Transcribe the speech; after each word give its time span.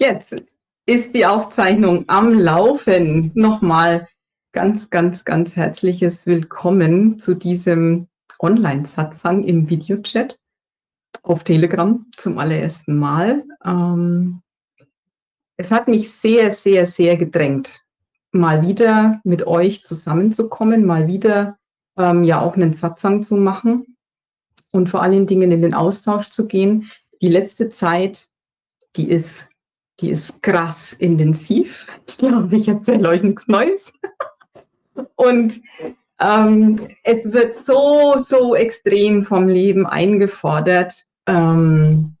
Jetzt 0.00 0.34
ist 0.86 1.14
die 1.14 1.26
Aufzeichnung 1.26 2.04
am 2.08 2.32
Laufen. 2.32 3.32
Nochmal 3.34 4.08
ganz, 4.52 4.88
ganz, 4.88 5.26
ganz 5.26 5.56
herzliches 5.56 6.24
Willkommen 6.24 7.18
zu 7.18 7.34
diesem 7.34 8.08
Online-Satzang 8.38 9.44
im 9.44 9.68
Videochat 9.68 10.38
auf 11.22 11.44
Telegram 11.44 12.06
zum 12.16 12.38
allerersten 12.38 12.96
Mal. 12.96 13.44
Ähm, 13.62 14.40
es 15.58 15.70
hat 15.70 15.86
mich 15.86 16.10
sehr, 16.10 16.50
sehr, 16.50 16.86
sehr 16.86 17.18
gedrängt, 17.18 17.84
mal 18.32 18.66
wieder 18.66 19.20
mit 19.22 19.46
euch 19.46 19.84
zusammenzukommen, 19.84 20.86
mal 20.86 21.08
wieder 21.08 21.58
ähm, 21.98 22.24
ja 22.24 22.40
auch 22.40 22.54
einen 22.54 22.72
Satzang 22.72 23.22
zu 23.22 23.36
machen 23.36 23.98
und 24.72 24.88
vor 24.88 25.02
allen 25.02 25.26
Dingen 25.26 25.52
in 25.52 25.60
den 25.60 25.74
Austausch 25.74 26.30
zu 26.30 26.46
gehen. 26.46 26.90
Die 27.20 27.28
letzte 27.28 27.68
Zeit, 27.68 28.28
die 28.96 29.10
ist 29.10 29.49
die 30.00 30.10
ist 30.10 30.42
krass 30.42 30.92
intensiv. 30.92 31.86
Ich 32.08 32.18
glaube, 32.18 32.56
ich 32.56 32.68
erzähle 32.68 33.08
euch 33.08 33.22
nichts 33.22 33.48
Neues. 33.48 33.92
Und 35.14 35.60
ähm, 36.18 36.88
es 37.04 37.32
wird 37.32 37.54
so, 37.54 38.14
so 38.16 38.54
extrem 38.54 39.24
vom 39.24 39.48
Leben 39.48 39.86
eingefordert, 39.86 41.06
ähm, 41.26 42.16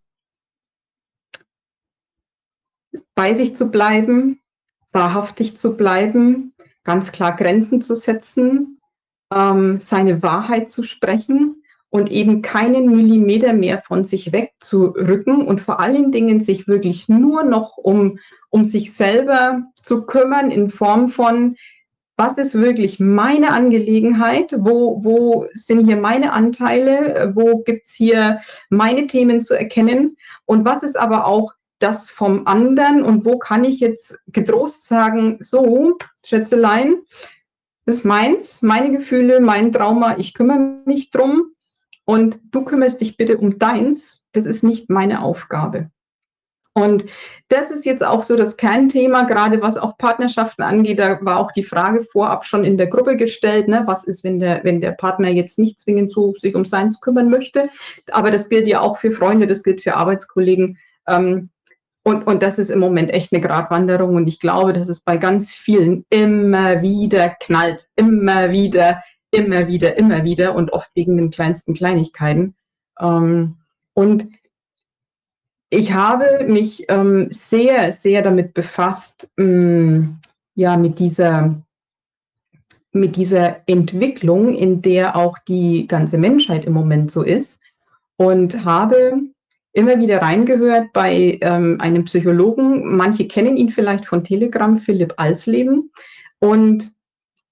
bei 3.14 3.34
sich 3.34 3.56
zu 3.56 3.70
bleiben, 3.70 4.40
wahrhaftig 4.92 5.56
zu 5.56 5.76
bleiben, 5.76 6.54
ganz 6.84 7.12
klar 7.12 7.36
Grenzen 7.36 7.82
zu 7.82 7.94
setzen, 7.94 8.78
ähm, 9.32 9.78
seine 9.80 10.22
Wahrheit 10.22 10.70
zu 10.70 10.82
sprechen 10.82 11.59
und 11.90 12.10
eben 12.10 12.40
keinen 12.40 12.94
Millimeter 12.94 13.52
mehr 13.52 13.82
von 13.82 14.04
sich 14.04 14.32
wegzurücken 14.32 15.46
und 15.46 15.60
vor 15.60 15.80
allen 15.80 16.12
Dingen 16.12 16.40
sich 16.40 16.68
wirklich 16.68 17.08
nur 17.08 17.42
noch 17.42 17.76
um, 17.76 18.18
um 18.48 18.64
sich 18.64 18.94
selber 18.94 19.62
zu 19.74 20.06
kümmern 20.06 20.52
in 20.52 20.70
Form 20.70 21.08
von, 21.08 21.56
was 22.16 22.38
ist 22.38 22.54
wirklich 22.54 23.00
meine 23.00 23.50
Angelegenheit, 23.50 24.54
wo, 24.58 25.02
wo 25.02 25.46
sind 25.54 25.86
hier 25.86 25.96
meine 25.96 26.32
Anteile, 26.32 27.32
wo 27.34 27.62
gibt's 27.62 27.94
hier 27.94 28.40
meine 28.68 29.06
Themen 29.06 29.40
zu 29.40 29.54
erkennen? 29.54 30.16
Und 30.44 30.64
was 30.64 30.82
ist 30.82 30.98
aber 30.98 31.26
auch 31.26 31.54
das 31.78 32.10
vom 32.10 32.46
anderen? 32.46 33.02
Und 33.02 33.24
wo 33.24 33.38
kann 33.38 33.64
ich 33.64 33.80
jetzt 33.80 34.18
getrost 34.28 34.86
sagen, 34.86 35.38
so, 35.40 35.96
Schätzelein, 36.22 36.98
das 37.86 37.96
ist 37.96 38.04
meins, 38.04 38.60
meine 38.60 38.90
Gefühle, 38.90 39.40
mein 39.40 39.72
Trauma, 39.72 40.18
ich 40.18 40.34
kümmere 40.34 40.82
mich 40.84 41.10
drum 41.10 41.54
und 42.10 42.40
du 42.50 42.64
kümmerst 42.64 43.00
dich 43.00 43.16
bitte 43.16 43.38
um 43.38 43.60
deins. 43.60 44.24
Das 44.32 44.44
ist 44.44 44.64
nicht 44.64 44.90
meine 44.90 45.22
Aufgabe. 45.22 45.92
Und 46.74 47.04
das 47.46 47.70
ist 47.70 47.84
jetzt 47.84 48.04
auch 48.04 48.24
so 48.24 48.34
das 48.34 48.56
Kernthema, 48.56 49.22
gerade 49.22 49.62
was 49.62 49.76
auch 49.76 49.96
Partnerschaften 49.96 50.62
angeht. 50.62 50.98
Da 50.98 51.20
war 51.22 51.38
auch 51.38 51.52
die 51.52 51.62
Frage 51.62 52.00
vorab 52.00 52.44
schon 52.44 52.64
in 52.64 52.76
der 52.76 52.88
Gruppe 52.88 53.16
gestellt, 53.16 53.68
ne? 53.68 53.84
was 53.86 54.02
ist, 54.02 54.24
wenn 54.24 54.40
der, 54.40 54.64
wenn 54.64 54.80
der 54.80 54.90
Partner 54.90 55.28
jetzt 55.28 55.56
nicht 55.56 55.78
zwingend 55.78 56.10
so 56.10 56.34
sich 56.34 56.56
um 56.56 56.64
seins 56.64 57.00
kümmern 57.00 57.30
möchte. 57.30 57.68
Aber 58.10 58.32
das 58.32 58.48
gilt 58.48 58.66
ja 58.66 58.80
auch 58.80 58.96
für 58.96 59.12
Freunde, 59.12 59.46
das 59.46 59.62
gilt 59.62 59.80
für 59.80 59.94
Arbeitskollegen. 59.94 60.78
Ähm, 61.06 61.50
und, 62.02 62.26
und 62.26 62.42
das 62.42 62.58
ist 62.58 62.72
im 62.72 62.80
Moment 62.80 63.12
echt 63.12 63.32
eine 63.32 63.40
Gratwanderung. 63.40 64.16
Und 64.16 64.26
ich 64.26 64.40
glaube, 64.40 64.72
dass 64.72 64.88
es 64.88 64.98
bei 64.98 65.16
ganz 65.16 65.54
vielen 65.54 66.04
immer 66.10 66.82
wieder 66.82 67.28
knallt, 67.28 67.86
immer 67.94 68.50
wieder 68.50 69.00
immer 69.30 69.68
wieder, 69.68 69.96
immer 69.96 70.24
wieder 70.24 70.54
und 70.54 70.72
oft 70.72 70.90
wegen 70.94 71.16
den 71.16 71.30
kleinsten 71.30 71.74
Kleinigkeiten. 71.74 72.54
Ähm, 73.00 73.56
und 73.94 74.26
ich 75.70 75.92
habe 75.92 76.44
mich 76.48 76.86
ähm, 76.88 77.28
sehr, 77.30 77.92
sehr 77.92 78.22
damit 78.22 78.54
befasst, 78.54 79.32
ähm, 79.38 80.18
ja, 80.56 80.76
mit 80.76 80.98
dieser, 80.98 81.62
mit 82.92 83.16
dieser 83.16 83.68
Entwicklung, 83.68 84.54
in 84.54 84.82
der 84.82 85.14
auch 85.14 85.38
die 85.46 85.86
ganze 85.86 86.18
Menschheit 86.18 86.64
im 86.64 86.72
Moment 86.72 87.12
so 87.12 87.22
ist 87.22 87.62
und 88.16 88.64
habe 88.64 89.22
immer 89.72 89.98
wieder 90.00 90.20
reingehört 90.20 90.92
bei 90.92 91.38
ähm, 91.40 91.80
einem 91.80 92.04
Psychologen. 92.04 92.96
Manche 92.96 93.28
kennen 93.28 93.56
ihn 93.56 93.68
vielleicht 93.68 94.04
von 94.04 94.24
Telegram, 94.24 94.76
Philipp 94.76 95.14
Alsleben. 95.16 95.92
Und 96.40 96.92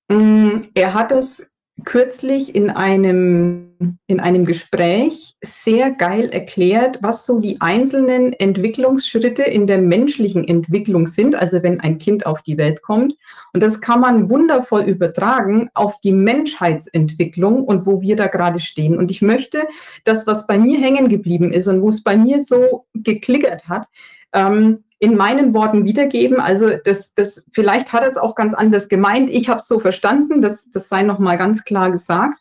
ähm, 0.08 0.62
er 0.74 0.94
hat 0.94 1.12
es 1.12 1.53
kürzlich 1.84 2.55
in 2.55 2.71
einem, 2.71 3.97
in 4.06 4.21
einem 4.21 4.44
Gespräch 4.44 5.37
sehr 5.43 5.93
geil 5.93 6.28
erklärt, 6.31 6.99
was 7.03 7.25
so 7.25 7.39
die 7.39 7.61
einzelnen 7.61 8.33
Entwicklungsschritte 8.33 9.43
in 9.43 9.66
der 9.66 9.78
menschlichen 9.78 10.47
Entwicklung 10.47 11.06
sind, 11.06 11.37
also 11.37 11.62
wenn 11.62 11.81
ein 11.81 11.99
Kind 11.99 12.27
auf 12.27 12.43
die 12.43 12.59
Welt 12.59 12.83
kommt. 12.83 13.15
Und 13.53 13.62
das 13.62 13.81
kann 13.81 14.00
man 14.00 14.28
wundervoll 14.28 14.83
übertragen 14.83 15.71
auf 15.75 16.00
die 16.00 16.12
Menschheitsentwicklung 16.12 17.62
und 17.65 17.87
wo 17.87 18.00
wir 18.00 18.16
da 18.16 18.27
gerade 18.27 18.59
stehen. 18.59 18.99
Und 18.99 19.10
ich 19.10 19.22
möchte, 19.22 19.66
dass 20.05 20.27
was 20.27 20.47
bei 20.47 20.59
mir 20.59 20.81
hängen 20.81 21.09
geblieben 21.09 21.53
ist 21.53 21.69
und 21.69 21.81
wo 21.83 21.91
es 21.91 22.03
bei 22.03 22.16
mir 22.16 22.41
so 22.41 22.87
geklickert 22.95 23.69
hat, 23.69 23.87
ähm, 24.33 24.84
in 25.00 25.16
meinen 25.16 25.54
Worten 25.54 25.84
wiedergeben. 25.84 26.41
Also 26.41 26.70
das, 26.84 27.14
das, 27.14 27.48
vielleicht 27.53 27.92
hat 27.92 28.03
er 28.03 28.09
es 28.09 28.16
auch 28.16 28.34
ganz 28.34 28.54
anders 28.54 28.88
gemeint. 28.88 29.31
Ich 29.31 29.48
habe 29.48 29.59
es 29.59 29.69
so 29.69 29.78
verstanden, 29.78 30.41
das, 30.41 30.70
das 30.70 30.88
sei 30.88 31.03
nochmal 31.03 31.38
ganz 31.38 31.64
klar 31.64 31.91
gesagt. 31.91 32.38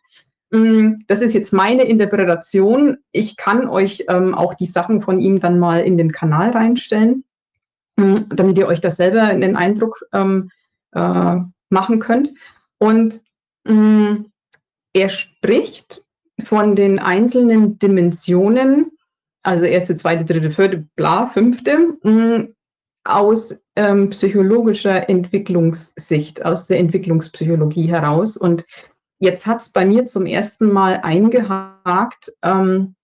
Mm, 0.49 0.95
das 1.07 1.21
ist 1.21 1.33
jetzt 1.33 1.53
meine 1.53 1.83
Interpretation. 1.83 2.97
Ich 3.11 3.37
kann 3.37 3.67
euch 3.67 4.05
ähm, 4.09 4.33
auch 4.33 4.53
die 4.55 4.65
Sachen 4.65 5.01
von 5.01 5.19
ihm 5.19 5.39
dann 5.39 5.59
mal 5.59 5.81
in 5.81 5.97
den 5.97 6.11
Kanal 6.11 6.51
reinstellen, 6.51 7.23
mm, 7.97 8.15
damit 8.29 8.57
ihr 8.57 8.67
euch 8.67 8.81
das 8.81 8.95
selber 8.95 9.23
einen 9.23 9.55
Eindruck 9.55 10.03
ähm, 10.13 10.49
äh, 10.93 11.35
machen 11.69 11.99
könnt. 11.99 12.33
Und 12.79 13.21
ähm, 13.67 14.31
er 14.93 15.09
spricht 15.09 16.03
von 16.43 16.75
den 16.75 16.97
einzelnen 16.97 17.77
Dimensionen 17.77 18.96
also 19.47 19.63
erste, 19.63 19.95
zweite, 19.95 20.25
dritte, 20.25 20.51
vierte, 20.51 20.85
bla, 20.97 21.27
fünfte, 21.27 21.97
mh, 22.03 22.11
mm, 22.11 22.53
aus 23.05 23.61
ähm, 23.77 24.09
psychologischer 24.09 25.09
Entwicklungssicht, 25.09 26.43
aus 26.43 26.67
der 26.67 26.79
Entwicklungspsychologie 26.79 27.87
heraus. 27.87 28.35
Und 28.35 28.65
jetzt 29.19 29.47
hat 29.47 29.61
es 29.61 29.69
bei 29.69 29.85
mir 29.85 30.05
zum 30.05 30.25
ersten 30.25 30.69
Mal 30.69 30.99
eingehakt, 31.01 32.33
ähm, 32.43 32.95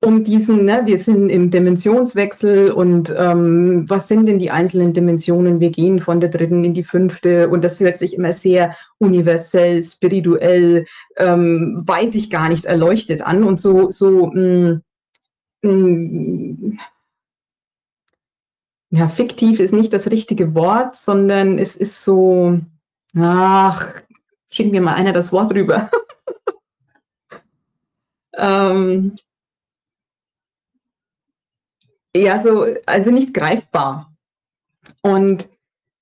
um 0.00 0.22
diesen, 0.22 0.64
ne, 0.64 0.82
wir 0.84 0.98
sind 0.98 1.28
im 1.28 1.50
Dimensionswechsel 1.50 2.70
und 2.70 3.12
ähm, 3.16 3.84
was 3.88 4.06
sind 4.06 4.26
denn 4.26 4.38
die 4.38 4.50
einzelnen 4.50 4.92
Dimensionen? 4.92 5.58
Wir 5.58 5.70
gehen 5.70 5.98
von 5.98 6.20
der 6.20 6.28
dritten 6.30 6.64
in 6.64 6.72
die 6.72 6.84
fünfte 6.84 7.48
und 7.48 7.64
das 7.64 7.80
hört 7.80 7.98
sich 7.98 8.14
immer 8.14 8.32
sehr 8.32 8.76
universell, 8.98 9.82
spirituell, 9.82 10.86
ähm, 11.16 11.82
weiß 11.84 12.14
ich 12.14 12.30
gar 12.30 12.48
nicht, 12.48 12.64
erleuchtet 12.64 13.22
an 13.22 13.42
und 13.42 13.58
so, 13.58 13.90
so, 13.90 14.28
mh, 14.28 14.80
mm, 15.62 15.68
mh, 15.68 15.72
mm, 15.72 16.78
ja, 18.90 19.08
fiktiv 19.08 19.60
ist 19.60 19.72
nicht 19.72 19.92
das 19.92 20.10
richtige 20.10 20.54
Wort, 20.54 20.96
sondern 20.96 21.58
es 21.58 21.76
ist 21.76 22.04
so, 22.04 22.58
ach, 23.16 23.88
schick 24.50 24.70
mir 24.70 24.80
mal 24.80 24.94
einer 24.94 25.12
das 25.12 25.32
Wort 25.32 25.52
rüber. 25.52 25.90
ähm, 28.34 29.16
ja, 32.22 32.42
so, 32.42 32.66
also 32.86 33.10
nicht 33.10 33.34
greifbar. 33.34 34.12
Und 35.02 35.48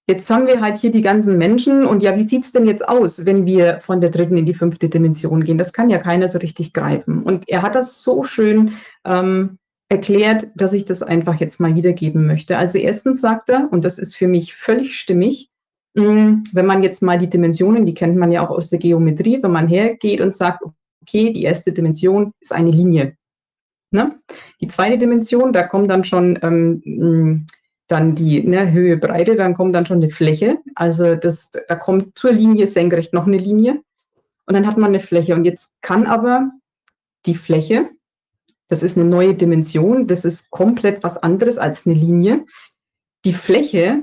jetzt 0.09 0.31
haben 0.31 0.47
wir 0.47 0.60
halt 0.60 0.77
hier 0.77 0.91
die 0.91 1.03
ganzen 1.03 1.38
Menschen 1.38 1.87
und 1.87 2.03
ja, 2.03 2.16
wie 2.16 2.28
sieht 2.28 2.44
es 2.44 2.53
denn 2.53 2.66
jetzt 2.66 2.88
aus, 2.88 3.25
wenn 3.25 3.47
wir 3.47 3.81
von 3.81 4.00
der 4.00 4.10
dritten 4.10 4.37
in 4.37 4.47
die 4.47 4.55
fünfte 4.55 4.88
Dimension 4.88 5.44
gehen? 5.44 5.59
Das 5.59 5.72
kann 5.72 5.91
ja 5.91 5.99
keiner 5.99 6.28
so 6.28 6.38
richtig 6.38 6.72
greifen. 6.72 7.22
Und 7.22 7.49
er 7.49 7.62
hat 7.62 7.75
das 7.75 8.03
so 8.03 8.22
schön 8.25 8.75
ähm, 9.05 9.59
erklärt, 9.88 10.49
dass 10.55 10.73
ich 10.73 10.85
das 10.85 11.02
einfach 11.02 11.40
jetzt 11.40 11.61
mal 11.61 11.75
wiedergeben 11.75 12.26
möchte. 12.26 12.56
Also 12.58 12.79
erstens 12.79 13.20
sagt 13.20 13.49
er, 13.49 13.69
und 13.70 13.85
das 13.85 13.99
ist 13.99 14.17
für 14.17 14.29
mich 14.29 14.55
völlig 14.55 14.99
stimmig, 14.99 15.50
mm, 15.94 16.43
wenn 16.52 16.67
man 16.67 16.82
jetzt 16.82 17.02
mal 17.02 17.19
die 17.19 17.29
Dimensionen, 17.29 17.87
die 17.87 17.94
kennt 17.94 18.17
man 18.17 18.32
ja 18.32 18.46
auch 18.46 18.50
aus 18.50 18.69
der 18.69 18.79
Geometrie, 18.79 19.43
wenn 19.43 19.52
man 19.52 19.69
hergeht 19.69 20.20
und 20.20 20.35
sagt, 20.35 20.62
okay, 21.02 21.32
die 21.32 21.44
erste 21.44 21.73
Dimension 21.73 22.32
ist 22.40 22.52
eine 22.52 22.70
Linie. 22.70 23.17
Ne? 23.91 24.19
Die 24.61 24.69
zweite 24.69 24.99
Dimension, 24.99 25.53
da 25.53 25.62
kommt 25.62 25.91
dann 25.91 26.05
schon 26.05 26.38
ähm, 26.43 27.47
dann 27.88 28.15
die 28.15 28.43
ne, 28.43 28.73
Höhe, 28.73 28.97
Breite, 28.97 29.37
dann 29.37 29.55
kommt 29.55 29.75
dann 29.75 29.87
schon 29.87 29.99
eine 29.99 30.11
Fläche. 30.11 30.59
Also 30.75 31.15
das, 31.15 31.50
da 31.69 31.77
kommt 31.77 32.19
zur 32.19 32.33
Linie 32.33 32.67
senkrecht 32.67 33.12
noch 33.12 33.27
eine 33.27 33.38
Linie 33.38 33.83
und 34.47 34.55
dann 34.55 34.67
hat 34.67 34.77
man 34.77 34.88
eine 34.88 35.00
Fläche. 35.00 35.35
Und 35.35 35.44
jetzt 35.44 35.81
kann 35.83 36.06
aber 36.06 36.50
die 37.27 37.35
Fläche, 37.35 37.91
das 38.69 38.83
ist 38.83 38.97
eine 38.97 39.06
neue 39.06 39.35
Dimension, 39.35 40.06
das 40.06 40.25
ist 40.25 40.50
komplett 40.50 41.05
was 41.05 41.17
anderes 41.17 41.59
als 41.59 41.87
eine 41.87 41.94
Linie. 41.94 42.44
Die 43.25 43.33
Fläche 43.33 44.03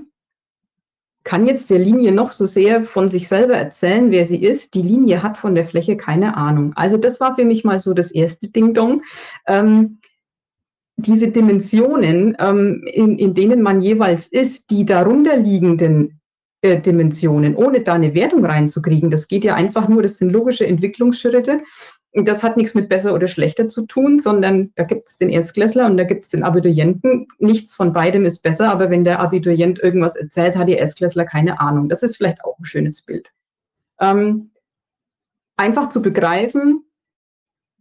kann 1.24 1.48
jetzt 1.48 1.70
der 1.70 1.80
Linie 1.80 2.12
noch 2.12 2.31
so 2.31 2.46
sehr 2.46 2.84
von 2.84 3.08
sich 3.08 3.28
selber 3.28 3.56
erzählen, 3.56 4.12
wer 4.12 4.25
sie 4.25 4.44
ist. 4.44 4.74
Die 4.74 4.81
Linie 4.81 5.24
hat 5.24 5.38
von 5.38 5.56
der 5.56 5.66
Fläche 5.66 5.96
keine 5.96 6.36
Ahnung. 6.36 6.74
Also 6.75 6.98
das 6.98 7.20
war 7.20 7.36
für 7.36 7.46
mich 7.46 7.64
mal 7.64 7.80
so 7.80 7.94
das 7.94 8.12
erste 8.12 8.52
Ding-Dong. 8.52 9.04
Ähm, 9.48 10.00
diese 10.98 11.30
Dimensionen, 11.30 12.36
ähm, 12.40 12.84
in, 12.92 13.18
in 13.18 13.34
denen 13.34 13.62
man 13.62 13.81
jeweils 13.81 14.28
ist, 14.28 14.70
die 14.70 14.86
darunterliegenden 14.86 16.20
äh, 16.62 16.80
Dimensionen, 16.80 17.56
ohne 17.56 17.81
da 17.81 17.94
eine 17.94 18.14
Wertung 18.14 18.46
reinzukriegen, 18.46 19.10
das 19.10 19.28
geht 19.28 19.44
ja 19.44 19.56
einfach 19.56 19.88
nur, 19.88 20.04
das 20.04 20.18
sind 20.18 20.31
logische 20.31 20.68
Entwicklungsschritte. 20.68 21.62
Das 22.15 22.44
hat 22.44 22.57
nichts 22.57 22.75
mit 22.75 22.89
besser 22.89 23.13
oder 23.13 23.27
schlechter 23.27 23.68
zu 23.68 23.88
tun, 23.88 24.19
sondern 24.19 24.71
da 24.75 24.83
gibt 24.83 25.10
es 25.10 25.18
den 25.18 25.30
Erstklässler 25.30 25.88
und 25.88 25.98
da 25.98 26.04
gibt 26.04 26.25
es 26.25 26.30
den 26.30 26.44
Abiturienten. 26.44 27.27
Nichts 27.39 27.74
von 27.74 27.92
beidem 27.92 28.25
ist 28.25 28.44
besser, 28.44 28.71
aber 28.71 28.92
wenn 28.92 29.04
der 29.04 29.19
Abiturient 29.19 29.80
irgendwas 29.80 30.15
erzählt, 30.15 30.56
hat 30.56 30.68
die 30.68 30.74
Erstklässler 30.74 31.25
keine 31.25 31.60
Ahnung. 31.60 31.89
Das 31.89 32.04
ist 32.04 32.18
vielleicht 32.18 32.44
auch 32.45 32.60
ein 32.60 32.65
schönes 32.65 33.01
Bild. 33.01 33.33
Ähm, 34.00 34.51
einfach 35.57 35.89
zu 35.89 36.04
begreifen, 36.04 36.83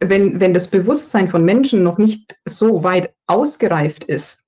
wenn, 0.01 0.41
wenn 0.41 0.55
das 0.55 0.69
Bewusstsein 0.69 1.29
von 1.29 1.45
Menschen 1.45 1.83
noch 1.83 1.99
nicht 1.99 2.37
so 2.47 2.85
weit 2.85 3.15
ausgereift 3.27 4.05
ist, 4.05 4.43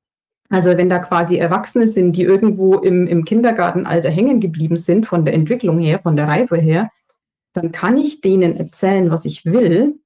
also 0.49 0.77
wenn 0.77 0.89
da 0.89 0.99
quasi 0.99 1.37
Erwachsene 1.37 1.87
sind, 1.87 2.17
die 2.17 2.23
irgendwo 2.23 2.77
im, 2.77 3.07
im 3.07 3.25
Kindergartenalter 3.25 4.11
hängen 4.11 4.41
geblieben 4.41 4.77
sind, 4.77 5.07
von 5.07 5.25
der 5.25 5.35
Entwicklung 5.35 5.79
her, 5.79 6.01
von 6.03 6.17
der 6.17 6.29
Reife 6.29 6.57
her, 6.57 6.91
dann 7.55 7.73
kann 7.73 7.97
ich 7.97 8.21
denen 8.21 8.57
erzählen, 8.57 9.11
was 9.11 9.25
ich 9.25 9.47
will. 9.47 10.01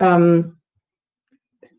Ähm, 0.00 0.56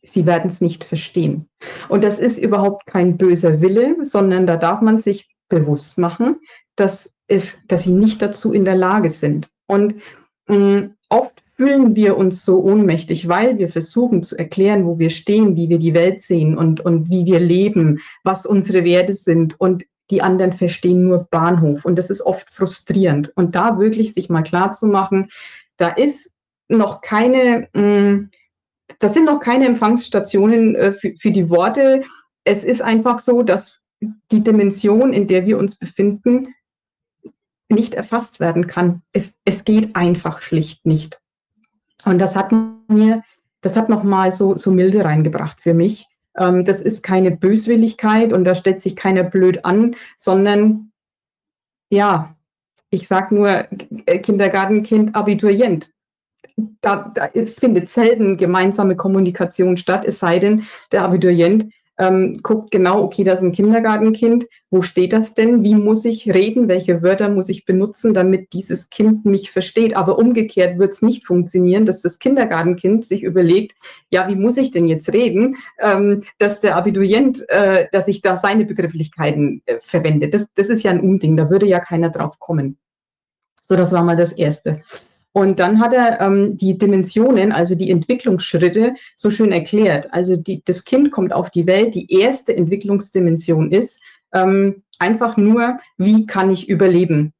sie 0.03 0.25
werden 0.25 0.49
es 0.49 0.61
nicht 0.61 0.83
verstehen. 0.83 1.49
Und 1.89 2.03
das 2.03 2.19
ist 2.19 2.37
überhaupt 2.37 2.85
kein 2.85 3.17
böser 3.17 3.59
Wille, 3.59 3.97
sondern 4.05 4.47
da 4.47 4.55
darf 4.55 4.81
man 4.81 4.97
sich 4.97 5.35
bewusst 5.49 5.97
machen, 5.97 6.37
dass, 6.75 7.13
es, 7.27 7.65
dass 7.67 7.83
sie 7.83 7.91
nicht 7.91 8.21
dazu 8.21 8.53
in 8.53 8.65
der 8.65 8.75
Lage 8.75 9.09
sind. 9.09 9.49
Und 9.65 9.95
mh, 10.47 10.57
mm, 10.57 10.95
oft 11.09 11.43
fühlen 11.55 11.95
wir 11.95 12.17
uns 12.17 12.45
so 12.45 12.61
ohnmächtig, 12.61 13.27
weil 13.27 13.57
wir 13.57 13.67
versuchen 13.67 14.21
zu 14.21 14.37
erklären, 14.37 14.85
wo 14.85 14.99
wir 14.99 15.09
stehen, 15.09 15.55
wie 15.55 15.69
wir 15.69 15.79
die 15.79 15.95
Welt 15.95 16.21
sehen 16.21 16.55
und, 16.55 16.81
und 16.81 17.09
wie 17.09 17.25
wir 17.25 17.39
leben, 17.39 17.99
was 18.23 18.45
unsere 18.45 18.83
Werte 18.83 19.15
sind. 19.15 19.59
Und 19.59 19.85
die 20.09 20.21
anderen 20.21 20.53
verstehen 20.53 21.03
nur 21.03 21.27
Bahnhof. 21.29 21.85
Und 21.85 21.97
das 21.97 22.09
ist 22.09 22.21
oft 22.21 22.53
frustrierend. 22.53 23.31
Und 23.35 23.55
da 23.55 23.79
wirklich 23.79 24.13
sich 24.13 24.29
mal 24.29 24.43
klar 24.43 24.71
zu 24.71 24.87
machen, 24.87 25.29
da 25.77 25.89
ist 25.89 26.31
noch 26.69 27.01
keine, 27.01 27.67
mm, 27.73 28.29
das 28.99 29.13
sind 29.13 29.25
noch 29.25 29.39
keine 29.39 29.65
Empfangsstationen 29.65 30.75
äh, 30.75 30.93
für, 30.93 31.13
für 31.15 31.31
die 31.31 31.49
Worte. 31.49 32.03
Es 32.43 32.63
ist 32.63 32.81
einfach 32.81 33.19
so, 33.19 33.43
dass 33.43 33.81
die 34.31 34.43
Dimension, 34.43 35.13
in 35.13 35.27
der 35.27 35.45
wir 35.45 35.57
uns 35.57 35.75
befinden, 35.75 36.53
nicht 37.69 37.95
erfasst 37.95 38.39
werden 38.39 38.67
kann. 38.67 39.01
Es, 39.11 39.37
es 39.43 39.65
geht 39.65 39.95
einfach 39.95 40.41
schlicht 40.41 40.85
nicht. 40.85 41.19
Und 42.05 42.19
das 42.19 42.35
hat 42.35 42.51
mir, 42.87 43.23
das 43.61 43.75
hat 43.75 43.89
nochmal 43.89 44.31
so, 44.31 44.55
so 44.55 44.71
Milde 44.71 45.03
reingebracht 45.03 45.59
für 45.59 45.73
mich. 45.73 46.07
Ähm, 46.37 46.65
das 46.65 46.81
ist 46.81 47.03
keine 47.03 47.31
Böswilligkeit 47.31 48.33
und 48.33 48.43
da 48.43 48.55
stellt 48.55 48.79
sich 48.79 48.95
keiner 48.95 49.23
blöd 49.23 49.65
an, 49.65 49.95
sondern 50.15 50.91
ja, 51.89 52.35
ich 52.89 53.07
sag 53.07 53.31
nur 53.31 53.67
Kindergartenkind, 54.23 55.15
Abiturient. 55.15 55.89
Da, 56.81 57.11
da 57.13 57.29
findet 57.45 57.89
selten 57.89 58.37
gemeinsame 58.37 58.95
Kommunikation 58.95 59.77
statt, 59.77 60.05
es 60.05 60.19
sei 60.19 60.39
denn, 60.39 60.63
der 60.91 61.03
Abiturient 61.03 61.71
ähm, 61.97 62.37
guckt 62.43 62.71
genau, 62.71 63.01
okay, 63.01 63.23
das 63.23 63.39
ist 63.39 63.45
ein 63.45 63.51
Kindergartenkind, 63.51 64.45
wo 64.69 64.81
steht 64.81 65.13
das 65.13 65.33
denn? 65.33 65.63
Wie 65.63 65.75
muss 65.75 66.05
ich 66.05 66.31
reden? 66.33 66.67
Welche 66.67 67.01
Wörter 67.01 67.29
muss 67.29 67.49
ich 67.49 67.65
benutzen, 67.65 68.13
damit 68.13 68.53
dieses 68.53 68.89
Kind 68.89 69.25
mich 69.25 69.51
versteht? 69.51 69.95
Aber 69.95 70.19
umgekehrt 70.19 70.77
wird 70.77 70.93
es 70.93 71.01
nicht 71.01 71.25
funktionieren, 71.25 71.85
dass 71.85 72.01
das 72.01 72.19
Kindergartenkind 72.19 73.05
sich 73.05 73.23
überlegt, 73.23 73.75
ja, 74.09 74.27
wie 74.27 74.35
muss 74.35 74.57
ich 74.57 74.71
denn 74.71 74.85
jetzt 74.85 75.11
reden, 75.13 75.57
ähm, 75.79 76.23
dass 76.37 76.59
der 76.59 76.75
Abiturient, 76.75 77.47
äh, 77.49 77.87
dass 77.91 78.07
ich 78.07 78.21
da 78.21 78.37
seine 78.37 78.65
Begrifflichkeiten 78.65 79.61
äh, 79.65 79.79
verwende. 79.79 80.29
Das, 80.29 80.47
das 80.53 80.67
ist 80.67 80.83
ja 80.83 80.91
ein 80.91 81.01
Unding, 81.01 81.35
da 81.37 81.49
würde 81.49 81.65
ja 81.65 81.79
keiner 81.79 82.09
drauf 82.09 82.39
kommen. 82.39 82.77
So, 83.63 83.75
das 83.75 83.91
war 83.91 84.03
mal 84.03 84.15
das 84.15 84.31
Erste. 84.31 84.81
Und 85.33 85.59
dann 85.59 85.79
hat 85.79 85.93
er 85.93 86.19
ähm, 86.19 86.57
die 86.57 86.77
Dimensionen, 86.77 87.51
also 87.51 87.75
die 87.75 87.91
Entwicklungsschritte, 87.91 88.95
so 89.15 89.29
schön 89.29 89.51
erklärt. 89.51 90.07
Also 90.11 90.35
die, 90.35 90.63
das 90.65 90.83
Kind 90.83 91.11
kommt 91.11 91.31
auf 91.31 91.51
die 91.51 91.67
Welt. 91.67 91.93
Die 91.93 92.11
erste 92.11 92.55
Entwicklungsdimension 92.55 93.71
ist 93.71 94.01
ähm, 94.33 94.83
einfach 94.99 95.37
nur, 95.37 95.79
wie 95.97 96.25
kann 96.25 96.49
ich 96.49 96.67
überleben? 96.67 97.33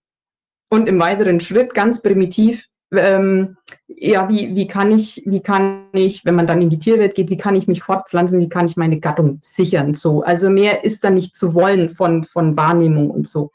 Und 0.70 0.88
im 0.88 1.00
weiteren 1.00 1.40
Schritt 1.40 1.74
ganz 1.74 2.02
primitiv, 2.02 2.68
ähm, 2.92 3.58
ja, 3.88 4.30
wie, 4.30 4.56
wie 4.56 4.68
kann 4.68 4.92
ich, 4.92 5.24
wie 5.26 5.42
kann 5.42 5.88
ich, 5.94 6.24
wenn 6.26 6.36
man 6.36 6.48
dann 6.48 6.62
in 6.62 6.70
die 6.70 6.80
Tierwelt 6.80 7.16
geht, 7.16 7.30
wie 7.30 7.38
kann 7.38 7.56
ich 7.56 7.68
mich 7.68 7.84
fortpflanzen, 7.84 8.40
wie 8.40 8.50
kann 8.50 8.66
ich 8.66 8.78
meine 8.78 9.00
Gattung 9.00 9.40
sichern? 9.42 9.94
So, 9.94 10.22
also 10.24 10.50
mehr 10.50 10.84
ist 10.84 11.04
da 11.04 11.10
nicht 11.10 11.36
zu 11.36 11.54
wollen 11.54 11.90
von, 11.90 12.24
von 12.24 12.56
Wahrnehmung 12.56 13.10
und 13.10 13.28
so. 13.28 13.52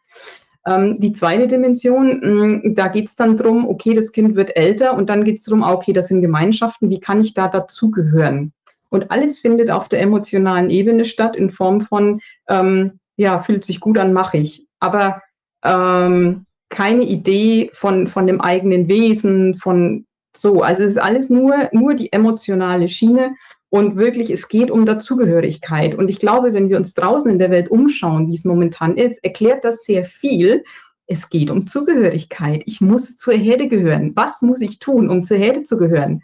Ähm, 0.66 1.00
die 1.00 1.12
zweite 1.12 1.48
Dimension, 1.48 2.20
mh, 2.20 2.44
mm, 2.44 2.74
da 2.74 2.88
geht 2.88 3.08
es 3.08 3.16
dann 3.16 3.36
darum, 3.36 3.68
okay, 3.68 3.94
das 3.94 4.12
Kind 4.12 4.36
wird 4.36 4.56
älter 4.56 4.96
und 4.96 5.10
dann 5.10 5.24
geht 5.24 5.38
es 5.38 5.44
darum, 5.44 5.62
ah, 5.62 5.72
okay, 5.72 5.92
das 5.92 6.08
sind 6.08 6.22
Gemeinschaften, 6.22 6.90
wie 6.90 7.00
kann 7.00 7.20
ich 7.20 7.34
da 7.34 7.48
dazugehören? 7.48 8.52
Und 8.90 9.10
alles 9.10 9.38
findet 9.38 9.70
auf 9.70 9.88
der 9.88 10.00
emotionalen 10.00 10.70
Ebene 10.70 11.04
statt 11.04 11.34
in 11.34 11.50
Form 11.50 11.80
von, 11.80 12.20
ähm, 12.48 13.00
ja, 13.16 13.40
fühlt 13.40 13.64
sich 13.64 13.80
gut 13.80 13.98
an, 13.98 14.12
mache 14.12 14.36
ich. 14.36 14.66
Aber 14.80 15.22
ähm, 15.64 16.44
keine 16.68 17.02
Idee 17.02 17.70
von, 17.72 18.06
von 18.06 18.26
dem 18.26 18.40
eigenen 18.40 18.88
Wesen, 18.88 19.54
von 19.54 20.06
so. 20.36 20.62
Also 20.62 20.82
es 20.82 20.92
ist 20.92 20.98
alles 20.98 21.30
nur, 21.30 21.68
nur 21.72 21.94
die 21.94 22.12
emotionale 22.12 22.88
Schiene 22.88 23.34
und 23.72 23.96
wirklich, 23.96 24.28
es 24.28 24.48
geht 24.48 24.70
um 24.70 24.84
Dazugehörigkeit. 24.84 25.94
Und 25.94 26.10
ich 26.10 26.18
glaube, 26.18 26.52
wenn 26.52 26.68
wir 26.68 26.76
uns 26.76 26.92
draußen 26.92 27.30
in 27.30 27.38
der 27.38 27.50
Welt 27.50 27.70
umschauen, 27.70 28.28
wie 28.28 28.34
es 28.34 28.44
momentan 28.44 28.98
ist, 28.98 29.24
erklärt 29.24 29.64
das 29.64 29.84
sehr 29.84 30.04
viel. 30.04 30.62
Es 31.06 31.30
geht 31.30 31.48
um 31.48 31.66
Zugehörigkeit. 31.66 32.62
Ich 32.66 32.82
muss 32.82 33.16
zur 33.16 33.32
Herde 33.32 33.68
gehören. 33.68 34.12
Was 34.14 34.42
muss 34.42 34.60
ich 34.60 34.78
tun, 34.78 35.08
um 35.08 35.22
zur 35.22 35.38
Herde 35.38 35.64
zu 35.64 35.78
gehören? 35.78 36.22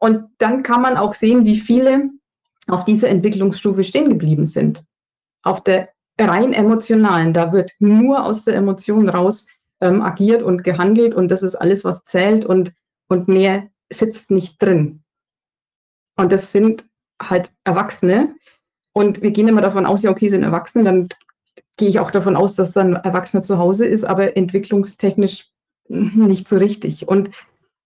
Und 0.00 0.24
dann 0.36 0.62
kann 0.62 0.82
man 0.82 0.98
auch 0.98 1.14
sehen, 1.14 1.46
wie 1.46 1.56
viele 1.56 2.10
auf 2.66 2.84
dieser 2.84 3.08
Entwicklungsstufe 3.08 3.84
stehen 3.84 4.10
geblieben 4.10 4.44
sind. 4.44 4.84
Auf 5.42 5.64
der 5.64 5.88
rein 6.20 6.52
emotionalen, 6.52 7.32
da 7.32 7.54
wird 7.54 7.72
nur 7.78 8.22
aus 8.22 8.44
der 8.44 8.56
Emotion 8.56 9.08
raus 9.08 9.46
ähm, 9.80 10.02
agiert 10.02 10.42
und 10.42 10.62
gehandelt 10.62 11.14
und 11.14 11.30
das 11.30 11.42
ist 11.42 11.54
alles, 11.54 11.86
was 11.86 12.04
zählt 12.04 12.44
und, 12.44 12.74
und 13.08 13.28
mehr 13.28 13.68
sitzt 13.90 14.30
nicht 14.30 14.60
drin. 14.60 15.01
Und 16.16 16.32
das 16.32 16.52
sind 16.52 16.84
halt 17.20 17.52
Erwachsene. 17.64 18.34
Und 18.92 19.22
wir 19.22 19.30
gehen 19.30 19.48
immer 19.48 19.62
davon 19.62 19.86
aus, 19.86 20.02
ja, 20.02 20.10
okay, 20.10 20.28
sind 20.28 20.42
Erwachsene, 20.42 20.84
dann 20.84 21.08
gehe 21.76 21.88
ich 21.88 21.98
auch 21.98 22.10
davon 22.10 22.36
aus, 22.36 22.54
dass 22.54 22.72
dann 22.72 22.94
Erwachsener 22.96 23.42
zu 23.42 23.58
Hause 23.58 23.86
ist, 23.86 24.04
aber 24.04 24.36
entwicklungstechnisch 24.36 25.50
nicht 25.88 26.48
so 26.48 26.56
richtig. 26.56 27.08
Und 27.08 27.30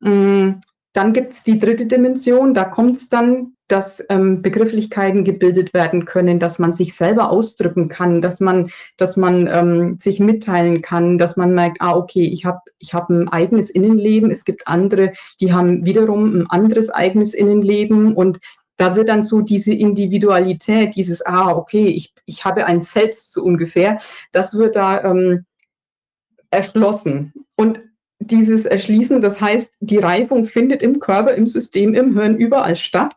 mh, 0.01 0.11
mm, 0.11 0.61
dann 0.97 1.13
gibt 1.13 1.33
es 1.33 1.43
die 1.43 1.59
dritte 1.59 1.85
Dimension, 1.85 2.55
da 2.55 2.65
kommt 2.65 2.97
es 2.97 3.11
dann, 3.11 3.53
dass 3.69 4.03
ähm, 4.09 4.41
Begrifflichkeiten 4.41 5.25
gebildet 5.25 5.75
werden 5.75 6.07
können, 6.07 6.39
dass 6.39 6.59
man 6.59 6.73
sich 6.73 6.95
selber 6.95 7.31
ausdrücken 7.31 7.89
kann, 7.89 8.23
dass 8.23 8.41
man, 8.41 8.71
dass 8.97 9.19
man 9.19 9.47
ähm, 9.47 9.99
sich 10.01 10.21
mitteilen 10.21 10.81
kann, 10.81 11.19
dass 11.19 11.37
man 11.37 11.53
merkt, 11.53 11.83
ah, 11.83 11.95
okay, 11.95 12.25
ich 12.25 12.47
habe 12.47 12.61
ich 12.79 12.95
hab 12.95 13.11
ein 13.11 13.29
eigenes 13.29 13.69
Innenleben, 13.69 14.31
es 14.31 14.47
gibt 14.47 14.67
andere, 14.69 15.13
die 15.39 15.53
haben 15.53 15.85
wiederum 15.85 16.41
ein 16.41 16.47
anderes 16.49 16.89
eigenes 16.89 17.35
Innenleben. 17.35 18.15
Und 18.15 18.39
da 18.79 18.97
wird 18.97 19.11
dann 19.11 19.23
so 19.23 19.43
diese 19.43 19.75
Individualität, 19.75 20.95
dieses, 20.95 21.27
ah, 21.27 21.55
okay, 21.55 21.89
ich, 21.89 22.15
ich 22.25 22.47
habe 22.47 22.65
ein 22.65 22.81
Selbst 22.81 23.35
so 23.35 23.43
ungefähr, 23.43 23.99
das 24.33 24.57
wird 24.57 24.77
da 24.77 25.05
ähm, 25.05 25.45
erschlossen. 26.51 27.35
Und 27.55 27.83
dieses 28.27 28.65
Erschließen, 28.65 29.21
das 29.21 29.41
heißt, 29.41 29.75
die 29.81 29.99
Reifung 29.99 30.47
findet 30.47 30.83
im 30.83 31.01
Körper, 31.01 31.35
im 31.35 31.47
System, 31.47 31.95
im 31.95 32.15
Hirn 32.15 32.37
überall 32.37 32.77
statt. 32.77 33.15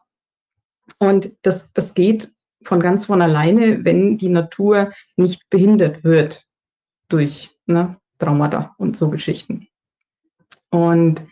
Und 1.00 1.32
das, 1.42 1.72
das 1.74 1.94
geht 1.94 2.32
von 2.64 2.80
ganz 2.82 3.06
von 3.06 3.22
alleine, 3.22 3.86
wenn 3.86 4.18
die 4.18 4.30
Natur 4.30 4.92
nicht 5.16 5.50
behindert 5.50 6.04
wird 6.04 6.46
durch 7.08 7.58
ne, 7.66 7.98
Traumata 8.18 8.76
und 8.78 8.98
so 8.98 9.10
Geschichten. 9.10 9.68
Und 10.70 11.24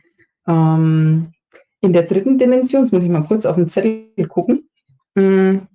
ähm, 0.47 1.33
in 1.81 1.93
der 1.93 2.03
dritten 2.03 2.37
Dimension, 2.37 2.83
jetzt 2.83 2.93
muss 2.93 3.03
ich 3.03 3.09
mal 3.09 3.25
kurz 3.25 3.45
auf 3.45 3.55
den 3.55 3.67
Zettel 3.67 4.09
gucken, 4.27 4.69
hm, 5.15 5.67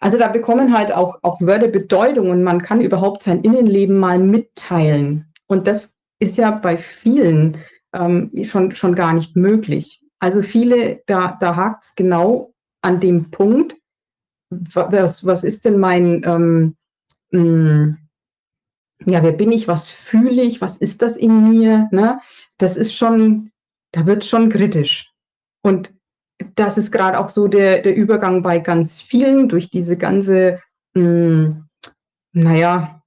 also 0.00 0.16
da 0.16 0.28
bekommen 0.28 0.76
halt 0.76 0.92
auch, 0.92 1.18
auch 1.22 1.40
Wörter 1.40 1.68
Bedeutung 1.68 2.30
und 2.30 2.42
man 2.44 2.62
kann 2.62 2.80
überhaupt 2.80 3.22
sein 3.22 3.42
Innenleben 3.42 3.98
mal 3.98 4.18
mitteilen. 4.18 5.32
Und 5.46 5.66
das 5.66 5.97
ist 6.20 6.36
ja 6.36 6.50
bei 6.50 6.76
vielen 6.76 7.58
ähm, 7.92 8.30
schon, 8.44 8.74
schon 8.74 8.94
gar 8.94 9.12
nicht 9.12 9.36
möglich. 9.36 10.02
Also 10.18 10.42
viele, 10.42 11.02
da, 11.06 11.36
da 11.40 11.56
hakt 11.56 11.84
es 11.84 11.94
genau 11.94 12.54
an 12.82 13.00
dem 13.00 13.30
Punkt, 13.30 13.76
was, 14.50 15.24
was 15.24 15.44
ist 15.44 15.64
denn 15.64 15.78
mein, 15.78 16.22
ähm, 16.24 16.76
mh, 17.30 17.40
hm, 17.40 17.98
ja, 19.06 19.22
wer 19.22 19.32
bin 19.32 19.52
ich, 19.52 19.68
was 19.68 19.88
fühle 19.88 20.42
ich, 20.42 20.60
was 20.60 20.78
ist 20.78 21.02
das 21.02 21.16
in 21.16 21.50
mir? 21.50 21.88
Ne? 21.92 22.20
Das 22.56 22.76
ist 22.76 22.94
schon, 22.94 23.52
da 23.92 24.06
wird 24.06 24.22
es 24.22 24.28
schon 24.28 24.48
kritisch. 24.48 25.12
Und 25.62 25.94
das 26.54 26.78
ist 26.78 26.90
gerade 26.90 27.18
auch 27.18 27.28
so 27.28 27.46
der, 27.46 27.80
der 27.82 27.94
Übergang 27.94 28.42
bei 28.42 28.58
ganz 28.58 29.00
vielen 29.00 29.48
durch 29.48 29.70
diese 29.70 29.96
ganze, 29.96 30.60
mh, 30.94 31.02
hm, 31.02 31.64
naja, 32.32 32.97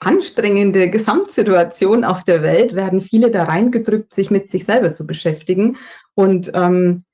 anstrengende 0.00 0.90
Gesamtsituation 0.90 2.04
auf 2.04 2.24
der 2.24 2.42
Welt, 2.42 2.74
werden 2.74 3.00
viele 3.00 3.30
da 3.30 3.44
reingedrückt, 3.44 4.14
sich 4.14 4.30
mit 4.30 4.50
sich 4.50 4.64
selber 4.64 4.92
zu 4.92 5.06
beschäftigen. 5.06 5.76
Und 6.14 6.50
ähm, 6.54 7.04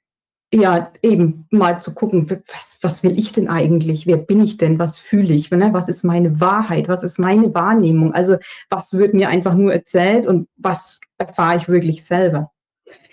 ja, 0.53 0.93
eben 1.03 1.47
mal 1.51 1.81
zu 1.81 1.95
gucken, 1.95 2.31
was, 2.31 2.79
was 2.81 3.03
will 3.03 3.19
ich 3.19 3.33
denn 3.33 3.49
eigentlich? 3.49 4.07
Wer 4.07 4.19
bin 4.19 4.41
ich 4.41 4.57
denn? 4.57 4.79
Was 4.79 4.99
fühle 4.99 5.35
ich? 5.35 5.51
Ne? 5.51 5.71
Was 5.73 5.89
ist 5.89 6.05
meine 6.05 6.41
Wahrheit? 6.41 6.89
Was 6.89 7.03
ist 7.03 7.19
meine 7.19 7.53
Wahrnehmung? 7.55 8.15
Also 8.15 8.37
was 8.71 8.93
wird 8.97 9.15
mir 9.15 9.29
einfach 9.29 9.55
nur 9.55 9.73
erzählt 9.73 10.27
und 10.27 10.49
was 10.57 11.01
erfahre 11.19 11.57
ich 11.57 11.69
wirklich 11.69 12.05
selber? 12.05 12.53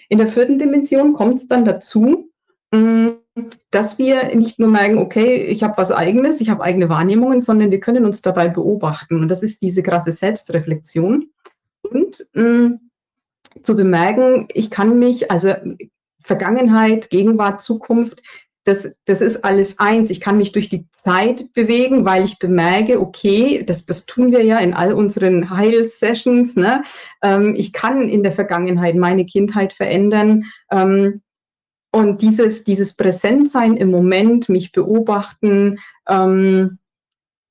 In 0.10 0.18
der 0.18 0.28
vierten 0.28 0.60
Dimension 0.60 1.14
kommt 1.14 1.36
es 1.36 1.48
dann 1.48 1.66
dazu, 1.66 2.30
mm, 2.72 3.10
dass 3.70 3.98
wir 3.98 4.36
nicht 4.36 4.60
nur 4.60 4.70
merken, 4.70 4.98
okay, 4.98 5.36
ich 5.38 5.64
habe 5.64 5.78
was 5.78 5.92
eigenes, 5.92 6.42
ich 6.42 6.50
habe 6.50 6.64
eigene 6.64 6.90
Wahrnehmungen, 6.90 7.40
sondern 7.40 7.72
wir 7.72 7.80
können 7.80 8.06
uns 8.06 8.22
dabei 8.22 8.50
beobachten. 8.50 9.20
Und 9.20 9.30
das 9.30 9.42
ist 9.42 9.62
diese 9.62 9.84
krasse 9.84 10.12
Selbstreflexion. 10.12 11.30
Und 11.82 12.26
mh, 12.34 12.44
mm, 12.44 12.80
zu 13.64 13.76
bemerken, 13.76 14.48
ich 14.54 14.70
kann 14.70 15.00
mich, 15.00 15.32
also 15.32 15.54
Vergangenheit, 16.20 17.10
Gegenwart, 17.10 17.62
Zukunft, 17.62 18.22
das, 18.64 18.92
das 19.06 19.22
ist 19.22 19.44
alles 19.44 19.80
eins. 19.80 20.10
Ich 20.12 20.22
kann 20.22 20.38
mich 20.38 20.52
durch 20.52 20.70
die 20.70 20.88
Zeit 20.92 21.52
bewegen, 21.54 22.06
weil 22.06 22.24
ich 22.24 22.38
bemerke, 22.38 23.02
okay, 23.02 23.64
das, 23.64 23.86
das 23.86 24.06
tun 24.06 24.32
wir 24.32 24.44
ja 24.44 24.60
in 24.60 24.74
all 24.74 24.94
unseren 24.94 25.50
Heil-Sessions. 25.50 26.58
Ne? 26.58 26.84
Ähm, 27.24 27.56
ich 27.56 27.74
kann 27.74 28.08
in 28.08 28.22
der 28.22 28.32
Vergangenheit 28.32 28.96
meine 28.96 29.26
Kindheit 29.26 29.74
verändern. 29.74 30.44
Ähm, 30.70 31.22
und 31.92 32.22
dieses, 32.22 32.64
dieses 32.64 32.94
Präsentsein 32.94 33.78
im 33.78 33.92
Moment, 33.92 34.50
mich 34.50 34.72
beobachten, 34.72 35.80
ähm, 36.08 36.80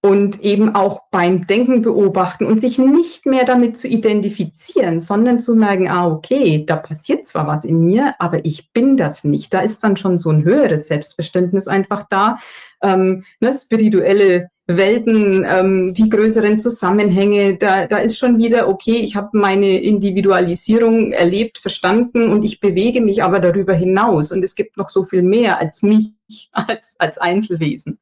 und 0.02 0.40
eben 0.40 0.74
auch 0.74 1.02
beim 1.10 1.46
Denken 1.46 1.82
beobachten 1.82 2.46
und 2.46 2.60
sich 2.60 2.78
nicht 2.78 3.26
mehr 3.26 3.44
damit 3.44 3.76
zu 3.76 3.86
identifizieren, 3.86 4.98
sondern 4.98 5.38
zu 5.38 5.54
merken, 5.54 5.88
ah, 5.88 6.06
okay, 6.06 6.64
da 6.64 6.76
passiert 6.76 7.26
zwar 7.26 7.46
was 7.46 7.64
in 7.64 7.84
mir, 7.84 8.14
aber 8.18 8.44
ich 8.44 8.72
bin 8.72 8.96
das 8.96 9.24
nicht. 9.24 9.52
Da 9.52 9.60
ist 9.60 9.84
dann 9.84 9.96
schon 9.96 10.16
so 10.16 10.30
ein 10.30 10.42
höheres 10.42 10.88
Selbstverständnis 10.88 11.68
einfach 11.68 12.06
da. 12.08 12.38
Ähm, 12.82 13.24
ne, 13.40 13.52
spirituelle 13.52 14.48
Welten, 14.76 15.44
ähm, 15.48 15.94
die 15.94 16.08
größeren 16.08 16.58
Zusammenhänge, 16.58 17.56
da, 17.56 17.86
da 17.86 17.98
ist 17.98 18.18
schon 18.18 18.38
wieder, 18.38 18.68
okay, 18.68 18.96
ich 18.96 19.16
habe 19.16 19.30
meine 19.32 19.80
Individualisierung 19.80 21.12
erlebt, 21.12 21.58
verstanden 21.58 22.30
und 22.30 22.44
ich 22.44 22.60
bewege 22.60 23.00
mich 23.00 23.22
aber 23.22 23.40
darüber 23.40 23.74
hinaus. 23.74 24.32
Und 24.32 24.42
es 24.42 24.54
gibt 24.54 24.76
noch 24.76 24.88
so 24.88 25.04
viel 25.04 25.22
mehr 25.22 25.58
als 25.58 25.82
mich 25.82 26.14
als, 26.52 26.94
als 26.98 27.18
Einzelwesen. 27.18 27.98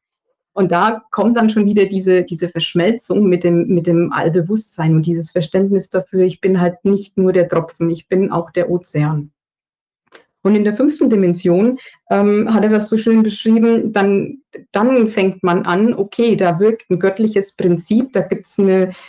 Und 0.53 0.73
da 0.73 1.05
kommt 1.13 1.37
dann 1.37 1.51
schon 1.51 1.67
wieder 1.67 1.87
diese, 1.87 2.25
diese 2.25 2.49
Verschmelzung 2.49 3.29
mit 3.29 3.45
dem, 3.45 3.69
mit 3.69 3.87
dem 3.87 4.13
Allbewusstsein 4.13 4.97
und 4.97 5.07
dieses 5.07 5.31
Verständnis 5.31 5.89
dafür, 5.89 6.25
ich 6.25 6.41
bin 6.41 6.61
halt 6.61 6.85
nicht 6.85 7.17
nur 7.17 7.33
der 7.33 7.49
Tropfen, 7.49 7.91
ich 7.91 8.09
bin 8.09 8.33
auch 8.33 8.51
der 8.51 8.69
Ozean. 8.69 9.31
Und 10.43 10.55
in 10.55 10.65
der 10.65 10.75
fünften 10.75 11.11
Dimension 11.11 11.79
ähm, 12.11 12.53
hat 12.53 12.63
er 12.63 12.71
das 12.71 12.89
so 12.89 12.97
schön 12.97 13.23
beschrieben, 13.23 13.93
dann, 13.93 14.43
dann 14.73 15.09
fängt 15.09 15.43
man 15.43 15.65
an, 15.65 15.95
okay, 15.95 16.37
da 16.37 16.61
wirkt 16.61 16.91
ein 16.91 16.99
göttliches 16.99 17.57
Prinzip, 17.57 18.13
da 18.13 18.21
gibt 18.21 18.47
es 18.47 18.59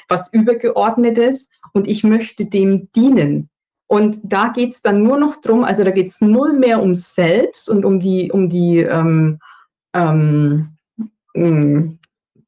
was 0.08 0.34
Übergeordnetes 0.34 1.52
und 1.74 1.88
ich 1.88 2.04
möchte 2.04 2.46
dem 2.46 2.92
dienen. 2.96 3.50
Und 3.88 4.20
da 4.24 4.50
geht 4.50 4.74
es 4.74 4.82
dann 4.82 5.02
nur 5.02 5.18
noch 5.18 5.38
drum, 5.38 5.64
also 5.64 5.84
da 5.84 5.92
geht 5.92 6.08
es 6.08 6.22
null 6.22 6.54
mehr 6.54 6.82
um 6.82 6.94
Selbst 6.94 7.70
und 7.70 7.86
um 7.86 8.00
die, 8.00 8.32
um 8.32 8.48
die 8.48 8.80
ähm, 8.80 9.40
ähm, 9.94 10.70
hm, 11.34 12.00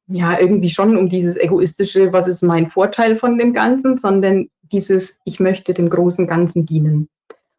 ja, 0.08 0.38
irgendwie 0.38 0.68
schon 0.68 0.96
um 0.96 1.08
dieses 1.08 1.36
egoistische, 1.36 2.12
was 2.12 2.28
ist 2.28 2.42
mein 2.42 2.66
Vorteil 2.66 3.16
von 3.16 3.38
dem 3.38 3.52
Ganzen, 3.52 3.96
sondern 3.96 4.48
dieses, 4.70 5.20
ich 5.24 5.40
möchte 5.40 5.74
dem 5.74 5.88
großen 5.88 6.26
Ganzen 6.26 6.66
dienen. 6.66 7.08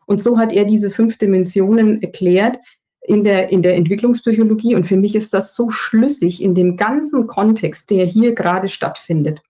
Und 0.06 0.22
so 0.22 0.38
hat 0.38 0.52
er 0.52 0.66
diese 0.66 0.92
fünf 0.92 1.18
Dimensionen 1.18 2.02
erklärt 2.02 2.58
in 3.02 3.24
der, 3.24 3.50
in 3.50 3.62
der 3.62 3.76
Entwicklungspsychologie. 3.76 4.76
Und 4.76 4.86
für 4.86 4.98
mich 4.98 5.16
ist 5.16 5.34
das 5.34 5.56
so 5.56 5.70
schlüssig 5.70 6.42
in 6.42 6.56
dem 6.56 6.78
ganzen 6.78 7.28
Kontext, 7.28 7.90
der 7.90 8.06
hier 8.06 8.34
gerade 8.34 8.68
stattfindet. 8.68 9.42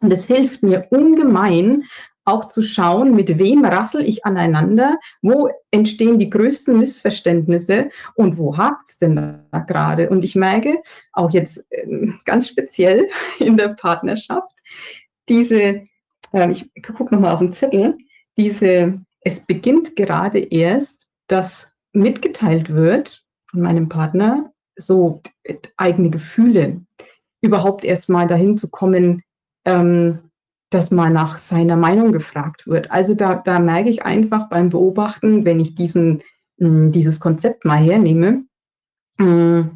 Und 0.00 0.12
es 0.12 0.26
hilft 0.26 0.62
mir 0.62 0.86
ungemein, 0.90 1.84
auch 2.26 2.46
zu 2.46 2.60
schauen, 2.60 3.14
mit 3.14 3.38
wem 3.38 3.64
rassel 3.64 4.04
ich 4.04 4.26
aneinander, 4.26 4.98
wo 5.22 5.48
entstehen 5.70 6.18
die 6.18 6.28
größten 6.28 6.76
Missverständnisse 6.76 7.90
und 8.16 8.36
wo 8.36 8.56
hakt 8.56 8.88
es 8.88 8.98
denn 8.98 9.14
da 9.14 9.58
gerade. 9.60 10.10
Und 10.10 10.24
ich 10.24 10.34
merke 10.34 10.80
auch 11.12 11.30
jetzt 11.30 11.66
äh, 11.70 11.86
ganz 12.24 12.48
speziell 12.48 13.08
in 13.38 13.56
der 13.56 13.68
Partnerschaft, 13.68 14.50
diese, 15.28 15.84
äh, 16.32 16.50
ich 16.50 16.68
gucke 16.82 17.14
nochmal 17.14 17.32
auf 17.32 17.38
den 17.38 17.52
Zettel, 17.52 17.96
diese, 18.36 18.96
es 19.26 19.44
beginnt 19.44 19.96
gerade 19.96 20.38
erst, 20.38 21.08
dass 21.26 21.76
mitgeteilt 21.92 22.72
wird 22.72 23.24
von 23.50 23.60
meinem 23.60 23.88
Partner, 23.88 24.52
so 24.76 25.20
äh, 25.42 25.56
eigene 25.76 26.10
Gefühle, 26.10 26.82
überhaupt 27.40 27.84
erst 27.84 28.08
mal 28.08 28.28
dahin 28.28 28.56
zu 28.56 28.70
kommen, 28.70 29.22
ähm, 29.64 30.20
dass 30.70 30.92
mal 30.92 31.10
nach 31.10 31.38
seiner 31.38 31.74
Meinung 31.74 32.12
gefragt 32.12 32.68
wird. 32.68 32.92
Also 32.92 33.16
da, 33.16 33.34
da 33.34 33.58
merke 33.58 33.90
ich 33.90 34.04
einfach 34.04 34.48
beim 34.48 34.68
Beobachten, 34.68 35.44
wenn 35.44 35.58
ich 35.58 35.74
diesen, 35.74 36.22
hm, 36.60 36.92
dieses 36.92 37.18
Konzept 37.18 37.64
mal 37.64 37.78
hernehme, 37.78 38.44
hm, 39.18 39.72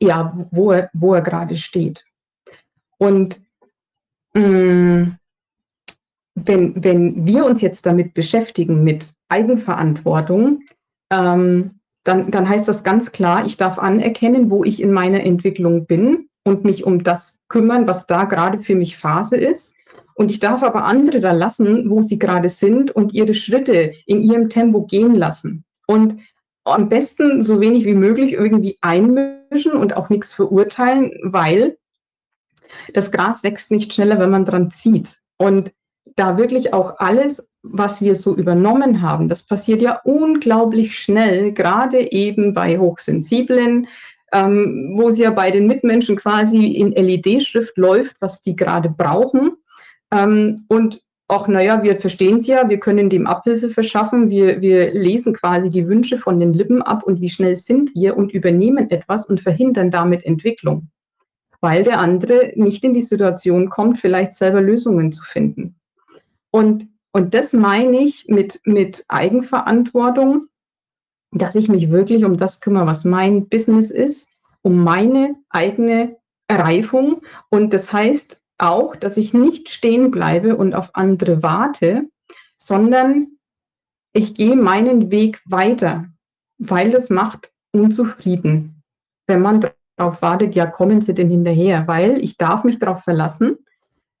ja, 0.00 0.34
wo 0.52 0.72
er, 0.72 0.88
wo 0.94 1.12
er 1.12 1.20
gerade 1.20 1.54
steht. 1.54 2.06
Und 2.96 3.42
hm, 4.34 5.16
wenn, 6.34 6.82
wenn 6.82 7.26
wir 7.26 7.44
uns 7.44 7.60
jetzt 7.60 7.86
damit 7.86 8.14
beschäftigen, 8.14 8.84
mit 8.84 9.14
Eigenverantwortung, 9.28 10.62
ähm, 11.12 11.80
dann, 12.04 12.30
dann 12.30 12.48
heißt 12.48 12.66
das 12.66 12.82
ganz 12.82 13.12
klar, 13.12 13.44
ich 13.44 13.56
darf 13.56 13.78
anerkennen, 13.78 14.50
wo 14.50 14.64
ich 14.64 14.80
in 14.80 14.92
meiner 14.92 15.22
Entwicklung 15.22 15.86
bin 15.86 16.28
und 16.44 16.64
mich 16.64 16.84
um 16.84 17.04
das 17.04 17.44
kümmern, 17.48 17.86
was 17.86 18.06
da 18.06 18.24
gerade 18.24 18.62
für 18.62 18.74
mich 18.74 18.96
Phase 18.96 19.36
ist. 19.36 19.76
Und 20.14 20.30
ich 20.30 20.38
darf 20.38 20.62
aber 20.62 20.84
andere 20.84 21.20
da 21.20 21.32
lassen, 21.32 21.88
wo 21.88 22.00
sie 22.00 22.18
gerade 22.18 22.48
sind 22.48 22.90
und 22.90 23.12
ihre 23.12 23.34
Schritte 23.34 23.92
in 24.06 24.20
ihrem 24.20 24.48
Tempo 24.48 24.82
gehen 24.82 25.14
lassen. 25.14 25.64
Und 25.86 26.16
am 26.64 26.88
besten 26.88 27.40
so 27.40 27.60
wenig 27.60 27.84
wie 27.84 27.94
möglich 27.94 28.34
irgendwie 28.34 28.76
einmischen 28.80 29.72
und 29.72 29.96
auch 29.96 30.08
nichts 30.10 30.34
verurteilen, 30.34 31.12
weil 31.22 31.78
das 32.92 33.10
Gras 33.10 33.42
wächst 33.42 33.70
nicht 33.70 33.92
schneller, 33.92 34.18
wenn 34.18 34.30
man 34.30 34.44
dran 34.44 34.70
zieht. 34.70 35.20
Und 35.36 35.72
da 36.16 36.38
wirklich 36.38 36.72
auch 36.72 36.98
alles, 36.98 37.50
was 37.62 38.02
wir 38.02 38.14
so 38.14 38.34
übernommen 38.36 39.02
haben, 39.02 39.28
das 39.28 39.42
passiert 39.42 39.82
ja 39.82 40.00
unglaublich 40.04 40.96
schnell, 40.98 41.52
gerade 41.52 42.10
eben 42.12 42.54
bei 42.54 42.78
Hochsensiblen, 42.78 43.86
ähm, 44.32 44.94
wo 44.96 45.08
es 45.08 45.18
ja 45.18 45.30
bei 45.30 45.50
den 45.50 45.66
Mitmenschen 45.66 46.16
quasi 46.16 46.66
in 46.68 46.92
LED-Schrift 46.92 47.76
läuft, 47.76 48.16
was 48.20 48.42
die 48.42 48.56
gerade 48.56 48.88
brauchen. 48.88 49.56
Ähm, 50.12 50.64
und 50.68 51.02
auch, 51.28 51.46
naja, 51.46 51.82
wir 51.82 51.98
verstehen 51.98 52.38
es 52.38 52.46
ja, 52.46 52.68
wir 52.68 52.80
können 52.80 53.08
dem 53.08 53.26
Abhilfe 53.26 53.70
verschaffen, 53.70 54.30
wir, 54.30 54.60
wir 54.60 54.92
lesen 54.92 55.32
quasi 55.32 55.70
die 55.70 55.86
Wünsche 55.86 56.18
von 56.18 56.40
den 56.40 56.52
Lippen 56.52 56.82
ab 56.82 57.04
und 57.04 57.20
wie 57.20 57.28
schnell 57.28 57.54
sind 57.54 57.94
wir 57.94 58.16
und 58.16 58.32
übernehmen 58.32 58.90
etwas 58.90 59.26
und 59.26 59.40
verhindern 59.40 59.92
damit 59.92 60.24
Entwicklung, 60.24 60.88
weil 61.60 61.84
der 61.84 62.00
andere 62.00 62.52
nicht 62.56 62.82
in 62.82 62.94
die 62.94 63.02
Situation 63.02 63.68
kommt, 63.68 63.98
vielleicht 63.98 64.32
selber 64.32 64.60
Lösungen 64.60 65.12
zu 65.12 65.22
finden. 65.22 65.79
Und, 66.50 66.88
und 67.12 67.34
das 67.34 67.52
meine 67.52 67.98
ich 67.98 68.28
mit, 68.28 68.60
mit 68.64 69.04
Eigenverantwortung, 69.08 70.46
dass 71.32 71.54
ich 71.54 71.68
mich 71.68 71.90
wirklich 71.90 72.24
um 72.24 72.36
das 72.36 72.60
kümmere, 72.60 72.86
was 72.86 73.04
mein 73.04 73.48
Business 73.48 73.90
ist, 73.90 74.32
um 74.62 74.82
meine 74.82 75.36
eigene 75.48 76.16
Reifung. 76.50 77.22
Und 77.50 77.72
das 77.72 77.92
heißt, 77.92 78.44
auch, 78.58 78.96
dass 78.96 79.16
ich 79.16 79.32
nicht 79.32 79.70
stehen 79.70 80.10
bleibe 80.10 80.56
und 80.56 80.74
auf 80.74 80.90
andere 80.94 81.42
warte, 81.42 82.08
sondern 82.56 83.38
ich 84.12 84.34
gehe 84.34 84.56
meinen 84.56 85.10
Weg 85.10 85.40
weiter, 85.46 86.04
weil 86.58 86.90
das 86.90 87.10
macht 87.10 87.52
unzufrieden. 87.72 88.82
Wenn 89.26 89.40
man 89.40 89.70
darauf 89.96 90.20
wartet, 90.22 90.54
ja, 90.54 90.66
kommen 90.66 91.00
Sie 91.00 91.14
denn 91.14 91.30
hinterher, 91.30 91.86
weil 91.86 92.22
ich 92.22 92.36
darf 92.36 92.64
mich 92.64 92.78
darauf 92.78 93.02
verlassen, 93.02 93.58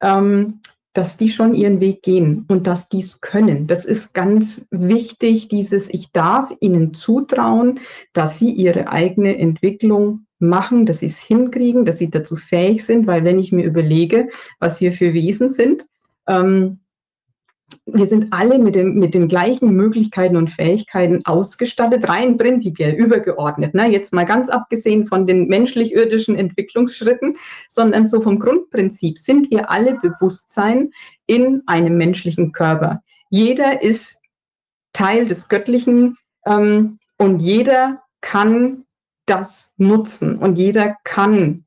ähm, 0.00 0.60
dass 0.92 1.16
die 1.16 1.28
schon 1.28 1.54
ihren 1.54 1.80
Weg 1.80 2.02
gehen 2.02 2.44
und 2.48 2.66
dass 2.66 2.88
die 2.88 2.98
es 2.98 3.20
können. 3.20 3.66
Das 3.66 3.84
ist 3.84 4.12
ganz 4.12 4.66
wichtig, 4.70 5.48
dieses 5.48 5.88
Ich 5.88 6.10
darf 6.12 6.52
ihnen 6.60 6.94
zutrauen, 6.94 7.80
dass 8.12 8.38
sie 8.38 8.50
ihre 8.50 8.88
eigene 8.88 9.38
Entwicklung 9.38 10.26
machen, 10.40 10.86
dass 10.86 11.00
sie 11.00 11.06
es 11.06 11.20
hinkriegen, 11.20 11.84
dass 11.84 11.98
sie 11.98 12.10
dazu 12.10 12.34
fähig 12.34 12.84
sind, 12.84 13.06
weil 13.06 13.24
wenn 13.24 13.38
ich 13.38 13.52
mir 13.52 13.64
überlege, 13.64 14.28
was 14.58 14.80
wir 14.80 14.90
für 14.92 15.14
Wesen 15.14 15.50
sind, 15.50 15.86
ähm, 16.26 16.79
wir 17.86 18.06
sind 18.06 18.32
alle 18.32 18.58
mit, 18.58 18.74
dem, 18.74 18.94
mit 18.94 19.14
den 19.14 19.28
gleichen 19.28 19.72
Möglichkeiten 19.74 20.36
und 20.36 20.50
Fähigkeiten 20.50 21.24
ausgestattet, 21.24 22.08
rein 22.08 22.38
prinzipiell 22.38 22.94
übergeordnet. 22.94 23.74
Ne? 23.74 23.88
Jetzt 23.88 24.12
mal 24.12 24.24
ganz 24.24 24.48
abgesehen 24.48 25.06
von 25.06 25.26
den 25.26 25.48
menschlich-irdischen 25.48 26.36
Entwicklungsschritten, 26.36 27.36
sondern 27.68 28.06
so 28.06 28.20
vom 28.20 28.38
Grundprinzip 28.38 29.18
sind 29.18 29.50
wir 29.50 29.70
alle 29.70 29.94
Bewusstsein 29.94 30.90
in 31.26 31.62
einem 31.66 31.96
menschlichen 31.96 32.52
Körper. 32.52 33.02
Jeder 33.30 33.82
ist 33.82 34.20
Teil 34.92 35.26
des 35.26 35.48
Göttlichen 35.48 36.16
ähm, 36.46 36.98
und 37.16 37.40
jeder 37.40 38.02
kann 38.20 38.84
das 39.26 39.74
nutzen 39.76 40.36
und 40.36 40.58
jeder 40.58 40.96
kann 41.04 41.64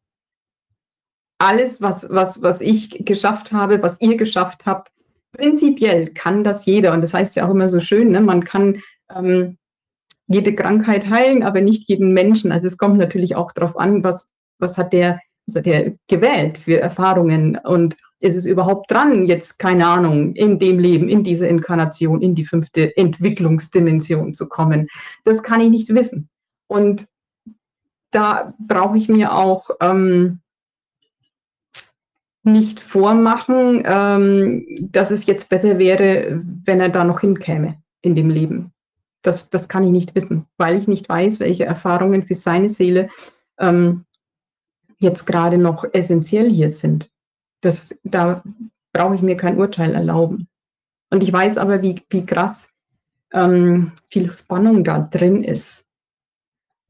alles, 1.37 1.81
was, 1.81 2.07
was, 2.09 2.41
was 2.41 2.61
ich 2.61 3.05
geschafft 3.05 3.51
habe, 3.51 3.81
was 3.81 4.01
ihr 4.01 4.17
geschafft 4.17 4.65
habt, 4.65 4.91
prinzipiell 5.33 6.13
kann 6.13 6.43
das 6.43 6.65
jeder. 6.65 6.93
Und 6.93 7.01
das 7.01 7.13
heißt 7.13 7.35
ja 7.35 7.45
auch 7.45 7.51
immer 7.51 7.69
so 7.69 7.79
schön, 7.79 8.11
ne? 8.11 8.21
man 8.21 8.43
kann 8.43 8.81
ähm, 9.13 9.57
jede 10.27 10.55
Krankheit 10.55 11.09
heilen, 11.09 11.43
aber 11.43 11.61
nicht 11.61 11.89
jeden 11.89 12.13
Menschen. 12.13 12.51
Also 12.51 12.67
es 12.67 12.77
kommt 12.77 12.97
natürlich 12.97 13.35
auch 13.35 13.51
darauf 13.51 13.77
an, 13.77 14.03
was, 14.03 14.31
was, 14.59 14.77
hat 14.77 14.93
der, 14.93 15.19
was 15.47 15.57
hat 15.57 15.65
der 15.65 15.93
gewählt 16.07 16.57
für 16.57 16.79
Erfahrungen 16.79 17.57
und 17.57 17.95
ist 18.19 18.35
es 18.35 18.45
überhaupt 18.45 18.89
dran, 18.89 19.25
jetzt, 19.25 19.59
keine 19.59 19.85
Ahnung, 19.85 20.33
in 20.33 20.57
dem 20.57 20.79
Leben, 20.79 21.09
in 21.09 21.25
dieser 21.25 21.49
Inkarnation, 21.49 22.21
in 22.21 22.35
die 22.35 22.45
fünfte 22.45 22.95
Entwicklungsdimension 22.95 24.33
zu 24.33 24.47
kommen. 24.47 24.87
Das 25.25 25.43
kann 25.43 25.59
ich 25.59 25.69
nicht 25.69 25.93
wissen. 25.93 26.29
Und 26.67 27.07
da 28.11 28.53
brauche 28.59 28.97
ich 28.97 29.09
mir 29.09 29.33
auch 29.33 29.71
ähm, 29.81 30.39
nicht 32.43 32.79
vormachen, 32.81 33.83
ähm, 33.85 34.65
dass 34.91 35.11
es 35.11 35.25
jetzt 35.25 35.49
besser 35.49 35.79
wäre, 35.79 36.41
wenn 36.65 36.81
er 36.81 36.89
da 36.89 37.03
noch 37.03 37.21
hinkäme 37.21 37.81
in 38.01 38.15
dem 38.15 38.29
Leben. 38.29 38.71
Das, 39.21 39.49
das 39.49 39.69
kann 39.69 39.85
ich 39.85 39.91
nicht 39.91 40.15
wissen, 40.15 40.45
weil 40.57 40.77
ich 40.77 40.87
nicht 40.87 41.07
weiß, 41.07 41.39
welche 41.39 41.65
Erfahrungen 41.65 42.23
für 42.23 42.35
seine 42.35 42.69
Seele 42.69 43.09
ähm, 43.57 44.03
jetzt 44.99 45.25
gerade 45.25 45.57
noch 45.57 45.85
essentiell 45.93 46.49
hier 46.49 46.69
sind. 46.69 47.09
Das, 47.61 47.95
da 48.03 48.43
brauche 48.91 49.15
ich 49.15 49.21
mir 49.21 49.37
kein 49.37 49.57
Urteil 49.57 49.93
erlauben. 49.93 50.49
Und 51.09 51.23
ich 51.23 51.31
weiß 51.31 51.57
aber, 51.57 51.81
wie, 51.81 52.01
wie 52.09 52.25
krass 52.25 52.69
ähm, 53.31 53.93
viel 54.07 54.29
Spannung 54.31 54.83
da 54.83 54.99
drin 54.99 55.43
ist. 55.43 55.85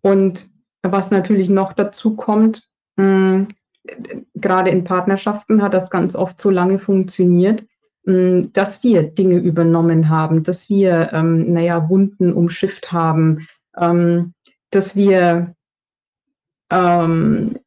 Und 0.01 0.49
was 0.81 1.11
natürlich 1.11 1.49
noch 1.49 1.73
dazu 1.73 2.15
kommt, 2.15 2.67
mh, 2.95 3.03
hm, 3.05 3.47
gerade 4.35 4.69
in 4.69 4.83
Partnerschaften 4.83 5.61
hat 5.61 5.73
das 5.73 5.89
ganz 5.89 6.15
oft 6.15 6.39
so 6.39 6.49
lange 6.49 6.79
funktioniert, 6.79 7.65
hm, 8.05 8.51
dass 8.53 8.83
wir 8.83 9.03
Dinge 9.03 9.37
übernommen 9.37 10.09
haben, 10.09 10.43
dass 10.43 10.69
wir, 10.69 11.11
ähm, 11.13 11.53
naja, 11.53 11.89
Wunden 11.89 12.33
umschifft 12.33 12.91
haben, 12.91 13.47
ähm, 13.77 14.33
dass 14.71 14.95
wir, 14.95 15.55
ähm, 16.69 17.57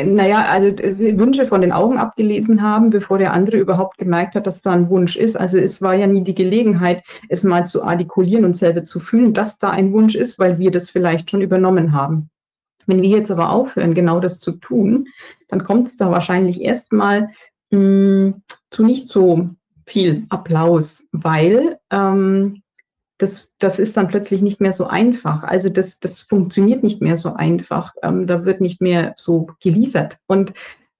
naja, 0.00 0.44
also 0.48 0.68
äh, 0.68 1.18
Wünsche 1.18 1.46
von 1.46 1.60
den 1.60 1.72
Augen 1.72 1.98
abgelesen 1.98 2.62
haben, 2.62 2.90
bevor 2.90 3.18
der 3.18 3.32
andere 3.32 3.56
überhaupt 3.56 3.98
gemerkt 3.98 4.34
hat, 4.34 4.46
dass 4.46 4.62
da 4.62 4.70
ein 4.72 4.88
Wunsch 4.90 5.16
ist. 5.16 5.36
Also 5.36 5.58
es 5.58 5.82
war 5.82 5.94
ja 5.94 6.06
nie 6.06 6.22
die 6.22 6.34
Gelegenheit, 6.34 7.02
es 7.28 7.42
mal 7.42 7.66
zu 7.66 7.82
artikulieren 7.82 8.44
und 8.44 8.54
selber 8.54 8.84
zu 8.84 9.00
fühlen, 9.00 9.32
dass 9.32 9.58
da 9.58 9.70
ein 9.70 9.92
Wunsch 9.92 10.14
ist, 10.14 10.38
weil 10.38 10.58
wir 10.58 10.70
das 10.70 10.90
vielleicht 10.90 11.30
schon 11.30 11.42
übernommen 11.42 11.92
haben. 11.92 12.30
Wenn 12.88 13.02
wir 13.02 13.10
jetzt 13.10 13.30
aber 13.30 13.50
aufhören, 13.50 13.94
genau 13.94 14.18
das 14.18 14.40
zu 14.40 14.52
tun, 14.52 15.08
dann 15.46 15.62
kommt 15.62 15.86
es 15.86 15.96
da 15.96 16.10
wahrscheinlich 16.10 16.62
erstmal 16.62 17.28
hm, 17.70 18.42
zu 18.70 18.82
nicht 18.82 19.08
so 19.10 19.46
viel 19.86 20.26
Applaus, 20.30 21.06
weil 21.12 21.78
ähm, 21.90 22.62
das, 23.18 23.54
das 23.58 23.78
ist 23.78 23.96
dann 23.96 24.08
plötzlich 24.08 24.40
nicht 24.40 24.60
mehr 24.60 24.72
so 24.72 24.86
einfach. 24.86 25.42
Also 25.42 25.68
das, 25.68 26.00
das 26.00 26.20
funktioniert 26.20 26.82
nicht 26.82 27.02
mehr 27.02 27.16
so 27.16 27.34
einfach. 27.34 27.92
Ähm, 28.02 28.26
da 28.26 28.44
wird 28.46 28.62
nicht 28.62 28.80
mehr 28.80 29.14
so 29.18 29.48
geliefert. 29.60 30.18
Und, 30.26 30.54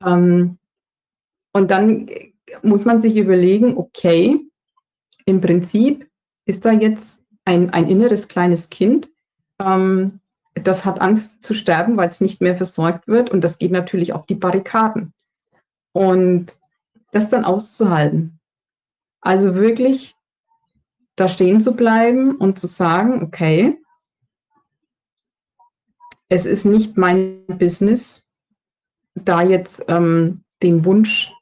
ähm, 0.05 0.59
und 1.53 1.71
dann 1.71 2.11
muss 2.63 2.85
man 2.85 3.01
sich 3.01 3.17
überlegen, 3.17 3.79
okay, 3.79 4.41
im 5.25 5.41
Prinzip 5.41 6.07
ist 6.45 6.65
da 6.67 6.73
jetzt 6.73 7.23
ein, 7.47 7.71
ein 7.71 7.89
inneres 7.89 8.29
kleines 8.29 8.69
Kind, 8.69 9.11
ähm, 9.59 10.18
das 10.61 10.85
hat 10.85 11.01
Angst 11.01 11.45
zu 11.45 11.55
sterben, 11.55 11.97
weil 11.97 12.09
es 12.09 12.21
nicht 12.21 12.41
mehr 12.41 12.57
versorgt 12.57 13.09
wird. 13.09 13.31
Und 13.31 13.43
das 13.43 13.59
geht 13.59 13.73
natürlich 13.73 14.13
auf 14.13 14.27
die 14.27 14.35
Barrikaden. 14.35 15.13
Und 15.93 16.57
das 17.13 17.29
dann 17.29 17.45
auszuhalten. 17.45 18.39
Also 19.21 19.55
wirklich 19.55 20.15
da 21.17 21.27
stehen 21.27 21.61
zu 21.61 21.75
bleiben 21.75 22.37
und 22.37 22.59
zu 22.59 22.69
sagen, 22.69 23.23
okay, 23.23 23.77
es 26.29 26.47
ist 26.47 26.65
nicht 26.65 26.97
mein 26.97 27.45
Business, 27.47 28.31
da 29.15 29.43
jetzt 29.43 29.85
ähm, 29.89 30.45
den 30.63 30.85
Wunsch 30.85 31.33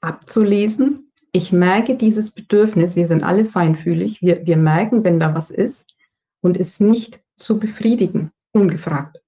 abzulesen. 0.00 1.12
Ich 1.30 1.52
merke 1.52 1.94
dieses 1.94 2.30
Bedürfnis, 2.30 2.96
wir 2.96 3.06
sind 3.06 3.22
alle 3.22 3.44
feinfühlig, 3.44 4.22
wir, 4.22 4.44
wir 4.46 4.56
merken, 4.56 5.04
wenn 5.04 5.20
da 5.20 5.34
was 5.34 5.50
ist 5.50 5.94
und 6.40 6.56
es 6.56 6.80
nicht 6.80 7.23
zu 7.36 7.58
befriedigen, 7.58 8.30
ungefragt. 8.52 9.20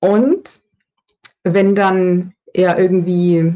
Und 0.00 0.60
wenn 1.42 1.74
dann 1.74 2.34
er 2.52 2.78
irgendwie 2.78 3.54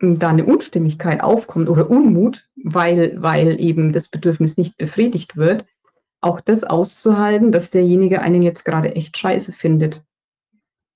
da 0.00 0.28
eine 0.28 0.44
Unstimmigkeit 0.44 1.22
aufkommt 1.22 1.68
oder 1.68 1.90
Unmut, 1.90 2.48
weil, 2.56 3.20
weil 3.20 3.60
eben 3.60 3.92
das 3.92 4.08
Bedürfnis 4.08 4.56
nicht 4.56 4.76
befriedigt 4.76 5.36
wird, 5.36 5.66
auch 6.20 6.40
das 6.40 6.64
auszuhalten, 6.64 7.52
dass 7.52 7.70
derjenige 7.70 8.20
einen 8.22 8.42
jetzt 8.42 8.64
gerade 8.64 8.94
echt 8.94 9.16
scheiße 9.18 9.52
findet. 9.52 10.04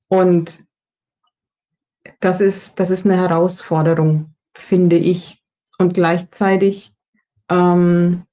Und 0.08 0.64
das 2.20 2.40
ist, 2.40 2.78
das 2.78 2.90
ist 2.90 3.04
eine 3.04 3.16
Herausforderung, 3.16 4.34
finde 4.54 4.96
ich. 4.96 5.42
Und 5.78 5.94
gleichzeitig 5.94 6.94
ähm, 7.50 8.24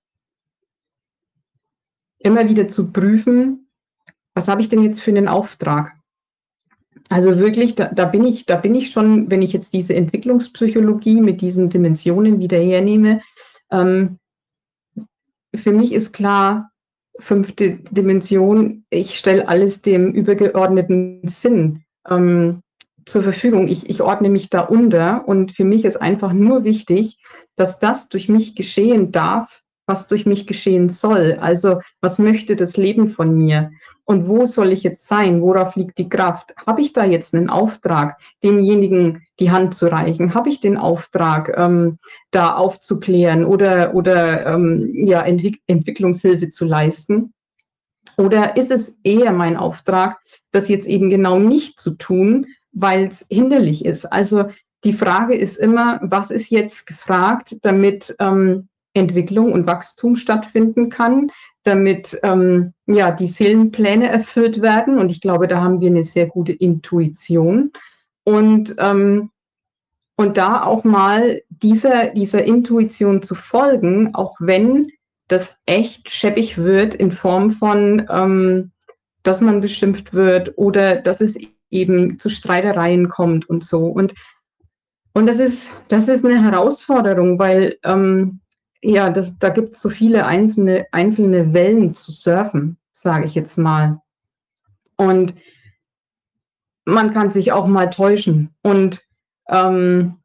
immer 2.19 2.49
wieder 2.49 2.67
zu 2.67 2.91
prüfen, 2.91 3.69
was 4.33 4.47
habe 4.47 4.61
ich 4.61 4.69
denn 4.69 4.83
jetzt 4.83 5.01
für 5.01 5.11
einen 5.11 5.27
Auftrag? 5.27 5.93
Also 7.09 7.39
wirklich, 7.39 7.75
da, 7.75 7.85
da, 7.87 8.05
bin 8.05 8.23
ich, 8.23 8.45
da 8.45 8.55
bin 8.55 8.75
ich 8.75 8.91
schon, 8.91 9.31
wenn 9.31 9.41
ich 9.41 9.51
jetzt 9.51 9.73
diese 9.73 9.95
Entwicklungspsychologie 9.95 11.21
mit 11.21 11.41
diesen 11.41 11.69
Dimensionen 11.69 12.39
wieder 12.39 12.59
hernehme, 12.59 13.21
ähm, 13.71 14.19
für 15.55 15.71
mich 15.71 15.93
ist 15.93 16.13
klar, 16.13 16.71
fünfte 17.17 17.79
Dimension, 17.91 18.85
ich 18.89 19.17
stelle 19.17 19.47
alles 19.47 19.81
dem 19.81 20.13
übergeordneten 20.13 21.21
Sinn 21.27 21.83
ähm, 22.07 22.61
zur 23.05 23.23
Verfügung. 23.23 23.67
Ich, 23.67 23.89
ich 23.89 24.01
ordne 24.01 24.29
mich 24.29 24.49
da 24.49 24.61
unter 24.61 25.27
und 25.27 25.51
für 25.51 25.65
mich 25.65 25.85
ist 25.85 25.97
einfach 25.97 26.31
nur 26.31 26.63
wichtig, 26.63 27.17
dass 27.55 27.79
das 27.79 28.09
durch 28.09 28.29
mich 28.29 28.55
geschehen 28.55 29.11
darf, 29.11 29.63
was 29.89 30.07
durch 30.07 30.25
mich 30.25 30.47
geschehen 30.47 30.87
soll. 30.87 31.37
Also 31.41 31.81
was 31.99 32.19
möchte 32.19 32.55
das 32.55 32.77
Leben 32.77 33.09
von 33.09 33.35
mir? 33.37 33.71
Und 34.05 34.27
wo 34.27 34.45
soll 34.45 34.71
ich 34.71 34.83
jetzt 34.83 35.05
sein? 35.05 35.41
Worauf 35.41 35.75
liegt 35.75 35.97
die 35.97 36.09
Kraft? 36.09 36.55
Habe 36.65 36.81
ich 36.81 36.93
da 36.93 37.03
jetzt 37.03 37.35
einen 37.35 37.49
Auftrag, 37.49 38.17
demjenigen 38.43 39.23
die 39.39 39.51
Hand 39.51 39.75
zu 39.75 39.87
reichen? 39.87 40.33
Habe 40.33 40.49
ich 40.49 40.59
den 40.59 40.77
Auftrag, 40.77 41.53
ähm, 41.57 41.97
da 42.31 42.55
aufzuklären 42.55 43.43
oder, 43.43 43.93
oder 43.93 44.45
ähm, 44.45 44.91
ja, 44.93 45.21
Entwick 45.21 45.61
Entwicklungshilfe 45.67 46.49
zu 46.49 46.65
leisten? 46.65 47.33
Oder 48.17 48.57
ist 48.57 48.71
es 48.71 48.99
eher 49.03 49.31
mein 49.31 49.57
Auftrag, 49.57 50.19
das 50.51 50.69
jetzt 50.69 50.87
eben 50.87 51.09
genau 51.09 51.39
nicht 51.39 51.79
zu 51.79 51.91
tun, 51.91 52.47
weil 52.71 53.05
es 53.05 53.25
hinderlich 53.29 53.85
ist? 53.85 54.05
Also 54.05 54.45
die 54.83 54.93
Frage 54.93 55.35
ist 55.35 55.57
immer, 55.57 55.99
was 56.01 56.31
ist 56.31 56.49
jetzt 56.49 56.87
gefragt, 56.87 57.57
damit 57.63 58.15
ähm, 58.19 58.69
Entwicklung 58.93 59.51
und 59.51 59.67
Wachstum 59.67 60.15
stattfinden 60.15 60.89
kann, 60.89 61.31
damit 61.63 62.19
ähm, 62.23 62.73
ja, 62.87 63.11
die 63.11 63.27
Seelenpläne 63.27 64.09
erfüllt 64.09 64.61
werden. 64.61 64.97
Und 64.97 65.11
ich 65.11 65.21
glaube, 65.21 65.47
da 65.47 65.61
haben 65.61 65.81
wir 65.81 65.89
eine 65.89 66.03
sehr 66.03 66.27
gute 66.27 66.53
Intuition. 66.53 67.71
Und, 68.23 68.75
ähm, 68.79 69.31
und 70.15 70.37
da 70.37 70.63
auch 70.63 70.83
mal 70.83 71.41
dieser, 71.49 72.09
dieser 72.09 72.43
Intuition 72.43 73.21
zu 73.21 73.35
folgen, 73.35 74.13
auch 74.15 74.35
wenn 74.39 74.91
das 75.27 75.61
echt 75.65 76.09
scheppig 76.09 76.57
wird 76.57 76.93
in 76.93 77.11
Form 77.11 77.51
von, 77.51 78.05
ähm, 78.09 78.71
dass 79.23 79.41
man 79.41 79.61
beschimpft 79.61 80.13
wird 80.13 80.57
oder 80.57 80.95
dass 80.95 81.21
es 81.21 81.37
eben 81.69 82.19
zu 82.19 82.29
Streitereien 82.29 83.09
kommt 83.09 83.47
und 83.47 83.63
so. 83.63 83.85
Und, 83.85 84.13
und 85.13 85.27
das, 85.27 85.39
ist, 85.39 85.71
das 85.87 86.07
ist 86.07 86.25
eine 86.25 86.41
Herausforderung, 86.41 87.37
weil 87.37 87.77
ähm, 87.83 88.39
ja, 88.81 89.09
das, 89.09 89.37
da 89.39 89.49
gibt 89.49 89.73
es 89.73 89.81
so 89.81 89.89
viele 89.89 90.25
einzelne, 90.25 90.87
einzelne 90.91 91.53
Wellen 91.53 91.93
zu 91.93 92.11
surfen, 92.11 92.77
sage 92.91 93.25
ich 93.25 93.35
jetzt 93.35 93.57
mal. 93.57 94.01
Und 94.95 95.33
man 96.85 97.13
kann 97.13 97.31
sich 97.31 97.51
auch 97.51 97.67
mal 97.67 97.89
täuschen. 97.89 98.55
Und 98.61 99.01
ähm, 99.49 100.15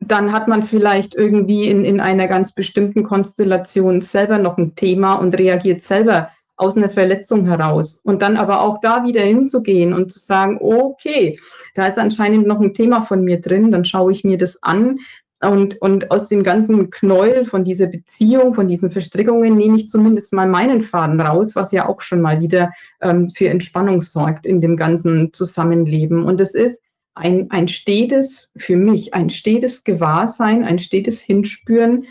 dann 0.00 0.32
hat 0.32 0.48
man 0.48 0.62
vielleicht 0.62 1.14
irgendwie 1.14 1.68
in, 1.68 1.84
in 1.84 2.00
einer 2.00 2.28
ganz 2.28 2.52
bestimmten 2.52 3.02
Konstellation 3.02 4.00
selber 4.00 4.38
noch 4.38 4.56
ein 4.58 4.74
Thema 4.74 5.14
und 5.14 5.36
reagiert 5.36 5.82
selber 5.82 6.30
aus 6.56 6.76
einer 6.76 6.88
Verletzung 6.88 7.46
heraus. 7.46 8.00
Und 8.04 8.22
dann 8.22 8.36
aber 8.36 8.62
auch 8.62 8.80
da 8.80 9.04
wieder 9.04 9.22
hinzugehen 9.22 9.92
und 9.92 10.10
zu 10.10 10.18
sagen, 10.18 10.58
okay, 10.60 11.38
da 11.74 11.86
ist 11.86 11.98
anscheinend 11.98 12.46
noch 12.46 12.60
ein 12.60 12.74
Thema 12.74 13.02
von 13.02 13.22
mir 13.22 13.40
drin, 13.40 13.70
dann 13.70 13.84
schaue 13.84 14.12
ich 14.12 14.24
mir 14.24 14.38
das 14.38 14.62
an. 14.62 14.98
Und, 15.40 15.80
und 15.80 16.10
aus 16.10 16.26
dem 16.26 16.42
ganzen 16.42 16.90
Knäuel 16.90 17.44
von 17.44 17.62
dieser 17.62 17.86
Beziehung, 17.86 18.54
von 18.54 18.66
diesen 18.66 18.90
Verstrickungen 18.90 19.56
nehme 19.56 19.76
ich 19.76 19.88
zumindest 19.88 20.32
mal 20.32 20.48
meinen 20.48 20.80
Faden 20.80 21.20
raus, 21.20 21.54
was 21.54 21.70
ja 21.70 21.88
auch 21.88 22.00
schon 22.00 22.20
mal 22.20 22.40
wieder 22.40 22.72
ähm, 23.00 23.30
für 23.30 23.48
Entspannung 23.48 24.00
sorgt 24.00 24.46
in 24.46 24.60
dem 24.60 24.76
ganzen 24.76 25.32
Zusammenleben. 25.32 26.24
Und 26.24 26.40
es 26.40 26.54
ist 26.54 26.82
ein, 27.14 27.50
ein 27.50 27.68
stetes, 27.68 28.52
für 28.56 28.76
mich, 28.76 29.14
ein 29.14 29.30
stetes 29.30 29.84
Gewahrsein, 29.84 30.64
ein 30.64 30.80
stetes 30.80 31.22
Hinspüren, 31.22 32.06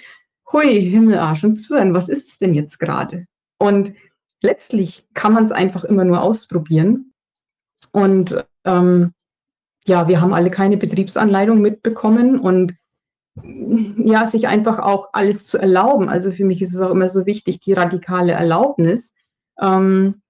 hui, 0.52 0.82
Himmel, 0.82 1.18
Arsch 1.18 1.44
und 1.44 1.58
Zwirn, 1.58 1.94
was 1.94 2.08
ist 2.08 2.30
es 2.30 2.38
denn 2.38 2.54
jetzt 2.54 2.80
gerade? 2.80 3.26
Und 3.58 3.94
letztlich 4.42 5.06
kann 5.14 5.34
man 5.34 5.44
es 5.44 5.52
einfach 5.52 5.84
immer 5.84 6.06
nur 6.06 6.22
ausprobieren. 6.22 7.14
Und 7.92 8.46
ähm, 8.64 9.14
ja, 9.86 10.08
wir 10.08 10.22
haben 10.22 10.34
alle 10.34 10.52
keine 10.52 10.78
Betriebsanleitung 10.78 11.62
mitbekommen 11.62 12.40
und 12.40 12.74
ja, 13.44 14.26
sich 14.26 14.48
einfach 14.48 14.80
auch 14.80 15.10
alles 15.14 15.46
zu 15.46 15.58
erlauben. 15.58 16.10
Also 16.10 16.32
für 16.32 16.46
mich 16.46 16.62
ist 16.62 16.74
es 16.74 16.82
auch 16.82 16.92
immer 16.92 17.10
so 17.10 17.26
wichtig, 17.26 17.60
die 17.60 17.74
radikale 17.74 18.34
Erlaubnis. 18.34 19.16
Ähm, 19.62 20.22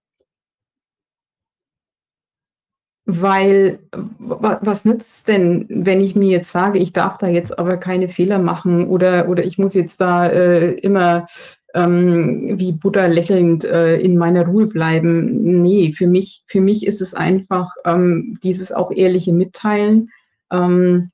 weil 3.09 3.79
was 4.19 4.83
nützt 4.83 5.19
es 5.19 5.23
denn, 5.23 5.65
wenn 5.69 6.01
ich 6.01 6.17
mir 6.17 6.29
jetzt 6.29 6.51
sage, 6.51 6.77
ich 6.77 6.91
darf 6.91 7.17
da 7.17 7.27
jetzt 7.27 7.57
aber 7.57 7.77
keine 7.77 8.09
Fehler 8.09 8.37
machen 8.37 8.85
oder, 8.87 9.29
oder 9.29 9.45
ich 9.45 9.57
muss 9.57 9.73
jetzt 9.73 10.01
da 10.01 10.27
äh, 10.27 10.73
immer 10.73 11.25
ähm, 11.73 12.59
wie 12.59 12.73
Buddha 12.73 13.05
lächelnd 13.05 13.63
äh, 13.63 13.97
in 13.97 14.17
meiner 14.17 14.45
Ruhe 14.45 14.67
bleiben. 14.67 15.61
Nee, 15.61 15.93
für 15.93 16.07
mich, 16.07 16.43
für 16.47 16.59
mich 16.59 16.85
ist 16.85 16.99
es 16.99 17.13
einfach 17.13 17.71
ähm, 17.85 18.39
dieses 18.43 18.73
auch 18.73 18.91
ehrliche 18.91 19.31
Mitteilen, 19.31 20.09
ähm, 20.51 21.11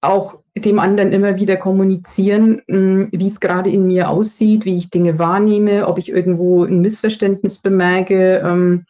auch 0.00 0.43
dem 0.56 0.78
anderen 0.78 1.12
immer 1.12 1.36
wieder 1.36 1.56
kommunizieren, 1.56 2.62
hm, 2.68 3.08
wie 3.10 3.26
es 3.26 3.40
gerade 3.40 3.70
in 3.70 3.86
mir 3.86 4.08
aussieht, 4.08 4.64
wie 4.64 4.78
ich 4.78 4.90
Dinge 4.90 5.18
wahrnehme, 5.18 5.86
ob 5.88 5.98
ich 5.98 6.08
irgendwo 6.08 6.64
ein 6.64 6.80
Missverständnis 6.80 7.58
bemerke. 7.58 8.38
Ähm, 8.44 8.86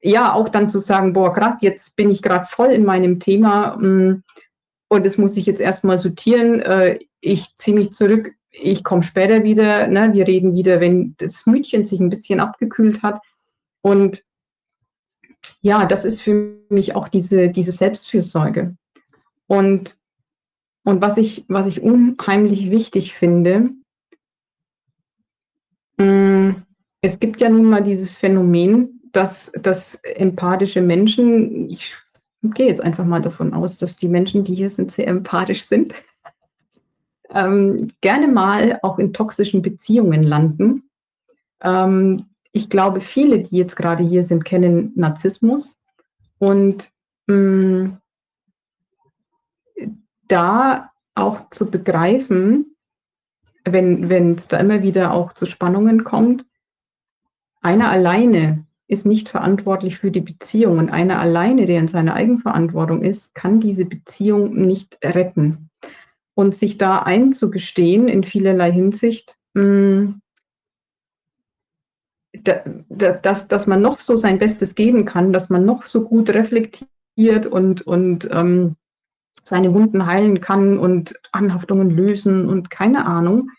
ja, 0.00 0.32
auch 0.32 0.48
dann 0.48 0.68
zu 0.68 0.78
sagen, 0.78 1.12
boah, 1.12 1.32
krass, 1.32 1.56
jetzt 1.60 1.96
bin 1.96 2.10
ich 2.10 2.22
gerade 2.22 2.46
voll 2.46 2.68
in 2.68 2.84
meinem 2.84 3.18
Thema 3.18 3.76
hm, 3.76 4.22
und 4.88 5.04
das 5.04 5.18
muss 5.18 5.36
ich 5.36 5.46
jetzt 5.46 5.60
erstmal 5.60 5.98
sortieren. 5.98 6.60
Äh, 6.60 7.00
ich 7.20 7.56
ziehe 7.56 7.76
mich 7.76 7.92
zurück, 7.92 8.32
ich 8.50 8.84
komme 8.84 9.02
später 9.02 9.42
wieder, 9.42 9.88
ne, 9.88 10.10
wir 10.12 10.26
reden 10.26 10.54
wieder, 10.54 10.80
wenn 10.80 11.14
das 11.18 11.46
Mütchen 11.46 11.84
sich 11.84 12.00
ein 12.00 12.08
bisschen 12.08 12.40
abgekühlt 12.40 13.02
hat. 13.02 13.20
Und 13.82 14.22
ja, 15.60 15.84
das 15.84 16.04
ist 16.04 16.22
für 16.22 16.56
mich 16.68 16.94
auch 16.94 17.08
diese, 17.08 17.48
diese 17.48 17.72
Selbstfürsorge. 17.72 18.76
Und, 19.46 19.96
und 20.86 21.02
was, 21.02 21.16
ich, 21.16 21.44
was 21.48 21.66
ich 21.66 21.82
unheimlich 21.82 22.70
wichtig 22.70 23.12
finde, 23.12 23.70
mm, 25.96 26.50
es 27.00 27.18
gibt 27.18 27.40
ja 27.40 27.48
nun 27.48 27.68
mal 27.68 27.82
dieses 27.82 28.16
Phänomen, 28.16 29.00
dass, 29.10 29.50
dass 29.60 29.96
empathische 29.96 30.80
Menschen, 30.80 31.68
ich 31.68 31.96
gehe 32.54 32.68
jetzt 32.68 32.84
einfach 32.84 33.04
mal 33.04 33.20
davon 33.20 33.52
aus, 33.52 33.78
dass 33.78 33.96
die 33.96 34.06
Menschen, 34.06 34.44
die 34.44 34.54
hier 34.54 34.70
sind, 34.70 34.92
sehr 34.92 35.08
empathisch 35.08 35.64
sind 35.64 35.92
ähm, 37.30 37.88
gerne 38.00 38.28
mal 38.28 38.78
auch 38.82 39.00
in 39.00 39.12
toxischen 39.12 39.62
Beziehungen 39.62 40.22
landen. 40.22 40.84
Ähm, 41.62 42.18
ich 42.52 42.70
glaube, 42.70 43.00
viele, 43.00 43.40
die 43.40 43.56
jetzt 43.56 43.74
gerade 43.74 44.04
hier 44.04 44.22
sind, 44.22 44.44
kennen 44.44 44.92
Narzissmus. 44.94 45.84
Und 46.38 46.92
mh, 47.26 47.34
mm, 47.34 47.98
da 50.28 50.90
auch 51.14 51.50
zu 51.50 51.70
begreifen, 51.70 52.76
wenn 53.64 54.34
es 54.34 54.48
da 54.48 54.58
immer 54.58 54.82
wieder 54.82 55.12
auch 55.12 55.32
zu 55.32 55.46
Spannungen 55.46 56.04
kommt, 56.04 56.44
einer 57.62 57.90
alleine 57.90 58.66
ist 58.88 59.06
nicht 59.06 59.28
verantwortlich 59.28 59.98
für 59.98 60.10
die 60.10 60.20
Beziehung 60.20 60.78
und 60.78 60.90
einer 60.90 61.18
alleine, 61.18 61.66
der 61.66 61.80
in 61.80 61.88
seiner 61.88 62.14
Eigenverantwortung 62.14 63.02
ist, 63.02 63.34
kann 63.34 63.58
diese 63.58 63.84
Beziehung 63.84 64.54
nicht 64.54 64.98
retten. 65.02 65.70
Und 66.34 66.54
sich 66.54 66.78
da 66.78 66.98
einzugestehen 66.98 68.08
in 68.08 68.22
vielerlei 68.22 68.70
Hinsicht, 68.70 69.36
mh, 69.54 70.14
da, 72.42 72.62
da, 72.88 73.12
dass, 73.14 73.48
dass 73.48 73.66
man 73.66 73.80
noch 73.80 73.98
so 73.98 74.14
sein 74.14 74.38
Bestes 74.38 74.74
geben 74.74 75.04
kann, 75.06 75.32
dass 75.32 75.50
man 75.50 75.64
noch 75.64 75.82
so 75.84 76.04
gut 76.04 76.30
reflektiert 76.30 77.46
und, 77.46 77.82
und 77.82 78.28
ähm, 78.30 78.76
seine 79.44 79.74
Wunden 79.74 80.06
heilen 80.06 80.40
kann 80.40 80.78
und 80.78 81.14
Anhaftungen 81.32 81.90
lösen 81.90 82.48
und 82.48 82.70
keine 82.70 83.06
Ahnung. 83.06 83.50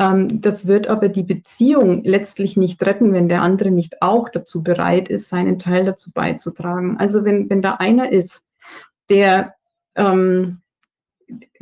Ähm, 0.00 0.40
das 0.40 0.66
wird 0.66 0.88
aber 0.88 1.08
die 1.08 1.22
Beziehung 1.22 2.02
letztlich 2.04 2.56
nicht 2.56 2.84
retten, 2.84 3.12
wenn 3.12 3.28
der 3.28 3.42
andere 3.42 3.70
nicht 3.70 4.02
auch 4.02 4.28
dazu 4.28 4.62
bereit 4.62 5.08
ist, 5.08 5.28
seinen 5.28 5.58
Teil 5.58 5.84
dazu 5.84 6.10
beizutragen. 6.12 6.96
Also 6.98 7.24
wenn, 7.24 7.48
wenn 7.50 7.62
da 7.62 7.74
einer 7.74 8.10
ist, 8.10 8.46
der 9.08 9.54
ähm, 9.96 10.62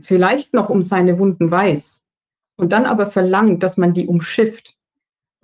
vielleicht 0.01 0.55
noch 0.55 0.71
um 0.71 0.83
seine 0.83 1.19
Wunden 1.19 1.51
weiß 1.51 2.07
und 2.57 2.73
dann 2.73 2.87
aber 2.87 3.07
verlangt, 3.07 3.63
dass 3.63 3.77
man 3.77 3.93
die 3.93 4.07
umschifft 4.07 4.77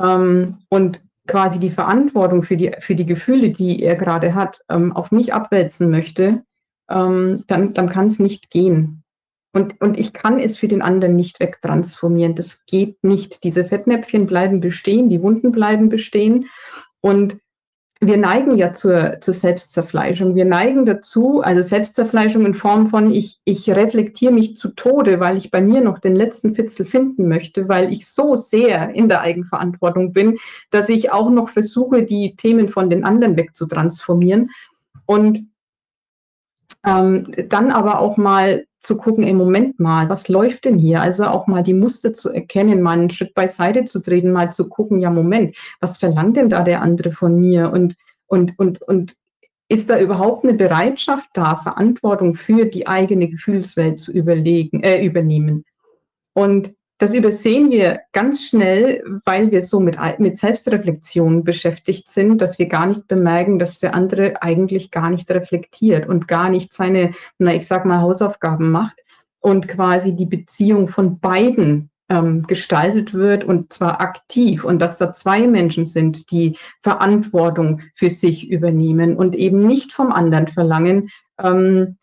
ähm, 0.00 0.58
und 0.68 1.02
quasi 1.26 1.58
die 1.58 1.70
Verantwortung 1.70 2.42
für 2.42 2.56
die, 2.56 2.72
für 2.80 2.94
die 2.94 3.06
Gefühle, 3.06 3.50
die 3.50 3.82
er 3.82 3.96
gerade 3.96 4.34
hat, 4.34 4.60
ähm, 4.68 4.92
auf 4.92 5.10
mich 5.10 5.32
abwälzen 5.32 5.90
möchte, 5.90 6.44
ähm, 6.90 7.44
dann, 7.46 7.74
dann 7.74 7.88
kann 7.88 8.06
es 8.06 8.18
nicht 8.18 8.50
gehen. 8.50 9.02
Und, 9.52 9.80
und 9.80 9.98
ich 9.98 10.12
kann 10.12 10.40
es 10.40 10.58
für 10.58 10.66
den 10.66 10.82
anderen 10.82 11.14
nicht 11.14 11.38
wegtransformieren. 11.38 12.34
Das 12.34 12.66
geht 12.66 13.02
nicht. 13.04 13.44
Diese 13.44 13.64
Fettnäpfchen 13.64 14.26
bleiben 14.26 14.60
bestehen, 14.60 15.08
die 15.08 15.22
Wunden 15.22 15.52
bleiben 15.52 15.88
bestehen. 15.88 16.46
Und 17.00 17.38
wir 18.00 18.16
neigen 18.16 18.56
ja 18.56 18.72
zur, 18.72 19.18
zur 19.20 19.32
Selbstzerfleischung. 19.32 20.34
Wir 20.34 20.44
neigen 20.44 20.84
dazu, 20.84 21.40
also 21.40 21.62
Selbstzerfleischung 21.62 22.44
in 22.44 22.54
Form 22.54 22.90
von, 22.90 23.12
ich, 23.12 23.38
ich 23.44 23.70
reflektiere 23.70 24.32
mich 24.32 24.56
zu 24.56 24.70
Tode, 24.70 25.20
weil 25.20 25.36
ich 25.36 25.52
bei 25.52 25.62
mir 25.62 25.80
noch 25.80 26.00
den 26.00 26.16
letzten 26.16 26.54
Fitzel 26.54 26.84
finden 26.84 27.28
möchte, 27.28 27.68
weil 27.68 27.92
ich 27.92 28.08
so 28.08 28.34
sehr 28.36 28.90
in 28.94 29.08
der 29.08 29.20
Eigenverantwortung 29.20 30.12
bin, 30.12 30.38
dass 30.70 30.88
ich 30.88 31.12
auch 31.12 31.30
noch 31.30 31.48
versuche, 31.48 32.02
die 32.02 32.34
Themen 32.36 32.68
von 32.68 32.90
den 32.90 33.04
anderen 33.04 33.36
wegzutransformieren. 33.36 34.50
Und 35.06 35.46
ähm, 36.86 37.32
dann 37.48 37.70
aber 37.70 38.00
auch 38.00 38.16
mal 38.16 38.64
zu 38.80 38.96
gucken, 38.96 39.24
im 39.24 39.38
Moment 39.38 39.80
mal, 39.80 40.08
was 40.10 40.28
läuft 40.28 40.66
denn 40.66 40.78
hier? 40.78 41.00
Also 41.00 41.24
auch 41.24 41.46
mal 41.46 41.62
die 41.62 41.74
Muster 41.74 42.12
zu 42.12 42.30
erkennen, 42.30 42.82
mal 42.82 42.98
einen 42.98 43.10
Schritt 43.10 43.34
beiseite 43.34 43.84
zu 43.84 44.00
treten, 44.00 44.30
mal 44.30 44.52
zu 44.52 44.68
gucken, 44.68 44.98
ja, 44.98 45.10
Moment, 45.10 45.56
was 45.80 45.98
verlangt 45.98 46.36
denn 46.36 46.50
da 46.50 46.62
der 46.62 46.82
andere 46.82 47.10
von 47.10 47.40
mir? 47.40 47.72
Und, 47.72 47.96
und, 48.26 48.58
und, 48.58 48.82
und 48.82 49.16
ist 49.68 49.88
da 49.88 49.98
überhaupt 49.98 50.44
eine 50.44 50.54
Bereitschaft 50.54 51.30
da, 51.32 51.56
Verantwortung 51.56 52.34
für 52.34 52.66
die 52.66 52.86
eigene 52.86 53.28
Gefühlswelt 53.28 53.98
zu 53.98 54.12
überlegen, 54.12 54.82
äh, 54.82 55.04
übernehmen? 55.04 55.64
Und 56.34 56.74
das 56.98 57.14
übersehen 57.14 57.70
wir 57.70 58.00
ganz 58.12 58.46
schnell, 58.46 59.02
weil 59.24 59.50
wir 59.50 59.62
so 59.62 59.80
mit, 59.80 59.96
mit 60.18 60.38
Selbstreflexion 60.38 61.42
beschäftigt 61.42 62.08
sind, 62.08 62.40
dass 62.40 62.58
wir 62.58 62.66
gar 62.66 62.86
nicht 62.86 63.08
bemerken, 63.08 63.58
dass 63.58 63.80
der 63.80 63.94
andere 63.94 64.40
eigentlich 64.42 64.90
gar 64.90 65.10
nicht 65.10 65.30
reflektiert 65.30 66.08
und 66.08 66.28
gar 66.28 66.48
nicht 66.48 66.72
seine, 66.72 67.12
na, 67.38 67.54
ich 67.54 67.66
sag 67.66 67.84
mal, 67.84 68.00
Hausaufgaben 68.00 68.70
macht 68.70 69.02
und 69.40 69.66
quasi 69.66 70.14
die 70.14 70.26
Beziehung 70.26 70.88
von 70.88 71.18
beiden 71.18 71.90
ähm, 72.08 72.46
gestaltet 72.46 73.12
wird 73.12 73.44
und 73.44 73.72
zwar 73.72 74.00
aktiv 74.00 74.64
und 74.64 74.78
dass 74.80 74.98
da 74.98 75.12
zwei 75.12 75.46
Menschen 75.46 75.86
sind, 75.86 76.30
die 76.30 76.56
Verantwortung 76.80 77.80
für 77.92 78.08
sich 78.08 78.48
übernehmen 78.48 79.16
und 79.16 79.34
eben 79.34 79.66
nicht 79.66 79.92
vom 79.92 80.12
anderen 80.12 80.48
verlangen, 80.48 81.10
ähm, 81.42 81.96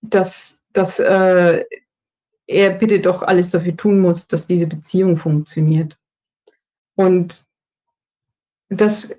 dass, 0.00 0.66
dass 0.72 1.00
äh, 1.00 1.64
er 2.48 2.70
bitte 2.70 2.98
doch 2.98 3.22
alles 3.22 3.50
dafür 3.50 3.76
tun 3.76 4.00
muss, 4.00 4.26
dass 4.26 4.46
diese 4.46 4.66
Beziehung 4.66 5.16
funktioniert. 5.16 5.98
Und 6.96 7.46
das 8.70 9.10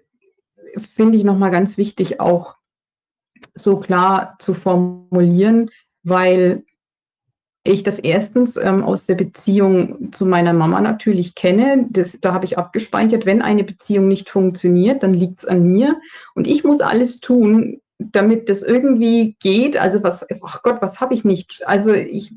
finde 0.76 1.18
ich 1.18 1.24
nochmal 1.24 1.52
ganz 1.52 1.78
wichtig, 1.78 2.20
auch 2.20 2.56
so 3.54 3.80
klar 3.80 4.36
zu 4.40 4.54
formulieren, 4.54 5.70
weil 6.04 6.64
ich 7.64 7.84
das 7.84 8.00
erstens 8.00 8.58
ähm, 8.58 8.84
aus 8.84 9.06
der 9.06 9.16
Beziehung 9.16 10.12
zu 10.12 10.26
meiner 10.26 10.54
Mama 10.54 10.82
natürlich 10.82 11.36
kenne. 11.36 11.88
Das, 11.90 12.20
da 12.20 12.34
habe 12.34 12.46
ich 12.46 12.58
abgespeichert, 12.58 13.26
wenn 13.26 13.42
eine 13.42 13.64
Beziehung 13.64 14.08
nicht 14.08 14.30
funktioniert, 14.30 15.04
dann 15.04 15.14
liegt 15.14 15.40
es 15.40 15.46
an 15.46 15.64
mir 15.64 16.00
und 16.34 16.48
ich 16.48 16.64
muss 16.64 16.82
alles 16.82 17.20
tun, 17.20 17.80
damit 18.00 18.50
das 18.50 18.64
irgendwie 18.64 19.36
geht. 19.40 19.78
Also 19.78 20.02
was, 20.04 20.26
ach 20.44 20.64
Gott, 20.64 20.82
was 20.82 21.00
habe 21.00 21.14
ich 21.14 21.26
nicht? 21.26 21.68
Also 21.68 21.94
ich 21.94 22.34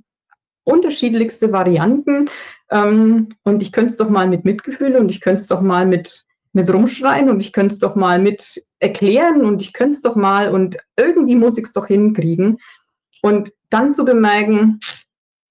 unterschiedlichste 0.64 1.52
Varianten 1.52 2.30
ähm, 2.70 3.28
und 3.42 3.62
ich 3.62 3.72
könnte 3.72 3.90
es 3.90 3.96
doch 3.96 4.08
mal 4.08 4.28
mit 4.28 4.44
Mitgefühl 4.44 4.96
und 4.96 5.10
ich 5.10 5.20
könnte 5.20 5.42
es 5.42 5.46
doch 5.46 5.60
mal 5.60 5.86
mit 5.86 6.24
mit 6.52 6.72
rumschreien 6.72 7.30
und 7.30 7.40
ich 7.40 7.52
könnte 7.52 7.72
es 7.72 7.78
doch 7.78 7.96
mal 7.96 8.18
mit 8.18 8.62
erklären 8.78 9.44
und 9.44 9.62
ich 9.62 9.72
könnte 9.72 9.92
es 9.92 10.02
doch 10.02 10.16
mal 10.16 10.50
und 10.50 10.76
irgendwie 10.96 11.34
muss 11.34 11.56
ich 11.56 11.64
es 11.64 11.72
doch 11.72 11.86
hinkriegen. 11.86 12.58
Und 13.22 13.52
dann 13.70 13.92
zu 13.92 14.04
bemerken, 14.04 14.78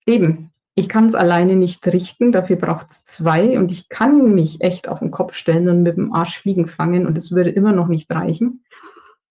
eben, 0.05 0.51
ich 0.75 0.89
kann 0.89 1.05
es 1.05 1.15
alleine 1.15 1.55
nicht 1.55 1.85
richten, 1.87 2.31
dafür 2.31 2.55
braucht 2.55 2.91
es 2.91 3.05
zwei 3.05 3.57
und 3.57 3.71
ich 3.71 3.89
kann 3.89 4.35
mich 4.35 4.61
echt 4.61 4.87
auf 4.87 4.99
den 4.99 5.11
Kopf 5.11 5.33
stellen 5.33 5.69
und 5.69 5.83
mit 5.83 5.97
dem 5.97 6.13
Arsch 6.13 6.37
fliegen 6.37 6.67
fangen 6.67 7.07
und 7.07 7.17
es 7.17 7.31
würde 7.31 7.49
immer 7.49 7.71
noch 7.71 7.87
nicht 7.87 8.11
reichen. 8.11 8.63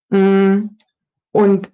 Mm, 0.09 0.71
und 1.33 1.73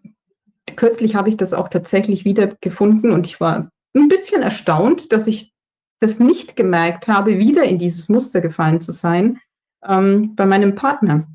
kürzlich 0.77 1.15
habe 1.15 1.31
ich 1.31 1.37
das 1.37 1.55
auch 1.55 1.69
tatsächlich 1.69 2.25
wieder 2.25 2.49
gefunden 2.61 3.11
und 3.13 3.27
ich 3.27 3.41
war 3.41 3.71
ein 4.01 4.09
bisschen 4.09 4.43
erstaunt, 4.43 5.13
dass 5.13 5.27
ich 5.27 5.55
das 6.01 6.21
nicht 6.21 6.57
gemerkt 6.57 7.09
habe, 7.09 7.39
wieder 7.39 7.65
in 7.65 7.79
dieses 7.79 8.09
Muster 8.09 8.41
gefallen 8.41 8.81
zu 8.81 8.93
sein 8.93 9.41
ähm, 9.85 10.35
bei 10.37 10.47
meinem 10.47 10.75
Partner. 10.75 11.27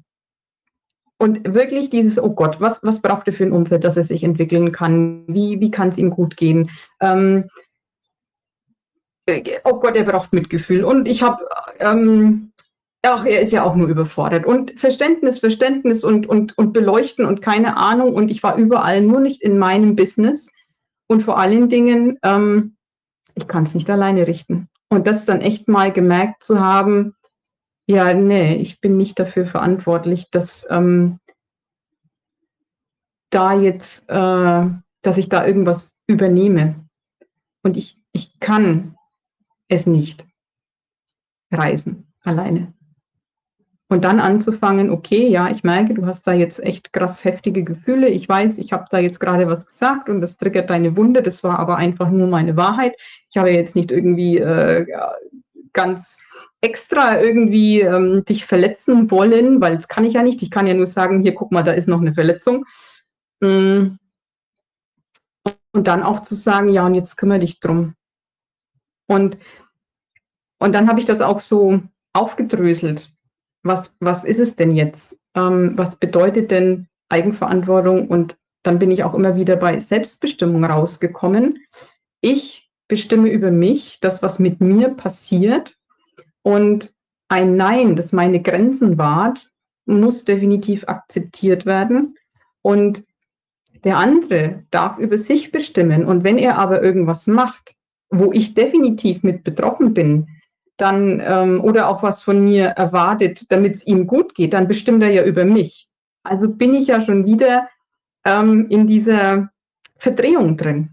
Und 1.18 1.54
wirklich 1.54 1.92
dieses, 1.92 2.22
oh 2.22 2.32
Gott, 2.32 2.60
was, 2.62 2.82
was 2.84 3.02
braucht 3.02 3.28
er 3.28 3.34
für 3.34 3.44
ein 3.44 3.52
Umfeld, 3.52 3.84
dass 3.84 3.96
er 3.96 4.04
sich 4.04 4.24
entwickeln 4.24 4.72
kann? 4.72 5.24
Wie, 5.28 5.60
wie 5.60 5.70
kann 5.70 5.90
es 5.90 6.00
ihm 6.00 6.10
gut 6.10 6.36
gehen? 6.36 6.72
Ähm, 7.00 7.48
äh, 9.28 9.44
oh 9.64 9.80
Gott, 9.80 9.96
er 9.96 10.04
braucht 10.04 10.34
Mitgefühl. 10.34 10.84
Und 10.84 11.08
ich 11.08 11.22
habe, 11.22 11.48
ähm, 11.80 12.52
ach, 13.04 13.26
er 13.26 13.40
ist 13.40 13.52
ja 13.52 13.64
auch 13.64 13.76
nur 13.76 13.88
überfordert. 13.88 14.48
Und 14.48 14.80
Verständnis, 14.80 15.38
Verständnis 15.38 16.04
und, 16.04 16.28
und, 16.28 16.58
und 16.58 16.74
Beleuchten 16.74 17.26
und 17.26 17.44
keine 17.44 17.78
Ahnung. 17.78 18.16
Und 18.16 18.32
ich 18.32 18.42
war 18.42 18.56
überall 18.56 19.02
nur 19.02 19.20
nicht 19.20 19.44
in 19.44 19.60
meinem 19.60 19.96
Business. 19.96 20.52
Und 21.12 21.24
vor 21.24 21.38
allen 21.38 21.68
Dingen, 21.68 22.18
ähm, 22.24 22.78
ich 23.36 23.50
kann 23.50 23.64
es 23.64 23.76
nicht 23.76 23.90
alleine 23.90 24.28
richten. 24.28 24.70
Und 24.88 25.08
das 25.08 25.26
dann 25.26 25.42
echt 25.42 25.68
mal 25.68 25.92
gemerkt 25.92 26.42
zu 26.42 26.62
haben, 26.62 27.18
ja, 27.86 28.14
nee, 28.14 28.56
ich 28.56 28.80
bin 28.80 28.96
nicht 28.96 29.20
dafür 29.20 29.46
verantwortlich, 29.46 30.32
dass 30.32 30.66
ähm, 30.70 31.20
da 33.30 33.60
jetzt, 33.60 34.10
äh, 34.10 34.70
dass 35.02 35.18
ich 35.18 35.28
da 35.28 35.46
irgendwas 35.46 35.94
übernehme. 36.08 36.76
Und 37.62 37.76
ich, 37.76 38.02
ich 38.14 38.40
kann 38.40 38.96
es 39.68 39.86
nicht 39.86 40.26
reisen 41.52 42.14
alleine. 42.24 42.74
Und 43.92 44.06
dann 44.06 44.22
anzufangen, 44.22 44.90
okay, 44.90 45.28
ja, 45.28 45.50
ich 45.50 45.66
merke, 45.66 45.94
du 45.94 46.06
hast 46.06 46.26
da 46.26 46.32
jetzt 46.32 46.64
echt 46.64 46.94
krass 46.94 47.26
heftige 47.26 47.66
Gefühle. 47.66 48.08
Ich 48.08 48.30
weiß, 48.30 48.58
ich 48.60 48.72
habe 48.72 48.86
da 48.90 49.00
jetzt 49.00 49.20
gerade 49.20 49.50
was 49.50 49.66
gesagt 49.66 50.08
und 50.08 50.22
das 50.22 50.38
triggert 50.38 50.70
deine 50.70 50.96
Wunde. 50.96 51.22
Das 51.22 51.44
war 51.44 51.60
aber 51.60 51.76
einfach 51.76 52.10
nur 52.10 52.28
meine 52.28 52.56
Wahrheit. 52.56 52.96
Ich 53.30 53.36
habe 53.36 53.52
jetzt 53.52 53.76
nicht 53.76 53.92
irgendwie 53.92 54.38
äh, 54.38 54.86
ganz 55.74 56.18
extra 56.62 57.20
irgendwie 57.20 57.82
ähm, 57.82 58.24
dich 58.24 58.46
verletzen 58.46 59.12
wollen, 59.12 59.60
weil 59.60 59.76
das 59.76 59.90
kann 59.90 60.06
ich 60.06 60.14
ja 60.14 60.24
nicht. 60.24 60.42
Ich 60.42 60.52
kann 60.52 60.68
ja 60.68 60.74
nur 60.74 60.88
sagen, 60.88 61.22
hier 61.22 61.36
guck 61.36 61.52
mal, 61.52 61.64
da 61.64 61.74
ist 61.74 61.90
noch 61.90 62.00
eine 62.00 62.14
Verletzung. 62.14 62.64
Mm. 63.42 63.98
Und 65.74 65.88
dann 65.88 66.04
auch 66.04 66.22
zu 66.22 66.36
sagen, 66.36 66.70
ja, 66.70 66.86
und 66.86 66.96
jetzt 66.96 67.18
kümmere 67.18 67.40
dich 67.40 67.60
drum. 67.60 67.96
Und, 69.10 69.38
und 70.60 70.74
dann 70.74 70.88
habe 70.88 71.00
ich 71.00 71.06
das 71.06 71.20
auch 71.20 71.42
so 71.42 71.82
aufgedröselt. 72.14 73.12
Was, 73.64 73.94
was 74.00 74.24
ist 74.24 74.40
es 74.40 74.56
denn 74.56 74.72
jetzt? 74.72 75.18
Ähm, 75.36 75.74
was 75.76 75.96
bedeutet 75.96 76.52
denn 76.52 76.88
Eigenverantwortung? 77.10 78.08
Und 78.08 78.38
dann 78.64 78.80
bin 78.80 78.92
ich 78.92 79.04
auch 79.04 79.14
immer 79.14 79.36
wieder 79.36 79.56
bei 79.56 79.80
Selbstbestimmung 79.80 80.64
rausgekommen. 80.64 81.60
Ich 82.22 82.70
bestimme 82.88 83.30
über 83.30 83.52
mich, 83.52 84.00
das, 84.02 84.22
was 84.22 84.40
mit 84.40 84.62
mir 84.62 84.90
passiert 84.90 85.78
und 86.44 86.94
ein 87.30 87.56
Nein, 87.56 87.96
das 87.96 88.12
meine 88.12 88.42
Grenzen 88.42 88.98
wahrt, 88.98 89.50
muss 89.86 90.26
definitiv 90.26 90.88
akzeptiert 90.88 91.66
werden. 91.66 92.18
Und 92.62 93.04
der 93.84 93.98
andere 93.98 94.64
darf 94.70 94.98
über 95.00 95.18
sich 95.18 95.52
bestimmen. 95.52 96.06
Und 96.06 96.24
wenn 96.24 96.38
er 96.38 96.58
aber 96.58 96.82
irgendwas 96.84 97.28
macht, 97.28 97.76
wo 98.10 98.32
ich 98.32 98.54
definitiv 98.54 99.24
mit 99.24 99.44
betroffen 99.44 99.94
bin, 99.94 100.28
dann 100.82 101.22
ähm, 101.24 101.64
oder 101.64 101.88
auch 101.88 102.02
was 102.04 102.24
von 102.24 102.44
mir 102.44 102.66
erwartet, 102.66 103.46
damit 103.50 103.76
es 103.76 103.88
ihm 103.88 104.08
gut 104.08 104.34
geht, 104.36 104.54
dann 104.54 104.68
bestimmt 104.68 105.04
er 105.04 105.12
ja 105.12 105.24
über 105.24 105.46
mich. 105.46 105.88
Also 106.24 106.50
bin 106.50 106.74
ich 106.74 106.88
ja 106.88 107.02
schon 107.02 107.26
wieder 107.26 107.68
ähm, 108.26 108.68
in 108.70 108.88
dieser 108.88 109.50
Verdrehung 109.98 110.58
drin. 110.58 110.90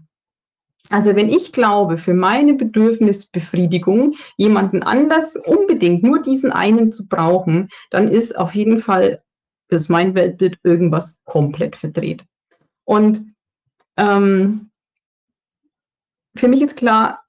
Also 0.89 1.15
wenn 1.15 1.29
ich 1.29 1.51
glaube, 1.51 1.97
für 1.97 2.13
meine 2.13 2.55
Bedürfnisbefriedigung 2.55 4.15
jemanden 4.37 4.81
anders 4.81 5.35
unbedingt 5.35 6.03
nur 6.03 6.21
diesen 6.21 6.51
einen 6.51 6.91
zu 6.91 7.07
brauchen, 7.07 7.69
dann 7.91 8.07
ist 8.07 8.37
auf 8.37 8.55
jeden 8.55 8.79
Fall, 8.79 9.21
ist 9.69 9.89
mein 9.89 10.15
Weltbild 10.15 10.59
irgendwas 10.63 11.23
komplett 11.25 11.75
verdreht. 11.75 12.25
Und 12.85 13.21
ähm, 13.97 14.71
für 16.35 16.47
mich 16.47 16.61
ist 16.61 16.75
klar, 16.75 17.23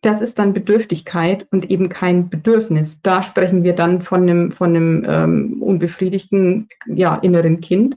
das 0.00 0.20
ist 0.20 0.38
dann 0.38 0.52
Bedürftigkeit 0.52 1.46
und 1.50 1.70
eben 1.70 1.88
kein 1.88 2.28
Bedürfnis. 2.30 3.02
Da 3.02 3.22
sprechen 3.22 3.64
wir 3.64 3.74
dann 3.74 4.02
von 4.02 4.22
einem, 4.22 4.52
von 4.52 4.70
einem 4.70 5.04
ähm, 5.08 5.62
unbefriedigten 5.62 6.68
ja, 6.86 7.16
inneren 7.16 7.60
Kind 7.60 7.96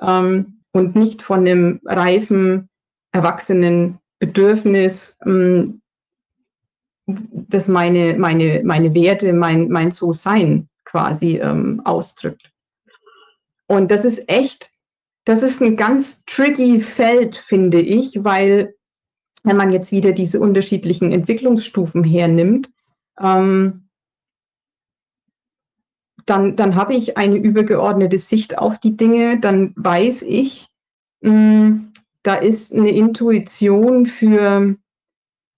ähm, 0.00 0.60
und 0.72 0.96
nicht 0.96 1.22
von 1.22 1.40
einem 1.40 1.80
reifen, 1.84 2.68
erwachsenen 3.12 3.98
Bedürfnis, 4.18 5.18
ähm, 5.26 5.82
das 7.06 7.68
meine, 7.68 8.16
meine, 8.16 8.62
meine 8.64 8.94
Werte, 8.94 9.32
mein, 9.32 9.68
mein 9.68 9.90
So-Sein 9.90 10.68
quasi 10.84 11.38
ähm, 11.38 11.80
ausdrückt. 11.84 12.50
Und 13.66 13.90
das 13.90 14.04
ist 14.04 14.28
echt, 14.28 14.70
das 15.24 15.42
ist 15.42 15.60
ein 15.60 15.76
ganz 15.76 16.24
tricky 16.24 16.80
Feld, 16.80 17.36
finde 17.36 17.80
ich, 17.80 18.24
weil 18.24 18.74
wenn 19.42 19.56
man 19.56 19.72
jetzt 19.72 19.92
wieder 19.92 20.12
diese 20.12 20.40
unterschiedlichen 20.40 21.12
Entwicklungsstufen 21.12 22.04
hernimmt, 22.04 22.70
ähm, 23.20 23.82
dann, 26.26 26.56
dann 26.56 26.74
habe 26.76 26.94
ich 26.94 27.16
eine 27.16 27.36
übergeordnete 27.36 28.18
Sicht 28.18 28.58
auf 28.58 28.78
die 28.78 28.96
Dinge, 28.96 29.40
dann 29.40 29.72
weiß 29.76 30.22
ich, 30.22 30.68
mh, 31.20 31.30
hm, 31.30 31.92
da 32.22 32.34
ist 32.34 32.72
eine 32.72 32.90
Intuition 32.90 34.06
für, 34.06 34.76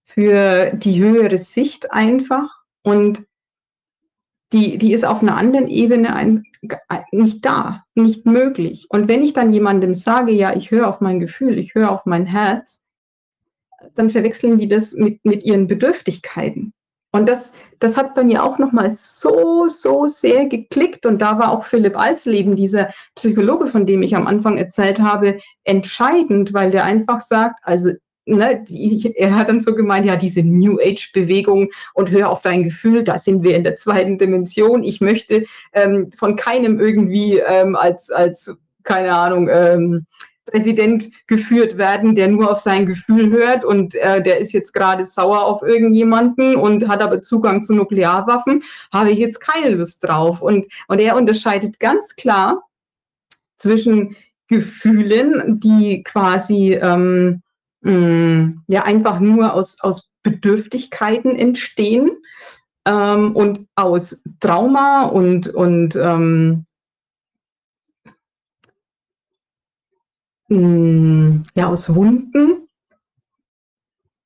für 0.03 0.71
die 0.73 0.99
höhere 0.99 1.37
Sicht 1.37 1.91
einfach 1.91 2.63
und 2.81 3.23
die, 4.51 4.77
die 4.77 4.93
ist 4.93 5.05
auf 5.05 5.21
einer 5.21 5.37
anderen 5.37 5.67
Ebene 5.67 6.15
ein, 6.15 6.43
nicht 7.11 7.45
da, 7.45 7.83
nicht 7.93 8.25
möglich. 8.25 8.87
Und 8.89 9.07
wenn 9.07 9.21
ich 9.21 9.33
dann 9.33 9.51
jemandem 9.51 9.95
sage, 9.95 10.31
ja, 10.31 10.55
ich 10.55 10.71
höre 10.71 10.87
auf 10.87 11.01
mein 11.01 11.19
Gefühl, 11.19 11.59
ich 11.59 11.75
höre 11.75 11.91
auf 11.91 12.05
mein 12.05 12.25
Herz, 12.25 12.84
dann 13.93 14.09
verwechseln 14.09 14.57
die 14.57 14.67
das 14.67 14.93
mit, 14.93 15.23
mit 15.25 15.43
ihren 15.43 15.67
Bedürftigkeiten. 15.67 16.73
Und 17.11 17.29
das, 17.29 17.53
das 17.79 17.95
hat 17.95 18.13
bei 18.13 18.25
mir 18.25 18.43
auch 18.43 18.57
nochmal 18.57 18.91
so, 18.93 19.67
so 19.67 20.05
sehr 20.07 20.47
geklickt. 20.47 21.05
Und 21.05 21.21
da 21.21 21.39
war 21.39 21.51
auch 21.51 21.63
Philipp 21.63 21.97
Alsleben, 21.97 22.57
dieser 22.57 22.89
Psychologe, 23.15 23.67
von 23.67 23.85
dem 23.85 24.01
ich 24.01 24.17
am 24.17 24.27
Anfang 24.27 24.57
erzählt 24.57 24.99
habe, 24.99 25.39
entscheidend, 25.63 26.53
weil 26.53 26.71
der 26.71 26.83
einfach 26.83 27.21
sagt, 27.21 27.59
also 27.63 27.91
Ne, 28.27 28.65
er 29.17 29.35
hat 29.35 29.49
dann 29.49 29.61
so 29.61 29.75
gemeint, 29.75 30.07
ja, 30.07 30.15
diese 30.15 30.41
New 30.41 30.79
Age-Bewegung 30.79 31.69
und 31.93 32.09
hör 32.09 32.31
auf 32.31 32.41
dein 32.41 32.63
Gefühl, 32.63 33.03
da 33.03 33.19
sind 33.19 33.43
wir 33.43 33.55
in 33.55 33.63
der 33.63 33.75
zweiten 33.75 34.17
Dimension. 34.17 34.83
Ich 34.83 34.99
möchte 34.99 35.45
ähm, 35.73 36.09
von 36.11 36.35
keinem 36.35 36.79
irgendwie 36.79 37.37
ähm, 37.37 37.75
als, 37.75 38.09
als, 38.09 38.51
keine 38.81 39.15
Ahnung, 39.15 39.47
ähm, 39.47 40.07
Präsident 40.45 41.09
geführt 41.27 41.77
werden, 41.77 42.15
der 42.15 42.27
nur 42.27 42.51
auf 42.51 42.59
sein 42.59 42.85
Gefühl 42.85 43.31
hört 43.31 43.65
und 43.65 43.95
äh, 43.95 44.21
der 44.21 44.39
ist 44.39 44.51
jetzt 44.53 44.73
gerade 44.73 45.03
sauer 45.03 45.43
auf 45.45 45.61
irgendjemanden 45.63 46.55
und 46.55 46.87
hat 46.87 47.01
aber 47.01 47.21
Zugang 47.21 47.61
zu 47.61 47.73
Nuklearwaffen, 47.73 48.63
habe 48.93 49.11
ich 49.11 49.19
jetzt 49.19 49.39
keine 49.39 49.69
Lust 49.75 50.03
drauf. 50.03 50.41
Und, 50.41 50.67
und 50.87 50.99
er 50.99 51.15
unterscheidet 51.15 51.79
ganz 51.79 52.15
klar 52.15 52.63
zwischen 53.57 54.15
Gefühlen, 54.47 55.59
die 55.59 56.03
quasi 56.03 56.73
ähm, 56.75 57.41
mh, 57.81 57.91
mm, 57.91 58.63
ja 58.67 58.83
einfach 58.83 59.19
nur 59.19 59.53
aus, 59.53 59.79
aus 59.81 60.11
Bedürftigkeiten 60.21 61.35
entstehen 61.35 62.11
ähm, 62.85 63.35
und 63.35 63.67
aus 63.75 64.23
Trauma 64.39 65.05
und, 65.05 65.47
und 65.47 65.95
ähm, 65.95 66.65
Mm, 70.47 71.41
ja, 71.55 71.67
aus 71.67 71.93
Wunden 71.95 72.67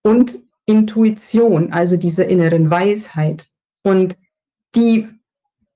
und 0.01 0.39
Intuition, 0.65 1.71
also 1.71 1.97
dieser 1.97 2.27
inneren 2.27 2.69
Weisheit. 2.69 3.47
Und 3.83 4.17
die 4.75 5.07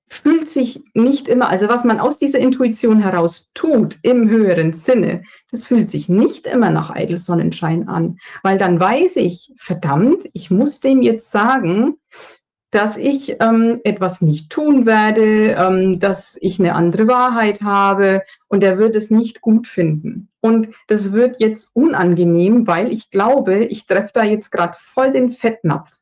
fühlt 0.06 0.48
sich 0.48 0.84
nicht 0.94 1.28
immer, 1.28 1.48
also 1.48 1.68
was 1.68 1.84
man 1.84 1.98
aus 1.98 2.18
dieser 2.18 2.38
Intuition 2.38 3.00
heraus 3.00 3.50
tut, 3.54 3.98
im 4.02 4.28
höheren 4.28 4.72
Sinne, 4.72 5.22
das 5.50 5.66
fühlt 5.66 5.90
sich 5.90 6.08
nicht 6.08 6.46
immer 6.46 6.70
nach 6.70 6.90
Eidelsonnenschein 6.90 7.88
an, 7.88 8.18
weil 8.42 8.58
dann 8.58 8.78
weiß 8.78 9.16
ich, 9.16 9.52
verdammt, 9.56 10.28
ich 10.32 10.50
muss 10.50 10.80
dem 10.80 11.02
jetzt 11.02 11.30
sagen, 11.30 11.96
dass 12.74 12.96
ich 12.96 13.36
ähm, 13.40 13.80
etwas 13.84 14.20
nicht 14.20 14.50
tun 14.50 14.84
werde, 14.84 15.52
ähm, 15.52 16.00
dass 16.00 16.36
ich 16.40 16.58
eine 16.58 16.74
andere 16.74 17.06
Wahrheit 17.06 17.62
habe 17.62 18.22
und 18.48 18.64
er 18.64 18.78
wird 18.78 18.96
es 18.96 19.12
nicht 19.12 19.40
gut 19.40 19.68
finden. 19.68 20.28
Und 20.40 20.68
das 20.88 21.12
wird 21.12 21.38
jetzt 21.38 21.70
unangenehm, 21.74 22.66
weil 22.66 22.92
ich 22.92 23.10
glaube, 23.10 23.64
ich 23.64 23.86
treffe 23.86 24.10
da 24.14 24.24
jetzt 24.24 24.50
gerade 24.50 24.74
voll 24.76 25.12
den 25.12 25.30
Fettnapf. 25.30 26.00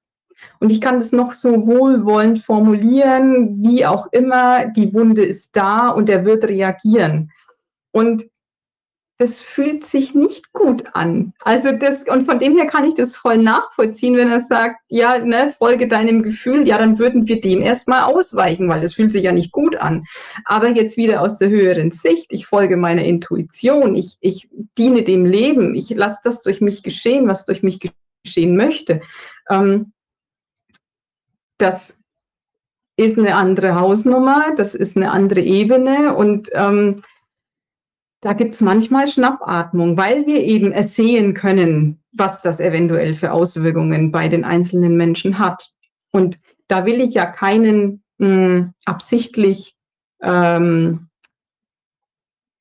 Und 0.61 0.73
ich 0.73 0.81
kann 0.81 0.99
das 0.99 1.13
noch 1.13 1.35
so 1.35 1.67
wohlwollend 1.67 2.39
formulieren, 2.39 3.63
wie 3.63 3.85
auch 3.85 4.07
immer, 4.11 4.67
die 4.67 4.95
Wunde 4.95 5.25
ist 5.25 5.55
da 5.55 5.91
und 5.91 6.09
er 6.09 6.25
wird 6.25 6.45
reagieren. 6.45 7.31
Und 7.91 8.25
das 9.19 9.41
fühlt 9.41 9.85
sich 9.85 10.15
nicht 10.15 10.53
gut 10.53 10.85
an. 10.95 11.33
Also 11.43 11.71
das, 11.73 12.03
und 12.09 12.27
von 12.27 12.39
dem 12.39 12.57
her 12.57 12.67
kann 12.67 12.85
ich 12.85 12.95
das 12.95 13.15
voll 13.15 13.39
nachvollziehen, 13.39 14.17
wenn 14.17 14.33
er 14.33 14.41
sagt, 14.41 14.81
ja, 14.89 15.19
ne, 15.19 15.55
folge 15.57 15.87
deinem 15.87 16.23
Gefühl, 16.23 16.67
ja, 16.67 16.79
dann 16.79 16.99
würden 16.99 17.29
wir 17.29 17.41
dem 17.41 17.61
erstmal 17.61 18.03
ausweichen, 18.03 18.69
weil 18.69 18.81
das 18.81 18.95
fühlt 18.95 19.13
sich 19.13 19.23
ja 19.23 19.33
nicht 19.33 19.53
gut 19.53 19.77
an. 19.77 20.05
Aber 20.45 20.69
jetzt 20.71 20.97
wieder 20.97 21.21
aus 21.21 21.37
der 21.37 21.51
höheren 21.51 21.93
Sicht, 21.93 22.33
ich 22.33 22.47
folge 22.47 22.77
meiner 22.77 23.05
Intuition, 23.05 23.95
ich, 23.95 24.17
ich 24.21 24.49
diene 24.77 25.05
dem 25.05 25.25
Leben, 25.25 25.75
ich 25.75 25.91
lasse 25.91 26.19
das 26.25 26.43
durch 26.43 26.61
mich 26.61 26.83
geschehen, 26.83 27.29
was 27.29 27.45
durch 27.45 27.63
mich 27.63 27.79
geschehen 28.25 28.57
möchte. 28.57 29.03
Ähm, 29.49 29.93
das 31.59 31.97
ist 32.97 33.19
eine 33.19 33.37
andere 33.37 33.77
Hausnummer, 33.77 34.53
das 34.57 34.75
ist 34.75 34.97
eine 34.97 35.11
andere 35.13 35.41
Ebene 35.41 36.15
und 36.15 36.51
ähm, 36.53 36.97
da 38.23 38.35
gibt 38.35 38.55
es 38.55 38.61
manchmal 38.61 39.09
Schnappatmung, 39.09 39.97
weil 39.97 40.27
wir 40.27 40.43
eben 40.45 40.71
ersehen 40.71 41.35
können, 41.35 42.01
was 42.13 42.41
das 42.41 42.61
eventuell 42.61 43.15
für 43.15 43.33
Auswirkungen 43.33 44.13
bei 44.13 44.29
den 44.29 44.45
einzelnen 44.45 44.97
Menschen 44.97 45.41
hat. 45.41 45.73
Und 46.13 46.39
da 46.69 46.87
will 46.87 47.01
ich 47.01 47.15
ja 47.15 47.27
keinen 47.27 48.05
mh, 48.19 48.29
hm, 48.29 48.75
absichtlich, 48.85 49.77
ähm, 50.23 51.09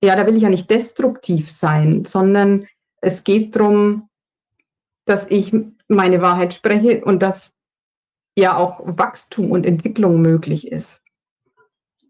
ja, 0.04 0.16
da 0.16 0.26
will 0.26 0.36
ich 0.36 0.42
ja 0.42 0.50
nicht 0.50 0.72
destruktiv 0.72 1.52
sein, 1.52 2.06
sondern 2.06 2.68
es 3.02 3.24
geht 3.24 3.56
darum, 3.56 4.10
dass 5.06 5.28
ich 5.30 5.54
meine 5.88 6.24
Wahrheit 6.24 6.56
spreche 6.56 7.06
und 7.06 7.22
dass 7.22 7.60
ja 8.36 8.56
auch 8.56 8.82
Wachstum 8.84 9.52
und 9.52 9.68
Entwicklung 9.68 10.22
möglich 10.22 10.72
ist. 10.72 11.01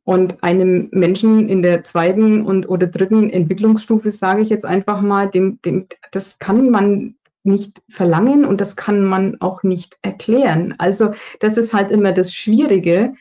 Und 0.04 0.44
einem 0.44 0.90
Menschen 0.92 1.48
in 1.48 1.62
der 1.62 1.84
zweiten 1.84 2.42
und 2.44 2.68
oder 2.68 2.88
dritten 2.88 3.30
Entwicklungsstufe, 3.30 4.12
sage 4.12 4.42
ich 4.42 4.50
jetzt 4.50 4.66
einfach 4.66 5.02
mal, 5.02 5.30
dem, 5.30 5.62
dem, 5.62 5.88
das 6.12 6.40
kann 6.40 6.72
man 6.72 7.16
nicht 7.44 7.82
verlangen 7.90 8.46
und 8.46 8.62
das 8.62 8.76
kann 8.76 9.04
man 9.04 9.40
auch 9.42 9.64
nicht 9.64 9.98
erklären. 10.02 10.76
Also 10.78 11.14
das 11.40 11.58
ist 11.58 11.74
halt 11.74 11.92
immer 11.92 12.12
das 12.12 12.34
Schwierige. 12.34 13.14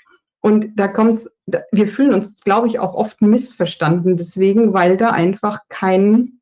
Und 0.42 0.68
da 0.76 0.88
kommt 0.88 1.28
wir 1.72 1.88
fühlen 1.88 2.14
uns, 2.14 2.40
glaube 2.40 2.66
ich, 2.66 2.78
auch 2.78 2.94
oft 2.94 3.20
missverstanden 3.22 4.16
deswegen, 4.16 4.72
weil 4.72 4.96
da 4.96 5.10
einfach 5.10 5.60
kein, 5.68 6.40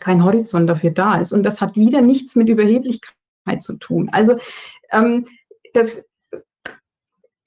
kein 0.00 0.24
Horizont 0.24 0.68
dafür 0.68 0.90
da 0.90 1.20
ist. 1.20 1.32
Und 1.32 1.42
das 1.42 1.60
hat 1.60 1.76
wieder 1.76 2.00
nichts 2.00 2.36
mit 2.36 2.48
Überheblichkeit 2.48 3.62
zu 3.62 3.76
tun. 3.78 4.08
Also 4.10 4.38
ähm, 4.90 5.26
das 5.72 6.02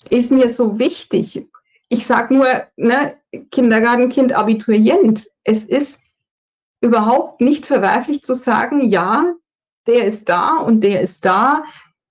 ist 0.09 0.31
mir 0.31 0.49
so 0.49 0.79
wichtig, 0.79 1.47
ich 1.89 2.05
sage 2.05 2.33
nur, 2.33 2.47
ne, 2.77 3.15
Kindergartenkind, 3.51 4.33
Abiturient. 4.33 5.27
Es 5.43 5.63
ist 5.63 6.01
überhaupt 6.81 7.41
nicht 7.41 7.65
verwerflich 7.65 8.21
zu 8.23 8.33
sagen, 8.35 8.87
ja, 8.87 9.33
der 9.87 10.05
ist 10.05 10.29
da 10.29 10.57
und 10.57 10.81
der 10.81 11.01
ist 11.01 11.25
da. 11.25 11.63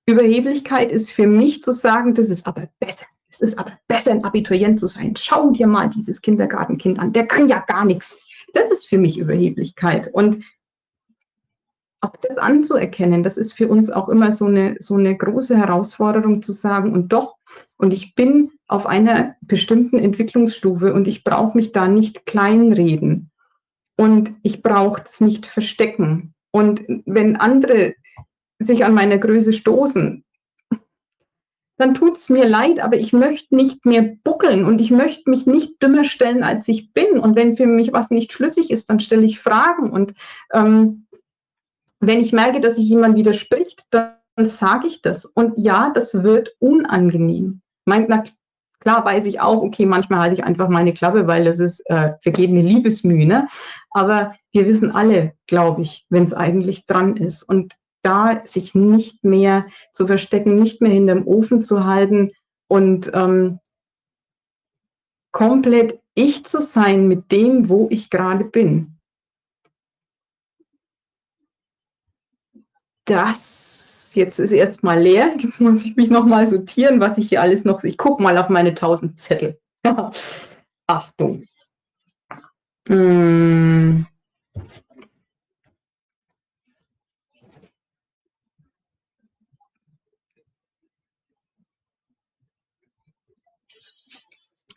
Überheblichkeit 0.06 0.90
ist 0.90 1.12
für 1.12 1.26
mich 1.26 1.62
zu 1.62 1.72
sagen, 1.72 2.14
das 2.14 2.28
ist 2.28 2.46
aber 2.46 2.68
besser. 2.80 3.06
Es 3.30 3.40
ist 3.40 3.58
aber 3.58 3.78
besser, 3.86 4.10
ein 4.10 4.24
Abiturient 4.24 4.80
zu 4.80 4.88
sein. 4.88 5.14
Schau 5.16 5.50
dir 5.50 5.66
mal 5.66 5.88
dieses 5.88 6.20
Kindergartenkind 6.20 6.98
an. 6.98 7.12
Der 7.12 7.26
kann 7.26 7.46
ja 7.46 7.60
gar 7.60 7.84
nichts. 7.84 8.16
Das 8.54 8.70
ist 8.70 8.88
für 8.88 8.98
mich 8.98 9.18
Überheblichkeit. 9.18 10.12
Und 10.12 10.44
auch 12.00 12.14
das 12.22 12.38
anzuerkennen, 12.38 13.22
das 13.22 13.36
ist 13.36 13.52
für 13.52 13.68
uns 13.68 13.90
auch 13.90 14.08
immer 14.08 14.32
so 14.32 14.46
eine, 14.46 14.76
so 14.78 14.94
eine 14.94 15.16
große 15.16 15.56
Herausforderung 15.56 16.42
zu 16.42 16.52
sagen, 16.52 16.92
und 16.92 17.08
doch, 17.08 17.37
und 17.76 17.92
ich 17.92 18.14
bin 18.14 18.50
auf 18.66 18.86
einer 18.86 19.36
bestimmten 19.40 19.98
Entwicklungsstufe 19.98 20.92
und 20.92 21.08
ich 21.08 21.24
brauche 21.24 21.56
mich 21.56 21.72
da 21.72 21.88
nicht 21.88 22.26
kleinreden 22.26 23.30
und 23.96 24.32
ich 24.42 24.62
brauche 24.62 25.02
es 25.04 25.20
nicht 25.20 25.46
verstecken. 25.46 26.34
Und 26.50 26.82
wenn 27.06 27.36
andere 27.36 27.94
sich 28.58 28.84
an 28.84 28.94
meiner 28.94 29.18
Größe 29.18 29.52
stoßen, 29.52 30.24
dann 31.78 31.94
tut 31.94 32.16
es 32.16 32.28
mir 32.28 32.44
leid, 32.44 32.80
aber 32.80 32.96
ich 32.96 33.12
möchte 33.12 33.54
nicht 33.54 33.86
mehr 33.86 34.16
buckeln 34.24 34.64
und 34.64 34.80
ich 34.80 34.90
möchte 34.90 35.30
mich 35.30 35.46
nicht 35.46 35.80
dümmer 35.80 36.02
stellen, 36.02 36.42
als 36.42 36.66
ich 36.66 36.92
bin. 36.92 37.20
Und 37.20 37.36
wenn 37.36 37.56
für 37.56 37.66
mich 37.66 37.92
was 37.92 38.10
nicht 38.10 38.32
schlüssig 38.32 38.70
ist, 38.70 38.90
dann 38.90 38.98
stelle 38.98 39.24
ich 39.24 39.38
Fragen. 39.38 39.90
Und 39.90 40.14
ähm, 40.52 41.06
wenn 42.00 42.20
ich 42.20 42.32
merke, 42.32 42.60
dass 42.60 42.76
sich 42.76 42.88
jemand 42.88 43.16
widerspricht, 43.16 43.84
dann 43.90 44.17
sage 44.46 44.86
ich 44.86 45.02
das. 45.02 45.24
Und 45.24 45.54
ja, 45.56 45.90
das 45.90 46.22
wird 46.22 46.54
unangenehm. 46.58 47.60
Mein, 47.84 48.06
na, 48.08 48.24
klar 48.80 49.04
weiß 49.04 49.26
ich 49.26 49.40
auch, 49.40 49.62
okay, 49.62 49.86
manchmal 49.86 50.20
halte 50.20 50.34
ich 50.34 50.44
einfach 50.44 50.68
meine 50.68 50.92
Klappe, 50.92 51.26
weil 51.26 51.44
das 51.44 51.58
ist 51.58 51.80
äh, 51.90 52.14
vergebene 52.20 52.62
Liebesmühe. 52.62 53.26
Ne? 53.26 53.46
Aber 53.90 54.32
wir 54.52 54.66
wissen 54.66 54.92
alle, 54.92 55.34
glaube 55.46 55.82
ich, 55.82 56.06
wenn 56.08 56.24
es 56.24 56.34
eigentlich 56.34 56.86
dran 56.86 57.16
ist. 57.16 57.42
Und 57.42 57.74
da 58.02 58.40
sich 58.44 58.74
nicht 58.74 59.24
mehr 59.24 59.66
zu 59.92 60.06
verstecken, 60.06 60.58
nicht 60.58 60.80
mehr 60.80 60.92
hinterm 60.92 61.26
Ofen 61.26 61.62
zu 61.62 61.84
halten 61.84 62.30
und 62.68 63.10
ähm, 63.14 63.58
komplett 65.32 66.00
ich 66.14 66.44
zu 66.44 66.60
sein 66.60 67.08
mit 67.08 67.30
dem, 67.32 67.68
wo 67.68 67.88
ich 67.90 68.10
gerade 68.10 68.44
bin. 68.44 68.98
Das 73.04 73.97
jetzt 74.14 74.38
ist 74.38 74.52
erstmal 74.52 75.00
leer. 75.00 75.34
Jetzt 75.38 75.60
muss 75.60 75.84
ich 75.84 75.96
mich 75.96 76.10
nochmal 76.10 76.46
sortieren, 76.46 77.00
was 77.00 77.18
ich 77.18 77.28
hier 77.28 77.42
alles 77.42 77.64
noch. 77.64 77.82
Ich 77.84 77.98
gucke 77.98 78.22
mal 78.22 78.38
auf 78.38 78.48
meine 78.48 78.70
1000 78.70 79.18
Zettel. 79.18 79.58
Achtung. 80.86 81.44
Hm. 82.88 84.06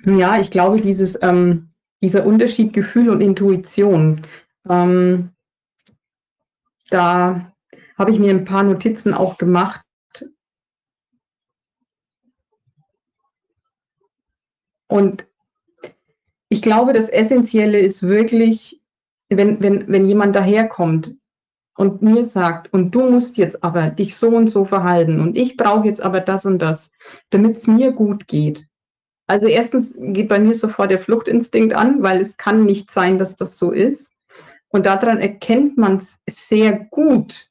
Ja, 0.04 0.39
ich 0.39 0.50
glaube, 0.50 0.82
dieses, 0.82 1.17
ähm, 1.22 1.70
dieser 2.02 2.26
Unterschied 2.26 2.74
Gefühl 2.74 3.10
und 3.10 3.22
Intuition, 3.22 4.22
ähm, 4.67 5.32
da 6.89 7.54
habe 7.97 8.12
ich 8.12 8.19
mir 8.19 8.32
ein 8.32 8.45
paar 8.45 8.63
Notizen 8.63 9.13
auch 9.13 9.38
gemacht. 9.38 9.86
Und 14.88 15.25
ich 16.49 16.62
glaube, 16.62 16.91
das 16.91 17.10
Essentielle 17.10 17.80
ist 17.80 18.04
wirklich, 18.04 18.82
wenn, 19.30 19.62
wenn, 19.63 19.88
wenn 19.88 20.06
jemand 20.06 20.36
daherkommt 20.36 21.15
und 21.77 22.01
mir 22.01 22.25
sagt, 22.25 22.73
und 22.73 22.91
du 22.91 23.10
musst 23.10 23.38
jetzt 23.38 23.63
aber 23.63 23.89
dich 23.89 24.15
so 24.15 24.30
und 24.30 24.47
so 24.47 24.65
verhalten 24.65 25.21
und 25.21 25.38
ich 25.38 25.56
brauche 25.56 25.88
jetzt 25.88 26.01
aber 26.01 26.19
das 26.19 26.45
und 26.45 26.60
das, 26.60 26.91
damit 27.30 27.56
es 27.56 27.67
mir 27.67 27.93
gut 27.93 28.27
geht. 28.27 28.67
Also 29.27 29.47
erstens 29.47 29.97
geht 29.97 30.27
bei 30.27 30.39
mir 30.39 30.54
sofort 30.54 30.91
der 30.91 30.99
Fluchtinstinkt 30.99 31.73
an, 31.73 32.04
weil 32.04 32.19
es 32.19 32.36
kann 32.36 32.65
nicht 32.65 32.91
sein, 32.91 33.17
dass 33.17 33.38
das 33.38 33.58
so 33.58 33.71
ist. 33.71 34.13
Und 34.67 34.86
daran 34.86 35.19
erkennt 35.19 35.77
man 35.77 35.95
es 35.97 36.19
sehr 36.30 36.73
gut, 36.91 37.51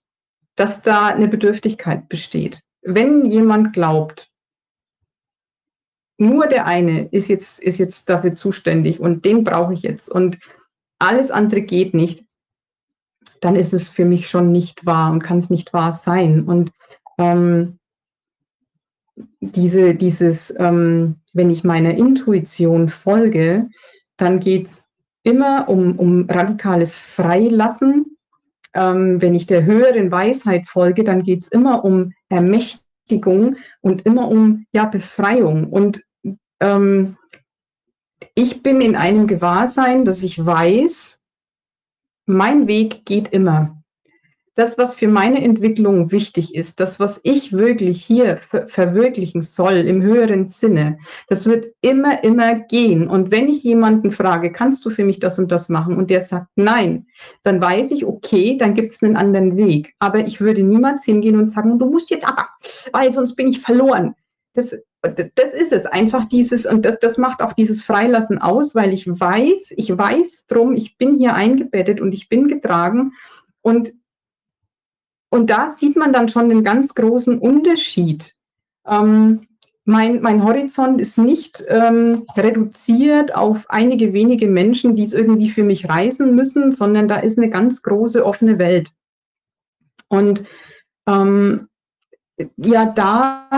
dass 0.60 0.82
da 0.82 1.06
eine 1.06 1.26
Bedürftigkeit 1.26 2.10
besteht. 2.10 2.60
Wenn 2.82 3.24
jemand 3.24 3.72
glaubt, 3.72 4.30
nur 6.18 6.48
der 6.48 6.66
eine 6.66 7.06
ist 7.06 7.28
jetzt, 7.28 7.62
ist 7.62 7.78
jetzt 7.78 8.10
dafür 8.10 8.34
zuständig 8.34 9.00
und 9.00 9.24
den 9.24 9.42
brauche 9.42 9.72
ich 9.72 9.80
jetzt 9.80 10.10
und 10.10 10.38
alles 10.98 11.30
andere 11.30 11.62
geht 11.62 11.94
nicht, 11.94 12.26
dann 13.40 13.56
ist 13.56 13.72
es 13.72 13.88
für 13.88 14.04
mich 14.04 14.28
schon 14.28 14.52
nicht 14.52 14.84
wahr 14.84 15.10
und 15.10 15.22
kann 15.22 15.38
es 15.38 15.48
nicht 15.48 15.72
wahr 15.72 15.94
sein. 15.94 16.44
Und 16.44 16.72
ähm, 17.16 17.78
diese, 19.40 19.94
dieses, 19.94 20.54
ähm, 20.58 21.22
wenn 21.32 21.48
ich 21.48 21.64
meiner 21.64 21.94
Intuition 21.94 22.90
folge, 22.90 23.70
dann 24.18 24.40
geht 24.40 24.66
es 24.66 24.90
immer 25.22 25.70
um, 25.70 25.98
um 25.98 26.28
radikales 26.28 26.98
Freilassen 26.98 28.09
ähm, 28.74 29.20
wenn 29.20 29.34
ich 29.34 29.46
der 29.46 29.64
höheren 29.64 30.10
Weisheit 30.10 30.68
folge, 30.68 31.04
dann 31.04 31.22
geht 31.22 31.40
es 31.40 31.48
immer 31.48 31.84
um 31.84 32.12
Ermächtigung 32.28 33.56
und 33.80 34.06
immer 34.06 34.28
um 34.28 34.66
ja, 34.72 34.86
Befreiung. 34.86 35.68
Und 35.68 36.02
ähm, 36.60 37.16
ich 38.34 38.62
bin 38.62 38.80
in 38.80 38.96
einem 38.96 39.26
Gewahrsein, 39.26 40.04
dass 40.04 40.22
ich 40.22 40.44
weiß, 40.44 41.22
mein 42.26 42.68
Weg 42.68 43.04
geht 43.04 43.28
immer 43.28 43.79
das, 44.60 44.76
was 44.76 44.94
für 44.94 45.08
meine 45.08 45.42
Entwicklung 45.42 46.12
wichtig 46.12 46.54
ist, 46.54 46.80
das, 46.80 47.00
was 47.00 47.18
ich 47.24 47.54
wirklich 47.54 48.04
hier 48.04 48.36
ver 48.36 48.68
verwirklichen 48.68 49.40
soll 49.40 49.78
im 49.78 50.02
höheren 50.02 50.46
Sinne, 50.46 50.98
das 51.28 51.46
wird 51.46 51.72
immer, 51.80 52.22
immer 52.22 52.56
gehen. 52.56 53.08
Und 53.08 53.30
wenn 53.30 53.48
ich 53.48 53.62
jemanden 53.62 54.12
frage, 54.12 54.52
kannst 54.52 54.84
du 54.84 54.90
für 54.90 55.06
mich 55.06 55.18
das 55.18 55.38
und 55.38 55.50
das 55.50 55.70
machen? 55.70 55.96
Und 55.96 56.10
der 56.10 56.20
sagt 56.20 56.48
nein, 56.56 57.06
dann 57.42 57.58
weiß 57.58 57.90
ich, 57.92 58.04
okay, 58.04 58.58
dann 58.58 58.74
gibt 58.74 58.92
es 58.92 59.02
einen 59.02 59.16
anderen 59.16 59.56
Weg. 59.56 59.94
Aber 59.98 60.18
ich 60.26 60.42
würde 60.42 60.62
niemals 60.62 61.06
hingehen 61.06 61.38
und 61.38 61.46
sagen, 61.46 61.78
du 61.78 61.86
musst 61.86 62.10
jetzt 62.10 62.28
aber, 62.28 62.46
weil 62.92 63.14
sonst 63.14 63.36
bin 63.36 63.48
ich 63.48 63.60
verloren. 63.60 64.14
Das, 64.52 64.76
das 65.00 65.54
ist 65.54 65.72
es, 65.72 65.86
einfach 65.86 66.26
dieses, 66.26 66.66
und 66.66 66.84
das, 66.84 66.98
das 66.98 67.16
macht 67.16 67.40
auch 67.40 67.54
dieses 67.54 67.82
Freilassen 67.82 68.36
aus, 68.36 68.74
weil 68.74 68.92
ich 68.92 69.08
weiß, 69.08 69.72
ich 69.78 69.96
weiß 69.96 70.48
drum, 70.48 70.74
ich 70.74 70.98
bin 70.98 71.14
hier 71.14 71.32
eingebettet 71.32 71.98
und 71.98 72.12
ich 72.12 72.28
bin 72.28 72.46
getragen. 72.46 73.12
Und 73.62 73.92
und 75.30 75.48
da 75.48 75.68
sieht 75.68 75.96
man 75.96 76.12
dann 76.12 76.28
schon 76.28 76.48
den 76.48 76.64
ganz 76.64 76.94
großen 76.94 77.38
Unterschied. 77.38 78.34
Ähm, 78.86 79.46
mein, 79.84 80.20
mein, 80.20 80.44
Horizont 80.44 81.00
ist 81.00 81.18
nicht 81.18 81.64
ähm, 81.68 82.26
reduziert 82.36 83.34
auf 83.34 83.68
einige 83.70 84.12
wenige 84.12 84.46
Menschen, 84.46 84.94
die 84.94 85.04
es 85.04 85.12
irgendwie 85.12 85.48
für 85.48 85.64
mich 85.64 85.88
reisen 85.88 86.34
müssen, 86.34 86.70
sondern 86.70 87.08
da 87.08 87.16
ist 87.16 87.38
eine 87.38 87.48
ganz 87.48 87.82
große 87.82 88.24
offene 88.24 88.58
Welt. 88.58 88.92
Und 90.08 90.44
ähm, 91.08 91.68
ja, 92.56 92.86
da 92.86 93.48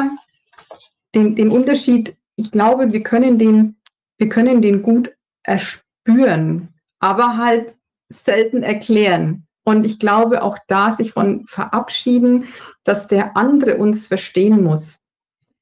den, 1.15 1.35
den 1.35 1.51
Unterschied, 1.51 2.17
ich 2.37 2.51
glaube, 2.51 2.93
wir 2.93 3.03
können 3.03 3.39
den, 3.39 3.77
wir 4.19 4.29
können 4.29 4.63
den 4.63 4.83
gut 4.83 5.15
erspüren, 5.43 6.69
aber 7.01 7.37
halt 7.37 7.75
selten 8.09 8.63
erklären. 8.63 9.47
Und 9.65 9.85
ich 9.85 9.99
glaube 9.99 10.43
auch 10.43 10.59
da 10.67 10.91
sich 10.91 11.13
von 11.13 11.47
verabschieden, 11.47 12.47
dass 12.85 13.07
der 13.07 13.37
andere 13.37 13.77
uns 13.77 14.07
verstehen 14.07 14.63
muss. 14.63 15.01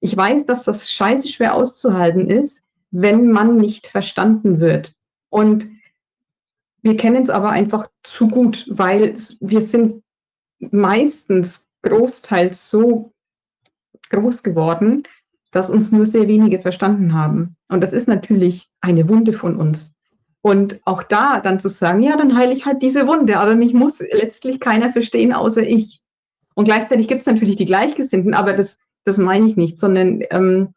Ich 0.00 0.16
weiß, 0.16 0.46
dass 0.46 0.64
das 0.64 0.90
scheiße 0.90 1.28
schwer 1.28 1.54
auszuhalten 1.54 2.28
ist, 2.28 2.64
wenn 2.90 3.30
man 3.30 3.58
nicht 3.58 3.86
verstanden 3.86 4.58
wird. 4.60 4.94
Und 5.28 5.68
wir 6.82 6.96
kennen 6.96 7.22
es 7.22 7.30
aber 7.30 7.50
einfach 7.50 7.88
zu 8.02 8.28
gut, 8.28 8.66
weil 8.70 9.14
wir 9.40 9.62
sind 9.62 10.02
meistens 10.58 11.68
großteils 11.82 12.70
so 12.70 13.12
groß 14.08 14.42
geworden, 14.42 15.04
dass 15.50 15.70
uns 15.70 15.92
nur 15.92 16.06
sehr 16.06 16.26
wenige 16.26 16.58
verstanden 16.60 17.12
haben. 17.14 17.56
Und 17.68 17.82
das 17.82 17.92
ist 17.92 18.08
natürlich 18.08 18.70
eine 18.80 19.08
Wunde 19.08 19.32
von 19.32 19.56
uns. 19.56 19.94
Und 20.42 20.80
auch 20.86 21.02
da 21.02 21.40
dann 21.40 21.60
zu 21.60 21.68
sagen, 21.68 22.00
ja, 22.00 22.16
dann 22.16 22.36
heile 22.36 22.52
ich 22.52 22.64
halt 22.64 22.82
diese 22.82 23.06
Wunde, 23.06 23.38
aber 23.38 23.54
mich 23.56 23.74
muss 23.74 24.00
letztlich 24.00 24.58
keiner 24.58 24.92
verstehen, 24.92 25.32
außer 25.32 25.62
ich. 25.62 26.02
Und 26.54 26.64
gleichzeitig 26.64 27.08
gibt 27.08 27.20
es 27.20 27.26
natürlich 27.26 27.56
die 27.56 27.66
Gleichgesinnten, 27.66 28.32
aber 28.32 28.54
das, 28.54 28.78
das 29.04 29.18
meine 29.18 29.46
ich 29.46 29.56
nicht, 29.56 29.78
sondern 29.78 30.22
ähm, 30.30 30.74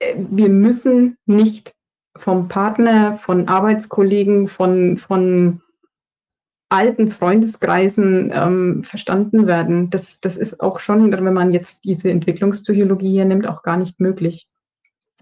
äh, 0.00 0.16
wir 0.16 0.48
müssen 0.48 1.16
nicht 1.26 1.74
vom 2.16 2.48
Partner, 2.48 3.14
von 3.14 3.46
Arbeitskollegen, 3.46 4.48
von, 4.48 4.96
von 4.96 5.62
alten 6.70 7.08
Freundeskreisen 7.08 8.32
ähm, 8.34 8.82
verstanden 8.82 9.46
werden. 9.46 9.90
Das, 9.90 10.20
das 10.20 10.36
ist 10.36 10.60
auch 10.60 10.80
schon, 10.80 11.12
wenn 11.12 11.32
man 11.32 11.52
jetzt 11.52 11.84
diese 11.84 12.10
Entwicklungspsychologie 12.10 13.12
hier 13.12 13.24
nimmt, 13.24 13.46
auch 13.46 13.62
gar 13.62 13.76
nicht 13.76 14.00
möglich. 14.00 14.48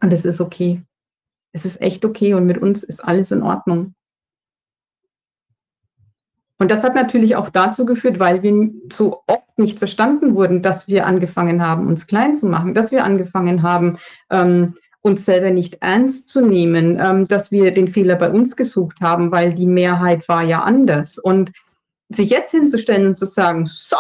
Und 0.00 0.12
das 0.12 0.24
ist 0.24 0.40
okay 0.40 0.85
es 1.56 1.64
ist 1.64 1.80
echt 1.80 2.04
okay 2.04 2.34
und 2.34 2.44
mit 2.44 2.58
uns 2.58 2.82
ist 2.82 3.00
alles 3.00 3.32
in 3.32 3.42
Ordnung. 3.42 3.94
Und 6.58 6.70
das 6.70 6.84
hat 6.84 6.94
natürlich 6.94 7.34
auch 7.34 7.48
dazu 7.48 7.86
geführt, 7.86 8.18
weil 8.18 8.42
wir 8.42 8.70
so 8.92 9.22
oft 9.26 9.58
nicht 9.58 9.78
verstanden 9.78 10.34
wurden, 10.34 10.60
dass 10.60 10.86
wir 10.86 11.06
angefangen 11.06 11.66
haben, 11.66 11.86
uns 11.86 12.06
klein 12.06 12.36
zu 12.36 12.46
machen, 12.46 12.74
dass 12.74 12.92
wir 12.92 13.04
angefangen 13.04 13.62
haben, 13.62 13.98
ähm, 14.30 14.74
uns 15.00 15.24
selber 15.24 15.50
nicht 15.50 15.78
ernst 15.80 16.28
zu 16.28 16.44
nehmen, 16.44 16.98
ähm, 17.00 17.24
dass 17.24 17.50
wir 17.50 17.72
den 17.72 17.88
Fehler 17.88 18.16
bei 18.16 18.30
uns 18.30 18.56
gesucht 18.56 19.00
haben, 19.00 19.32
weil 19.32 19.54
die 19.54 19.66
Mehrheit 19.66 20.28
war 20.28 20.42
ja 20.42 20.62
anders. 20.62 21.16
Und 21.16 21.52
sich 22.10 22.28
jetzt 22.28 22.50
hinzustellen 22.50 23.06
und 23.06 23.18
zu 23.18 23.24
sagen, 23.24 23.64
so, 23.64 23.96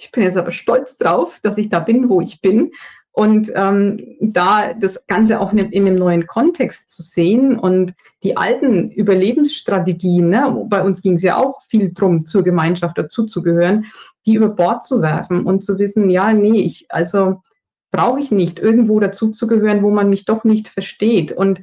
ich 0.00 0.10
bin 0.10 0.22
jetzt 0.22 0.38
aber 0.38 0.52
stolz 0.52 0.96
drauf, 0.96 1.38
dass 1.42 1.58
ich 1.58 1.68
da 1.68 1.80
bin, 1.80 2.08
wo 2.08 2.22
ich 2.22 2.40
bin 2.40 2.72
und 3.14 3.52
ähm, 3.54 4.16
da 4.20 4.74
das 4.74 5.06
Ganze 5.06 5.40
auch 5.40 5.52
in, 5.52 5.58
in 5.58 5.86
einem 5.86 5.96
neuen 5.96 6.26
Kontext 6.26 6.90
zu 6.90 7.00
sehen 7.02 7.56
und 7.56 7.94
die 8.24 8.36
alten 8.36 8.90
Überlebensstrategien, 8.90 10.28
ne, 10.30 10.66
bei 10.68 10.82
uns 10.82 11.00
ging 11.00 11.14
es 11.14 11.22
ja 11.22 11.36
auch 11.36 11.62
viel 11.62 11.92
drum, 11.94 12.26
zur 12.26 12.42
Gemeinschaft 12.42 12.98
dazuzugehören, 12.98 13.86
die 14.26 14.34
über 14.34 14.48
Bord 14.48 14.84
zu 14.84 15.00
werfen 15.00 15.46
und 15.46 15.62
zu 15.62 15.78
wissen, 15.78 16.10
ja, 16.10 16.32
nee, 16.32 16.62
ich, 16.62 16.86
also 16.88 17.40
brauche 17.92 18.18
ich 18.18 18.32
nicht, 18.32 18.58
irgendwo 18.58 18.98
dazuzugehören, 18.98 19.84
wo 19.84 19.92
man 19.92 20.10
mich 20.10 20.24
doch 20.24 20.42
nicht 20.42 20.66
versteht. 20.66 21.30
Und 21.30 21.62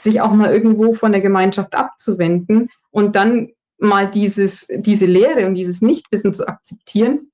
sich 0.00 0.20
auch 0.20 0.32
mal 0.32 0.52
irgendwo 0.52 0.92
von 0.92 1.12
der 1.12 1.20
Gemeinschaft 1.20 1.74
abzuwenden 1.74 2.68
und 2.90 3.16
dann 3.16 3.48
mal 3.78 4.10
dieses, 4.10 4.68
diese 4.70 5.06
Lehre 5.06 5.46
und 5.46 5.54
dieses 5.54 5.82
Nichtwissen 5.82 6.34
zu 6.34 6.46
akzeptieren 6.46 7.30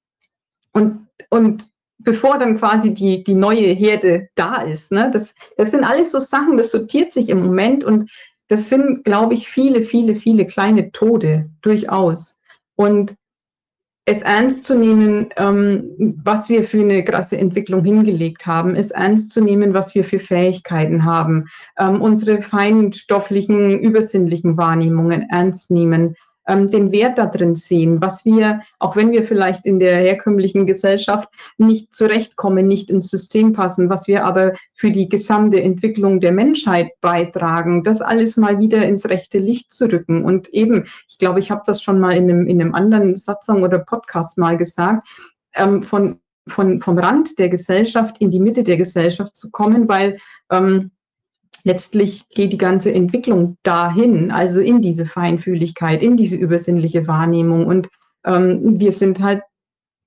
und, 0.72 1.08
und 1.30 1.68
bevor 1.98 2.38
dann 2.38 2.56
quasi 2.56 2.94
die, 2.94 3.24
die 3.24 3.34
neue 3.34 3.72
Herde 3.74 4.28
da 4.34 4.62
ist. 4.62 4.92
Ne? 4.92 5.10
Das, 5.12 5.34
das 5.56 5.70
sind 5.70 5.84
alles 5.84 6.12
so 6.12 6.18
Sachen, 6.18 6.56
das 6.56 6.70
sortiert 6.70 7.12
sich 7.12 7.28
im 7.28 7.42
Moment 7.42 7.84
und 7.84 8.10
das 8.48 8.68
sind, 8.68 9.04
glaube 9.04 9.34
ich, 9.34 9.48
viele, 9.48 9.82
viele, 9.82 10.14
viele 10.14 10.46
kleine 10.46 10.90
Tode 10.90 11.50
durchaus. 11.60 12.40
Und 12.76 13.14
es 14.06 14.22
ernst 14.22 14.64
zu 14.64 14.78
nehmen, 14.78 15.28
ähm, 15.36 16.14
was 16.24 16.48
wir 16.48 16.64
für 16.64 16.80
eine 16.80 17.04
krasse 17.04 17.36
Entwicklung 17.36 17.84
hingelegt 17.84 18.46
haben, 18.46 18.74
es 18.74 18.90
ernst 18.90 19.32
zu 19.32 19.42
nehmen, 19.42 19.74
was 19.74 19.94
wir 19.94 20.02
für 20.02 20.18
Fähigkeiten 20.18 21.04
haben, 21.04 21.44
ähm, 21.78 22.00
unsere 22.00 22.40
feinstofflichen, 22.40 23.78
übersinnlichen 23.80 24.56
Wahrnehmungen 24.56 25.26
ernst 25.30 25.70
nehmen, 25.70 26.14
ähm, 26.48 26.70
den 26.70 26.90
Wert 26.90 27.18
da 27.18 27.26
drin 27.26 27.54
sehen, 27.54 28.00
was 28.00 28.24
wir, 28.24 28.60
auch 28.78 28.96
wenn 28.96 29.12
wir 29.12 29.22
vielleicht 29.22 29.66
in 29.66 29.78
der 29.78 29.96
herkömmlichen 29.98 30.66
Gesellschaft 30.66 31.28
nicht 31.58 31.94
zurechtkommen, 31.94 32.66
nicht 32.66 32.90
ins 32.90 33.08
System 33.08 33.52
passen, 33.52 33.90
was 33.90 34.08
wir 34.08 34.24
aber 34.24 34.54
für 34.72 34.90
die 34.90 35.08
gesamte 35.08 35.62
Entwicklung 35.62 36.20
der 36.20 36.32
Menschheit 36.32 36.90
beitragen, 37.00 37.84
das 37.84 38.00
alles 38.00 38.36
mal 38.36 38.58
wieder 38.58 38.84
ins 38.86 39.08
rechte 39.08 39.38
Licht 39.38 39.72
zu 39.72 39.84
rücken. 39.86 40.24
Und 40.24 40.48
eben, 40.48 40.86
ich 41.08 41.18
glaube, 41.18 41.38
ich 41.38 41.50
habe 41.50 41.62
das 41.66 41.82
schon 41.82 42.00
mal 42.00 42.16
in 42.16 42.24
einem, 42.24 42.46
in 42.46 42.60
einem 42.60 42.74
anderen 42.74 43.14
Satzung 43.14 43.62
oder 43.62 43.78
Podcast 43.78 44.38
mal 44.38 44.56
gesagt, 44.56 45.06
ähm, 45.54 45.82
von, 45.82 46.18
von, 46.48 46.80
vom 46.80 46.98
Rand 46.98 47.38
der 47.38 47.50
Gesellschaft 47.50 48.18
in 48.20 48.30
die 48.30 48.40
Mitte 48.40 48.62
der 48.62 48.78
Gesellschaft 48.78 49.36
zu 49.36 49.50
kommen, 49.50 49.88
weil 49.88 50.18
ähm, 50.50 50.90
letztlich 51.64 52.28
geht 52.28 52.52
die 52.52 52.58
ganze 52.58 52.92
Entwicklung 52.92 53.56
dahin, 53.62 54.30
also 54.30 54.60
in 54.60 54.80
diese 54.80 55.06
Feinfühligkeit, 55.06 56.02
in 56.02 56.16
diese 56.16 56.36
übersinnliche 56.36 57.06
Wahrnehmung. 57.06 57.66
Und 57.66 57.88
ähm, 58.24 58.78
wir 58.78 58.92
sind 58.92 59.22
halt 59.22 59.42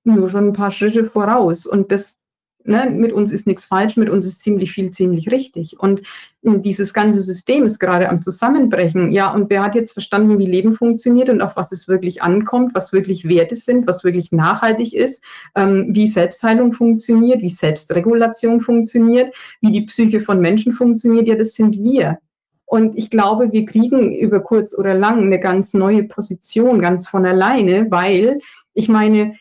nur 0.04 0.30
schon 0.30 0.48
ein 0.48 0.52
paar 0.52 0.70
Schritte 0.70 1.08
voraus. 1.08 1.66
Und 1.66 1.92
das 1.92 2.21
ne, 2.64 2.90
mit 2.90 3.12
uns 3.12 3.32
ist 3.32 3.46
nichts 3.46 3.64
falsch, 3.64 3.96
mit 3.96 4.08
uns 4.08 4.26
ist 4.26 4.42
ziemlich 4.42 4.72
viel, 4.72 4.90
ziemlich 4.90 5.30
richtig. 5.30 5.78
Und 5.78 6.02
dieses 6.42 6.92
ganze 6.92 7.20
System 7.20 7.64
ist 7.64 7.78
gerade 7.78 8.08
am 8.08 8.20
Zusammenbrechen. 8.20 9.12
Ja, 9.12 9.32
und 9.32 9.48
wer 9.48 9.62
hat 9.62 9.74
jetzt 9.74 9.92
verstanden, 9.92 10.38
wie 10.38 10.46
Leben 10.46 10.72
funktioniert 10.72 11.30
und 11.30 11.40
auf 11.40 11.56
was 11.56 11.70
es 11.72 11.86
wirklich 11.86 12.22
ankommt, 12.22 12.74
was 12.74 12.92
wirklich 12.92 13.28
Werte 13.28 13.54
sind, 13.54 13.86
was 13.86 14.02
wirklich 14.02 14.32
nachhaltig 14.32 14.92
ist, 14.92 15.22
ähm, 15.54 15.86
wie 15.90 16.08
Selbstheilung 16.08 16.72
funktioniert, 16.72 17.42
wie 17.42 17.48
Selbstregulation 17.48 18.60
funktioniert, 18.60 19.34
wie 19.60 19.70
die 19.70 19.86
Psyche 19.86 20.20
von 20.20 20.40
Menschen 20.40 20.72
funktioniert? 20.72 21.28
Ja, 21.28 21.36
das 21.36 21.54
sind 21.54 21.78
wir. 21.82 22.18
Und 22.64 22.96
ich 22.96 23.10
glaube, 23.10 23.52
wir 23.52 23.66
kriegen 23.66 24.12
über 24.14 24.40
kurz 24.40 24.76
oder 24.76 24.94
lang 24.94 25.20
eine 25.20 25.38
ganz 25.38 25.74
neue 25.74 26.04
Position, 26.04 26.80
ganz 26.80 27.06
von 27.06 27.26
alleine, 27.26 27.90
weil 27.90 28.38
ich 28.74 28.88
meine, 28.88 29.34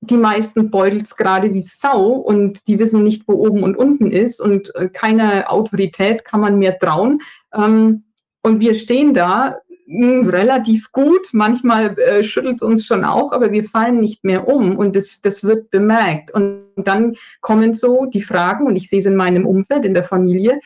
die 0.00 0.16
meisten 0.16 0.70
beutelt 0.70 1.04
es 1.04 1.16
gerade 1.16 1.52
wie 1.52 1.62
Sau 1.62 2.12
und 2.12 2.66
die 2.68 2.78
wissen 2.78 3.02
nicht, 3.02 3.28
wo 3.28 3.34
oben 3.34 3.62
und 3.62 3.76
unten 3.76 4.10
ist 4.10 4.40
und 4.40 4.74
äh, 4.74 4.88
keine 4.88 5.50
Autorität 5.50 6.24
kann 6.24 6.40
man 6.40 6.58
mehr 6.58 6.78
trauen. 6.78 7.20
Ähm, 7.54 8.04
und 8.42 8.60
wir 8.60 8.74
stehen 8.74 9.12
da 9.12 9.58
hm, 9.86 10.26
relativ 10.26 10.90
gut. 10.92 11.28
Manchmal 11.32 11.98
äh, 11.98 12.24
schüttelt 12.24 12.56
es 12.56 12.62
uns 12.62 12.86
schon 12.86 13.04
auch, 13.04 13.32
aber 13.32 13.52
wir 13.52 13.64
fallen 13.64 14.00
nicht 14.00 14.24
mehr 14.24 14.48
um 14.48 14.78
und 14.78 14.96
das, 14.96 15.20
das 15.20 15.44
wird 15.44 15.70
bemerkt. 15.70 16.30
Und 16.30 16.64
dann 16.76 17.16
kommen 17.42 17.74
so 17.74 18.06
die 18.06 18.22
Fragen, 18.22 18.66
und 18.66 18.76
ich 18.76 18.88
sehe 18.88 19.00
es 19.00 19.06
in 19.06 19.16
meinem 19.16 19.46
Umfeld, 19.46 19.84
in 19.84 19.94
der 19.94 20.04
Familie, 20.04 20.60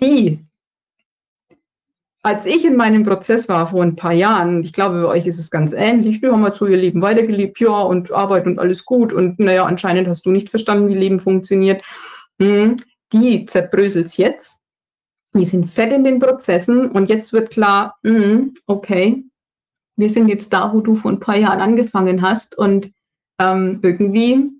die 0.00 0.38
als 2.22 2.44
ich 2.44 2.64
in 2.64 2.76
meinem 2.76 3.04
Prozess 3.04 3.48
war 3.48 3.68
vor 3.68 3.82
ein 3.82 3.96
paar 3.96 4.12
Jahren, 4.12 4.62
ich 4.62 4.72
glaube, 4.72 5.02
bei 5.02 5.08
euch 5.08 5.26
ist 5.26 5.38
es 5.38 5.50
ganz 5.50 5.72
ähnlich, 5.72 6.20
wir 6.20 6.32
haben 6.32 6.44
halt 6.44 6.54
so 6.54 6.66
ihr 6.66 6.76
Leben 6.76 7.00
weitergelebt, 7.00 7.58
ja, 7.60 7.70
und 7.70 8.12
Arbeit 8.12 8.46
und 8.46 8.58
alles 8.58 8.84
gut. 8.84 9.12
Und 9.12 9.38
naja, 9.38 9.64
anscheinend 9.64 10.06
hast 10.06 10.26
du 10.26 10.30
nicht 10.30 10.50
verstanden, 10.50 10.88
wie 10.88 10.94
Leben 10.94 11.20
funktioniert. 11.20 11.82
Hm. 12.40 12.76
die 13.12 13.44
zerbröselt 13.44 14.16
jetzt. 14.16 14.64
Die 15.34 15.44
sind 15.44 15.68
fett 15.68 15.92
in 15.92 16.04
den 16.04 16.18
Prozessen 16.18 16.90
und 16.90 17.08
jetzt 17.10 17.32
wird 17.32 17.50
klar, 17.50 17.98
mh, 18.02 18.48
okay, 18.66 19.24
wir 19.96 20.08
sind 20.08 20.28
jetzt 20.28 20.52
da, 20.52 20.72
wo 20.72 20.80
du 20.80 20.96
vor 20.96 21.12
ein 21.12 21.20
paar 21.20 21.36
Jahren 21.36 21.60
angefangen 21.60 22.22
hast 22.22 22.56
und 22.56 22.92
ähm, 23.38 23.80
irgendwie 23.82 24.50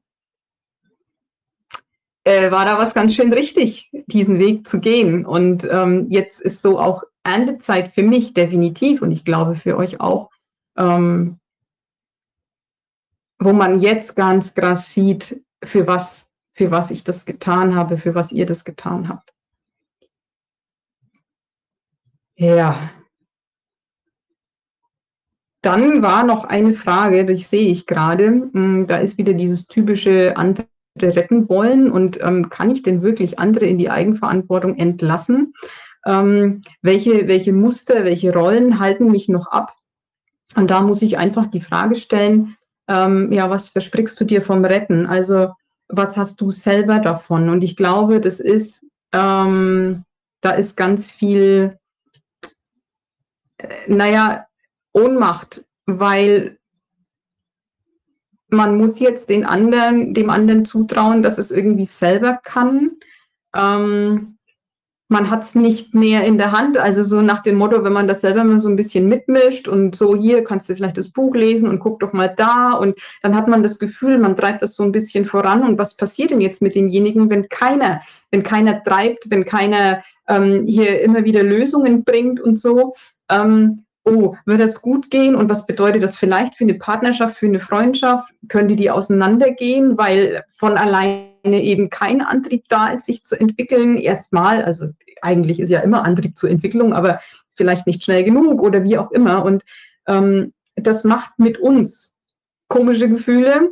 äh, 2.25 2.51
war 2.51 2.67
da 2.67 2.79
was 2.79 2.95
ganz 2.95 3.15
schön 3.15 3.33
richtig, 3.33 3.91
diesen 4.07 4.39
Weg 4.39 4.69
zu 4.69 4.81
gehen. 4.81 5.25
Und 5.25 5.67
ähm, 5.71 6.07
jetzt 6.11 6.41
ist 6.41 6.63
so 6.63 6.79
auch 6.79 7.03
Erntezeit 7.25 7.89
für 7.89 8.03
mich 8.03 8.35
definitiv 8.35 9.03
und 9.03 9.13
ich 9.13 9.25
glaube 9.25 9.55
für 9.55 9.77
euch 9.77 10.01
auch, 10.01 10.31
ähm, 10.77 11.39
wo 13.39 13.53
man 13.53 13.81
jetzt 13.81 14.17
ganz 14.17 14.55
krass 14.55 14.93
sieht, 14.93 15.43
für 15.63 15.87
was, 15.87 16.31
für 16.55 16.71
was 16.71 16.91
ich 16.91 17.05
das 17.05 17.27
getan 17.27 17.75
habe, 17.75 17.97
für 17.97 18.15
was 18.15 18.33
ihr 18.33 18.47
das 18.47 18.65
getan 18.65 19.09
habt. 19.09 19.33
Ja. 22.37 22.91
Dann 25.63 26.03
war 26.03 26.25
noch 26.25 26.45
eine 26.45 26.73
Frage, 26.73 27.27
die 27.27 27.37
sehe 27.37 27.71
ich 27.71 27.87
gerade. 27.87 28.49
Hm, 28.53 28.87
da 28.87 28.97
ist 28.97 29.19
wieder 29.19 29.35
dieses 29.35 29.67
typische 29.67 30.37
andere 30.37 30.67
retten 30.99 31.49
wollen 31.49 31.91
und 31.91 32.19
ähm, 32.23 32.49
kann 32.49 32.71
ich 32.71 32.83
denn 32.83 33.03
wirklich 33.03 33.39
andere 33.39 33.67
in 33.67 33.79
die 33.79 33.91
Eigenverantwortung 33.91 34.77
entlassen? 34.77 35.53
Ähm, 36.07 36.63
welche, 36.83 37.29
welche 37.29 37.53
Muster, 37.53 38.05
welche 38.05 38.33
Rollen 38.33 38.81
halten 38.81 39.11
mich 39.11 39.29
noch 39.29 39.49
ab? 39.49 39.75
Und 40.57 40.71
da 40.71 40.81
muss 40.81 41.03
ich 41.03 41.19
einfach 41.19 41.47
die 41.47 41.61
Frage 41.61 41.97
stellen, 41.97 42.57
ähm, 42.89 43.31
ja, 43.33 43.51
was 43.51 43.69
versprichst 43.69 44.21
du 44.21 44.25
dir 44.25 44.43
vom 44.43 44.65
Retten? 44.65 45.07
Also 45.07 45.51
was 45.89 46.17
hast 46.17 46.41
du 46.41 46.51
selber 46.51 46.99
davon? 46.99 47.49
Und 47.49 47.63
ich 47.63 47.77
glaube, 47.77 48.21
das 48.21 48.41
ist, 48.41 48.87
ähm, 49.13 50.05
da 50.41 50.51
ist 50.51 50.77
ganz 50.77 51.11
viel, 51.11 51.77
äh, 53.59 53.69
naja, 53.89 54.47
Ohnmacht, 54.93 55.65
weil 55.87 56.59
man 58.49 58.77
muss 58.77 58.99
jetzt 58.99 59.29
den 59.29 59.45
anderen, 59.45 60.15
dem 60.15 60.31
anderen 60.31 60.65
zutrauen, 60.65 61.23
dass 61.23 61.39
es 61.39 61.53
irgendwie 61.53 61.87
selber 61.87 62.41
kann. 62.43 62.97
Ähm, 63.55 64.39
man 65.11 65.29
hat 65.29 65.43
es 65.43 65.57
nicht 65.57 65.93
mehr 65.93 66.25
in 66.25 66.39
der 66.39 66.53
Hand. 66.53 66.79
Also 66.79 67.03
so 67.03 67.21
nach 67.21 67.43
dem 67.43 67.57
Motto, 67.57 67.83
wenn 67.83 67.93
man 67.93 68.07
das 68.07 68.21
selber 68.21 68.45
mal 68.45 68.61
so 68.61 68.69
ein 68.69 68.77
bisschen 68.77 69.09
mitmischt 69.09 69.67
und 69.67 69.97
so 69.97 70.15
hier 70.15 70.45
kannst 70.45 70.69
du 70.69 70.77
vielleicht 70.77 70.97
das 70.97 71.09
Buch 71.09 71.35
lesen 71.35 71.69
und 71.69 71.81
guck 71.81 71.99
doch 71.99 72.13
mal 72.13 72.29
da 72.29 72.73
und 72.75 72.97
dann 73.23 73.35
hat 73.35 73.49
man 73.49 73.65
das 73.65 73.81
Gefühl, 73.81 74.19
man 74.19 74.37
treibt 74.37 74.63
das 74.63 74.75
so 74.75 74.85
ein 74.85 74.93
bisschen 74.93 75.27
voran. 75.27 75.65
Und 75.65 75.79
was 75.79 75.97
passiert 75.97 76.31
denn 76.31 76.41
jetzt 76.41 76.63
mit 76.63 76.77
denjenigen, 76.77 77.29
wenn 77.29 77.49
keiner, 77.49 78.03
wenn 78.31 78.45
keiner 78.45 78.85
treibt, 78.85 79.29
wenn 79.31 79.45
keiner 79.45 80.01
ähm, 80.29 80.65
hier 80.65 81.01
immer 81.01 81.25
wieder 81.25 81.43
Lösungen 81.43 82.05
bringt 82.05 82.41
und 82.41 82.57
so? 82.57 82.95
Ähm, 83.29 83.85
oh, 84.05 84.37
wird 84.47 84.61
das 84.61 84.81
gut 84.81 85.11
gehen 85.11 85.35
und 85.35 85.51
was 85.51 85.67
bedeutet 85.67 86.05
das 86.05 86.19
vielleicht 86.19 86.55
für 86.55 86.65
eine 86.65 86.75
Partnerschaft, 86.75 87.37
für 87.37 87.47
eine 87.47 87.59
Freundschaft? 87.59 88.33
Können 88.49 88.69
die 88.69 88.77
die 88.77 88.93
auseinandergehen, 88.93 89.99
weil 89.99 90.45
von 90.51 90.77
alleine 90.77 91.30
eben 91.45 91.91
kein 91.91 92.21
Antrieb 92.21 92.65
da 92.69 92.89
ist, 92.89 93.07
sich 93.07 93.23
zu 93.25 93.39
entwickeln? 93.39 93.97
Erstmal, 93.97 94.63
also 94.63 94.87
eigentlich 95.23 95.61
ist 95.61 95.71
ja 95.71 95.81
immer 95.81 96.05
Antrieb 96.05 96.37
zur 96.37 96.51
Entwicklung, 96.51 96.93
aber 96.93 97.21
vielleicht 97.55 97.87
nicht 97.87 98.03
schnell 98.05 98.25
genug 98.25 98.63
oder 98.63 98.85
wie 98.85 98.99
auch 98.99 99.11
immer. 99.11 99.45
Und 99.45 99.65
ähm, 100.07 100.53
das 100.77 101.05
macht 101.05 101.39
mit 101.39 101.59
uns 101.59 102.21
komische 102.69 103.09
Gefühle. 103.09 103.71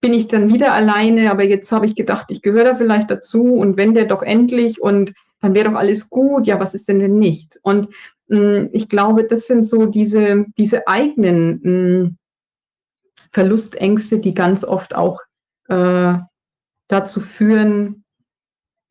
Bin 0.00 0.12
ich 0.12 0.28
dann 0.28 0.52
wieder 0.52 0.74
alleine, 0.74 1.30
aber 1.30 1.44
jetzt 1.44 1.72
habe 1.72 1.86
ich 1.86 1.96
gedacht, 1.96 2.26
ich 2.30 2.42
gehöre 2.42 2.64
da 2.64 2.74
vielleicht 2.74 3.10
dazu 3.10 3.54
und 3.54 3.76
wenn 3.76 3.94
der 3.94 4.04
doch 4.04 4.22
endlich 4.22 4.80
und 4.80 5.14
dann 5.40 5.54
wäre 5.54 5.70
doch 5.70 5.78
alles 5.78 6.10
gut. 6.10 6.46
Ja, 6.46 6.60
was 6.60 6.74
ist 6.74 6.88
denn 6.88 7.00
wenn 7.00 7.18
nicht? 7.18 7.58
Und 7.62 7.88
Mm, 8.28 8.66
ich 8.72 8.88
glaube, 8.88 9.24
das 9.24 9.46
sind 9.46 9.64
so 9.64 9.86
diese, 9.86 10.46
diese 10.56 10.86
eigenen 10.88 12.06
mm, 12.06 12.18
Verlustängste, 13.32 14.18
die 14.18 14.34
ganz 14.34 14.64
oft 14.64 14.94
auch 14.94 15.20
äh, 15.68 16.14
dazu 16.88 17.20
führen, 17.20 18.04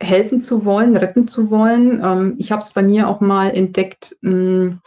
helfen 0.01 0.41
zu 0.41 0.65
wollen, 0.65 0.97
retten 0.97 1.27
zu 1.27 1.49
wollen. 1.49 2.03
Ähm, 2.03 2.35
ich 2.37 2.51
habe 2.51 2.61
es 2.61 2.71
bei 2.71 2.81
mir 2.81 3.07
auch 3.07 3.21
mal 3.21 3.49
entdeckt, 3.49 4.15
mh, 4.21 4.31
mm, 4.31 4.81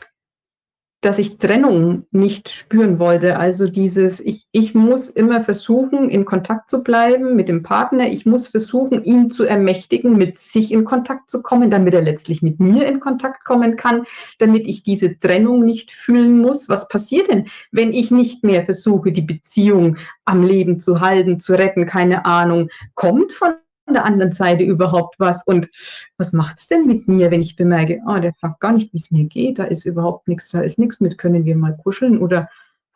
dass 1.07 1.21
ich 1.21 1.39
Trennung 1.39 2.05
nicht 2.11 2.49
spüren 2.49 2.99
wollte. 2.99 3.39
Also 3.39 3.69
dieses, 3.69 4.19
ich, 4.19 4.49
ich 4.51 4.75
muss 4.75 5.09
immer 5.09 5.41
versuchen, 5.41 6.11
in 6.11 6.25
Kontakt 6.25 6.69
zu 6.69 6.83
bleiben 6.83 7.37
mit 7.37 7.49
dem 7.49 7.63
Partner. 7.63 8.09
Ich 8.09 8.27
muss 8.27 8.49
versuchen, 8.49 9.05
ihn 9.05 9.31
zu 9.31 9.45
ermächtigen, 9.45 10.17
mit 10.17 10.37
sich 10.37 10.73
in 10.73 10.85
Kontakt 10.85 11.31
zu 11.31 11.43
kommen, 11.43 11.71
damit 11.71 11.95
er 11.95 12.03
letztlich 12.03 12.43
mit 12.43 12.59
mir 12.59 12.89
in 12.89 12.99
Kontakt 12.99 13.45
kommen 13.45 13.77
kann, 13.77 14.03
damit 14.41 14.67
ich 14.67 14.83
diese 14.83 15.17
Trennung 15.17 15.65
nicht 15.65 15.93
fühlen 15.93 16.41
muss. 16.41 16.69
Was 16.69 16.89
passiert 16.89 17.29
denn, 17.29 17.47
wenn 17.71 17.93
ich 17.93 18.11
nicht 18.11 18.43
mehr 18.43 18.65
versuche, 18.65 19.13
die 19.13 19.23
Beziehung 19.23 19.99
am 20.25 20.43
Leben 20.43 20.81
zu 20.81 21.01
halten, 21.01 21.39
zu 21.39 21.53
retten? 21.53 21.87
Keine 21.87 22.25
Ahnung. 22.25 22.69
Kommt 22.97 23.31
von 23.31 23.55
der 23.95 24.05
anderen 24.05 24.33
Seite 24.33 24.65
überhaupt 24.65 25.17
was? 25.19 25.47
Und 25.47 25.69
was 26.17 26.33
macht 26.33 26.59
es 26.59 26.67
denn 26.67 26.87
mit 26.87 27.09
mir, 27.09 27.31
wenn 27.31 27.41
ich 27.41 27.57
bemerke, 27.57 28.01
oh, 28.07 28.19
der 28.19 28.35
fragt 28.35 28.61
gar 28.61 28.73
nicht, 28.73 28.93
wie 28.93 28.99
es 28.99 29.11
mir 29.11 29.25
geht, 29.25 29.59
da 29.59 29.65
ist 29.65 29.85
überhaupt 29.85 30.29
nichts, 30.29 30.51
da 30.51 30.61
ist 30.61 30.79
nichts 30.79 31.01
mit, 31.01 31.19
können 31.19 31.45
wir 31.45 31.57
mal 31.57 31.77
kuscheln 31.77 32.19
oder 32.19 32.49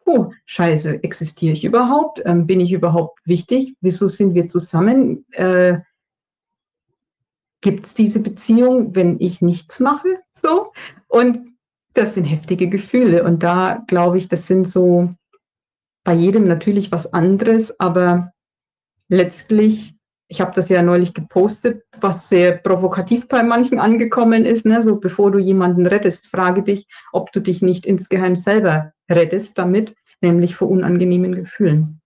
oh, 0.07 0.33
scheiße, 0.45 1.03
existiere 1.03 1.53
ich 1.53 1.65
überhaupt? 1.65 2.23
Ähm, 2.25 2.47
bin 2.47 2.61
ich 2.61 2.73
überhaupt 2.73 3.21
wichtig? 3.25 3.77
Wieso 3.81 4.09
sind 4.09 4.35
wir 4.35 4.49
zusammen? 4.49 5.25
Äh, 5.33 5.79
Gibt 7.61 7.87
es 7.87 7.95
diese 7.95 8.21
Beziehung, 8.21 8.95
wenn 8.95 9.21
ich 9.21 9.43
nichts 9.43 9.81
mache? 9.81 10.09
So. 10.33 10.73
Und 11.09 11.41
das 11.95 12.15
sind 12.15 12.25
heftige 12.25 12.69
Gefühle. 12.69 13.25
Und 13.25 13.43
da 13.43 13.85
glaube 13.87 14.19
ich, 14.19 14.29
das 14.29 14.47
sind 14.47 14.69
so 14.69 15.11
bei 16.05 16.15
jedem 16.15 16.49
natürlich 16.49 16.91
was 16.91 17.13
anderes, 17.13 17.79
aber 17.79 18.33
letztlich 19.09 19.95
ich 20.31 20.41
habe 20.41 20.53
das 20.55 20.69
ja 20.69 20.81
neulich 20.81 21.13
gepostet, 21.13 21.85
was 22.01 22.29
sehr 22.29 22.57
provokativ 22.57 23.27
bei 23.27 23.43
manchen 23.43 23.81
angekommen 23.81 24.47
ist. 24.47 24.65
Ne? 24.65 24.81
So, 24.81 24.97
bevor 24.97 25.33
du 25.33 25.41
jemanden 25.41 25.87
rettest, 25.87 26.29
frage 26.29 26.63
dich, 26.63 26.87
ob 27.13 27.33
du 27.33 27.41
dich 27.41 27.63
nicht 27.63 27.85
insgeheim 27.85 28.37
selber 28.37 28.93
rettest 29.11 29.59
damit, 29.59 29.97
nämlich 30.21 30.55
vor 30.55 30.71
unangenehmen 30.71 31.35
Gefühlen. 31.35 32.01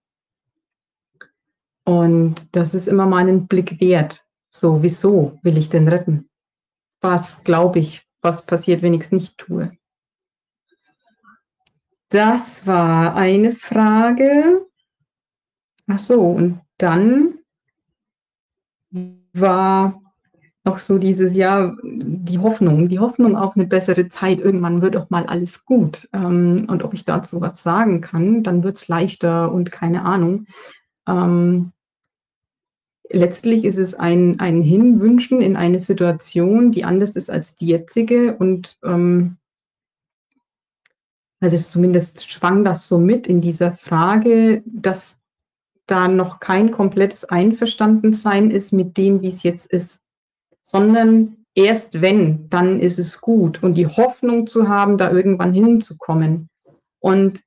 Und 1.83 2.55
das 2.55 2.73
ist 2.73 2.87
immer 2.87 3.05
meinen 3.05 3.45
Blick 3.45 3.79
wert. 3.79 4.25
So, 4.49 4.81
wieso 4.81 5.37
will 5.43 5.59
ich 5.59 5.69
denn 5.69 5.87
retten? 5.87 6.27
Was 7.01 7.43
glaube 7.43 7.77
ich, 7.77 8.07
was 8.23 8.47
passiert, 8.47 8.81
wenn 8.81 8.95
ich 8.95 9.01
es 9.01 9.11
nicht 9.11 9.37
tue? 9.37 9.69
Das 12.09 12.65
war 12.65 13.15
eine 13.15 13.51
Frage. 13.51 14.65
Ach 15.85 15.99
so, 15.99 16.23
und 16.23 16.61
dann 16.79 17.34
war 19.33 20.01
noch 20.65 20.79
so 20.79 20.97
dieses 20.97 21.35
Jahr 21.35 21.77
die 21.83 22.39
Hoffnung, 22.39 22.89
die 22.89 22.99
Hoffnung 22.99 23.35
auf 23.35 23.55
eine 23.55 23.67
bessere 23.67 24.09
Zeit. 24.09 24.39
Irgendwann 24.39 24.81
wird 24.81 24.97
auch 24.97 25.09
mal 25.11 25.25
alles 25.27 25.63
gut. 25.63 26.09
Ähm, 26.11 26.65
und 26.67 26.83
ob 26.83 26.93
ich 26.93 27.05
dazu 27.05 27.39
was 27.39 27.61
sagen 27.61 28.01
kann, 28.01 28.41
dann 28.41 28.63
wird 28.63 28.77
es 28.77 28.87
leichter 28.87 29.51
und 29.51 29.71
keine 29.71 30.03
Ahnung. 30.03 30.47
Ähm, 31.07 31.71
letztlich 33.09 33.63
ist 33.63 33.77
es 33.77 33.93
ein, 33.93 34.39
ein 34.39 34.61
Hinwünschen 34.61 35.39
in 35.39 35.55
eine 35.55 35.79
Situation, 35.79 36.71
die 36.71 36.83
anders 36.83 37.15
ist 37.15 37.29
als 37.29 37.55
die 37.55 37.67
jetzige. 37.67 38.35
Und 38.35 38.79
ähm, 38.83 39.37
also 41.41 41.57
zumindest 41.57 42.31
schwang 42.31 42.63
das 42.63 42.87
so 42.87 42.97
mit 42.97 43.27
in 43.27 43.39
dieser 43.39 43.71
Frage, 43.71 44.63
dass 44.65 45.21
da 45.87 46.07
noch 46.07 46.39
kein 46.39 46.71
komplettes 46.71 47.25
Einverstandensein 47.25 48.51
ist 48.51 48.71
mit 48.71 48.97
dem, 48.97 49.21
wie 49.21 49.29
es 49.29 49.43
jetzt 49.43 49.67
ist, 49.67 50.01
sondern 50.61 51.45
erst 51.53 52.01
wenn, 52.01 52.49
dann 52.49 52.79
ist 52.79 52.99
es 52.99 53.21
gut 53.21 53.63
und 53.63 53.75
die 53.75 53.87
Hoffnung 53.87 54.47
zu 54.47 54.67
haben, 54.67 54.97
da 54.97 55.11
irgendwann 55.11 55.53
hinzukommen. 55.53 56.49
Und 56.99 57.41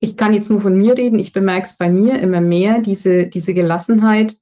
ich 0.00 0.16
kann 0.16 0.34
jetzt 0.34 0.50
nur 0.50 0.60
von 0.60 0.76
mir 0.76 0.96
reden, 0.96 1.18
ich 1.18 1.32
bemerke 1.32 1.66
es 1.66 1.76
bei 1.76 1.90
mir 1.90 2.20
immer 2.20 2.40
mehr, 2.40 2.80
diese, 2.80 3.26
diese 3.26 3.54
Gelassenheit, 3.54 4.36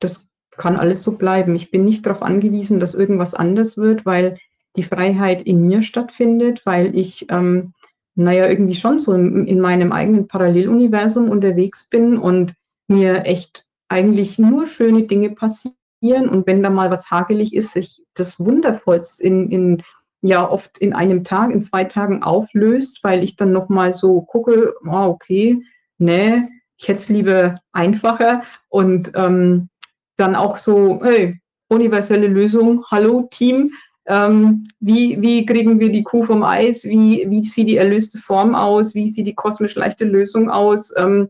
das 0.00 0.28
kann 0.52 0.76
alles 0.76 1.02
so 1.02 1.18
bleiben. 1.18 1.54
Ich 1.54 1.70
bin 1.70 1.84
nicht 1.84 2.06
darauf 2.06 2.22
angewiesen, 2.22 2.80
dass 2.80 2.94
irgendwas 2.94 3.34
anders 3.34 3.76
wird, 3.76 4.06
weil 4.06 4.38
die 4.76 4.82
Freiheit 4.82 5.42
in 5.42 5.66
mir 5.66 5.82
stattfindet, 5.82 6.64
weil 6.64 6.96
ich 6.96 7.26
ähm, 7.30 7.72
naja, 8.16 8.48
irgendwie 8.48 8.74
schon 8.74 8.98
so 8.98 9.12
in, 9.12 9.46
in 9.46 9.60
meinem 9.60 9.92
eigenen 9.92 10.26
Paralleluniversum 10.26 11.30
unterwegs 11.30 11.88
bin 11.88 12.18
und 12.18 12.54
mir 12.88 13.26
echt 13.26 13.66
eigentlich 13.88 14.38
nur 14.38 14.66
schöne 14.66 15.04
Dinge 15.04 15.30
passieren. 15.30 16.28
Und 16.28 16.46
wenn 16.46 16.62
da 16.62 16.70
mal 16.70 16.90
was 16.90 17.10
hagelig 17.10 17.54
ist, 17.54 17.72
sich 17.72 18.02
das 18.14 18.40
Wundervollste 18.40 19.22
in, 19.22 19.50
in 19.50 19.82
ja 20.22 20.48
oft 20.48 20.78
in 20.78 20.94
einem 20.94 21.24
Tag, 21.24 21.52
in 21.52 21.62
zwei 21.62 21.84
Tagen 21.84 22.22
auflöst, 22.22 23.00
weil 23.02 23.22
ich 23.22 23.36
dann 23.36 23.52
nochmal 23.52 23.94
so 23.94 24.22
gucke, 24.22 24.74
oh, 24.84 25.06
okay, 25.08 25.62
nee, 25.98 26.42
ich 26.78 26.88
hätte 26.88 26.98
es 26.98 27.08
lieber 27.08 27.54
einfacher 27.72 28.42
und 28.68 29.12
ähm, 29.14 29.68
dann 30.16 30.34
auch 30.34 30.56
so, 30.56 31.00
hey, 31.02 31.38
universelle 31.68 32.28
Lösung. 32.28 32.84
Hallo 32.90 33.28
Team, 33.30 33.72
ähm, 34.06 34.68
wie, 34.80 35.20
wie 35.20 35.44
kriegen 35.46 35.80
wir 35.80 35.90
die 35.90 36.04
Kuh 36.04 36.22
vom 36.22 36.42
Eis? 36.42 36.84
Wie, 36.84 37.26
wie 37.28 37.42
sieht 37.42 37.68
die 37.68 37.76
erlöste 37.76 38.18
Form 38.18 38.54
aus? 38.54 38.94
Wie 38.94 39.08
sieht 39.08 39.26
die 39.26 39.34
kosmisch 39.34 39.74
leichte 39.74 40.04
Lösung 40.04 40.48
aus? 40.50 40.94
Ähm, 40.96 41.28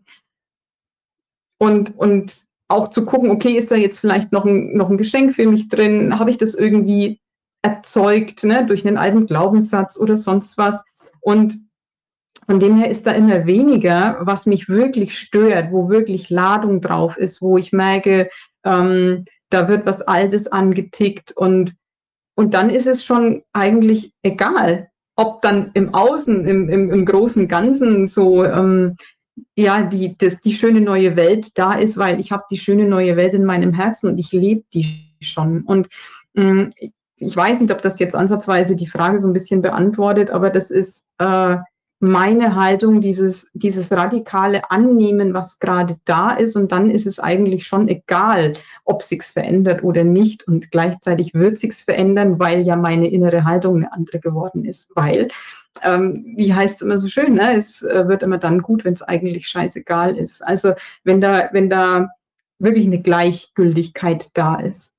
und, 1.58 1.96
und 1.96 2.44
auch 2.68 2.88
zu 2.88 3.04
gucken, 3.04 3.30
okay, 3.30 3.52
ist 3.52 3.70
da 3.70 3.76
jetzt 3.76 3.98
vielleicht 3.98 4.32
noch 4.32 4.44
ein, 4.44 4.76
noch 4.76 4.90
ein 4.90 4.98
Geschenk 4.98 5.34
für 5.34 5.46
mich 5.46 5.68
drin? 5.68 6.18
Habe 6.18 6.30
ich 6.30 6.36
das 6.36 6.54
irgendwie 6.54 7.20
erzeugt 7.62 8.44
ne, 8.44 8.66
durch 8.66 8.86
einen 8.86 8.98
alten 8.98 9.26
Glaubenssatz 9.26 9.96
oder 9.98 10.16
sonst 10.16 10.58
was? 10.58 10.84
Und 11.20 11.58
von 12.46 12.60
dem 12.60 12.76
her 12.76 12.90
ist 12.90 13.06
da 13.06 13.12
immer 13.12 13.46
weniger, 13.46 14.18
was 14.20 14.46
mich 14.46 14.68
wirklich 14.68 15.18
stört, 15.18 15.72
wo 15.72 15.88
wirklich 15.88 16.30
Ladung 16.30 16.80
drauf 16.80 17.16
ist, 17.16 17.40
wo 17.40 17.58
ich 17.58 17.72
merke, 17.72 18.28
ähm, 18.64 19.24
da 19.50 19.68
wird 19.68 19.86
was 19.86 20.02
Altes 20.02 20.46
angetickt 20.46 21.32
und, 21.36 21.74
und 22.36 22.54
dann 22.54 22.70
ist 22.70 22.86
es 22.86 23.04
schon 23.04 23.42
eigentlich 23.52 24.12
egal, 24.22 24.88
ob 25.16 25.40
dann 25.40 25.70
im 25.74 25.94
Außen, 25.94 26.44
im, 26.44 26.68
im, 26.68 26.90
im 26.90 27.04
großen 27.04 27.48
Ganzen 27.48 28.06
so 28.06 28.44
ähm, 28.44 28.96
ja 29.56 29.82
die, 29.82 30.16
das, 30.16 30.40
die 30.40 30.52
schöne 30.52 30.82
neue 30.82 31.16
Welt 31.16 31.58
da 31.58 31.72
ist, 31.74 31.96
weil 31.96 32.20
ich 32.20 32.32
habe 32.32 32.44
die 32.50 32.58
schöne 32.58 32.86
neue 32.86 33.16
Welt 33.16 33.34
in 33.34 33.44
meinem 33.44 33.72
Herzen 33.72 34.08
und 34.08 34.18
ich 34.18 34.32
lebe 34.32 34.64
die 34.72 34.86
schon. 35.20 35.62
Und 35.62 35.88
ähm, 36.36 36.70
ich 37.16 37.34
weiß 37.34 37.60
nicht, 37.60 37.72
ob 37.72 37.80
das 37.80 37.98
jetzt 37.98 38.14
ansatzweise 38.14 38.76
die 38.76 38.86
Frage 38.86 39.18
so 39.18 39.26
ein 39.26 39.32
bisschen 39.32 39.62
beantwortet, 39.62 40.28
aber 40.30 40.50
das 40.50 40.70
ist 40.70 41.06
äh, 41.18 41.56
meine 41.98 42.54
Haltung, 42.54 43.00
dieses, 43.00 43.50
dieses 43.54 43.90
radikale 43.90 44.70
Annehmen, 44.70 45.32
was 45.32 45.58
gerade 45.58 45.96
da 46.04 46.32
ist. 46.32 46.54
Und 46.54 46.70
dann 46.70 46.90
ist 46.90 47.06
es 47.06 47.18
eigentlich 47.18 47.66
schon 47.66 47.88
egal, 47.88 48.54
ob 48.84 49.02
sich's 49.02 49.30
verändert 49.30 49.82
oder 49.82 50.04
nicht. 50.04 50.46
Und 50.46 50.70
gleichzeitig 50.70 51.32
wird 51.32 51.58
sich's 51.58 51.80
verändern, 51.80 52.38
weil 52.38 52.62
ja 52.62 52.76
meine 52.76 53.08
innere 53.08 53.44
Haltung 53.44 53.76
eine 53.76 53.92
andere 53.92 54.20
geworden 54.20 54.64
ist. 54.64 54.92
Weil, 54.94 55.28
ähm, 55.82 56.34
wie 56.36 56.52
heißt 56.52 56.76
es 56.76 56.82
immer 56.82 56.98
so 56.98 57.08
schön, 57.08 57.34
ne? 57.34 57.56
es 57.56 57.82
äh, 57.82 58.06
wird 58.08 58.22
immer 58.22 58.38
dann 58.38 58.60
gut, 58.60 58.84
wenn 58.84 58.94
es 58.94 59.02
eigentlich 59.02 59.48
scheißegal 59.48 60.16
ist. 60.16 60.44
Also 60.44 60.74
wenn 61.04 61.20
da, 61.22 61.48
wenn 61.52 61.70
da 61.70 62.08
wirklich 62.58 62.86
eine 62.86 63.00
Gleichgültigkeit 63.00 64.30
da 64.34 64.56
ist. 64.56 64.96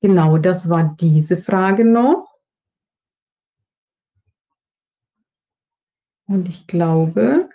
Genau, 0.00 0.38
das 0.38 0.68
war 0.68 0.94
diese 1.00 1.38
Frage 1.38 1.84
noch. 1.84 2.27
Und 6.28 6.48
ich 6.48 6.66
glaube, 6.66 7.48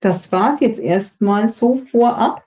das 0.00 0.32
war 0.32 0.54
es 0.54 0.60
jetzt 0.60 0.80
erstmal 0.80 1.48
so 1.48 1.76
vorab. 1.76 2.46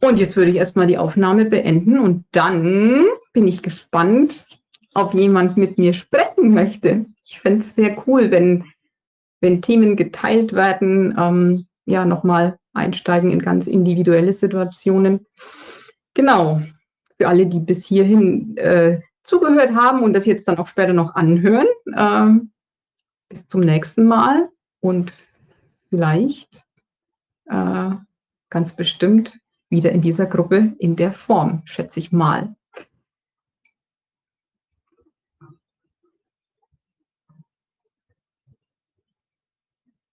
Und 0.00 0.18
jetzt 0.18 0.36
würde 0.36 0.50
ich 0.50 0.56
erstmal 0.56 0.86
die 0.86 0.96
Aufnahme 0.96 1.44
beenden 1.44 1.98
und 1.98 2.24
dann 2.30 3.04
bin 3.32 3.46
ich 3.46 3.62
gespannt, 3.62 4.46
ob 4.94 5.12
jemand 5.12 5.56
mit 5.56 5.76
mir 5.76 5.92
sprechen 5.92 6.54
möchte. 6.54 7.04
Ich 7.24 7.40
fände 7.40 7.60
es 7.60 7.74
sehr 7.74 8.02
cool, 8.06 8.30
wenn, 8.30 8.64
wenn 9.40 9.60
Themen 9.60 9.96
geteilt 9.96 10.54
werden, 10.54 11.14
ähm, 11.18 11.66
ja, 11.84 12.04
nochmal 12.06 12.58
einsteigen 12.72 13.30
in 13.30 13.40
ganz 13.40 13.66
individuelle 13.66 14.32
Situationen. 14.32 15.26
Genau. 16.18 16.60
Für 17.16 17.28
alle, 17.28 17.46
die 17.46 17.60
bis 17.60 17.86
hierhin 17.86 18.56
äh, 18.56 19.00
zugehört 19.22 19.72
haben 19.76 20.02
und 20.02 20.14
das 20.14 20.26
jetzt 20.26 20.48
dann 20.48 20.58
auch 20.58 20.66
später 20.66 20.92
noch 20.92 21.14
anhören. 21.14 21.68
Äh, 21.94 22.44
bis 23.28 23.46
zum 23.46 23.60
nächsten 23.60 24.04
Mal 24.04 24.48
und 24.80 25.12
vielleicht 25.90 26.66
äh, 27.46 27.90
ganz 28.50 28.74
bestimmt 28.74 29.38
wieder 29.70 29.92
in 29.92 30.00
dieser 30.00 30.26
Gruppe 30.26 30.74
in 30.80 30.96
der 30.96 31.12
Form, 31.12 31.62
schätze 31.66 32.00
ich 32.00 32.10
mal. 32.10 32.56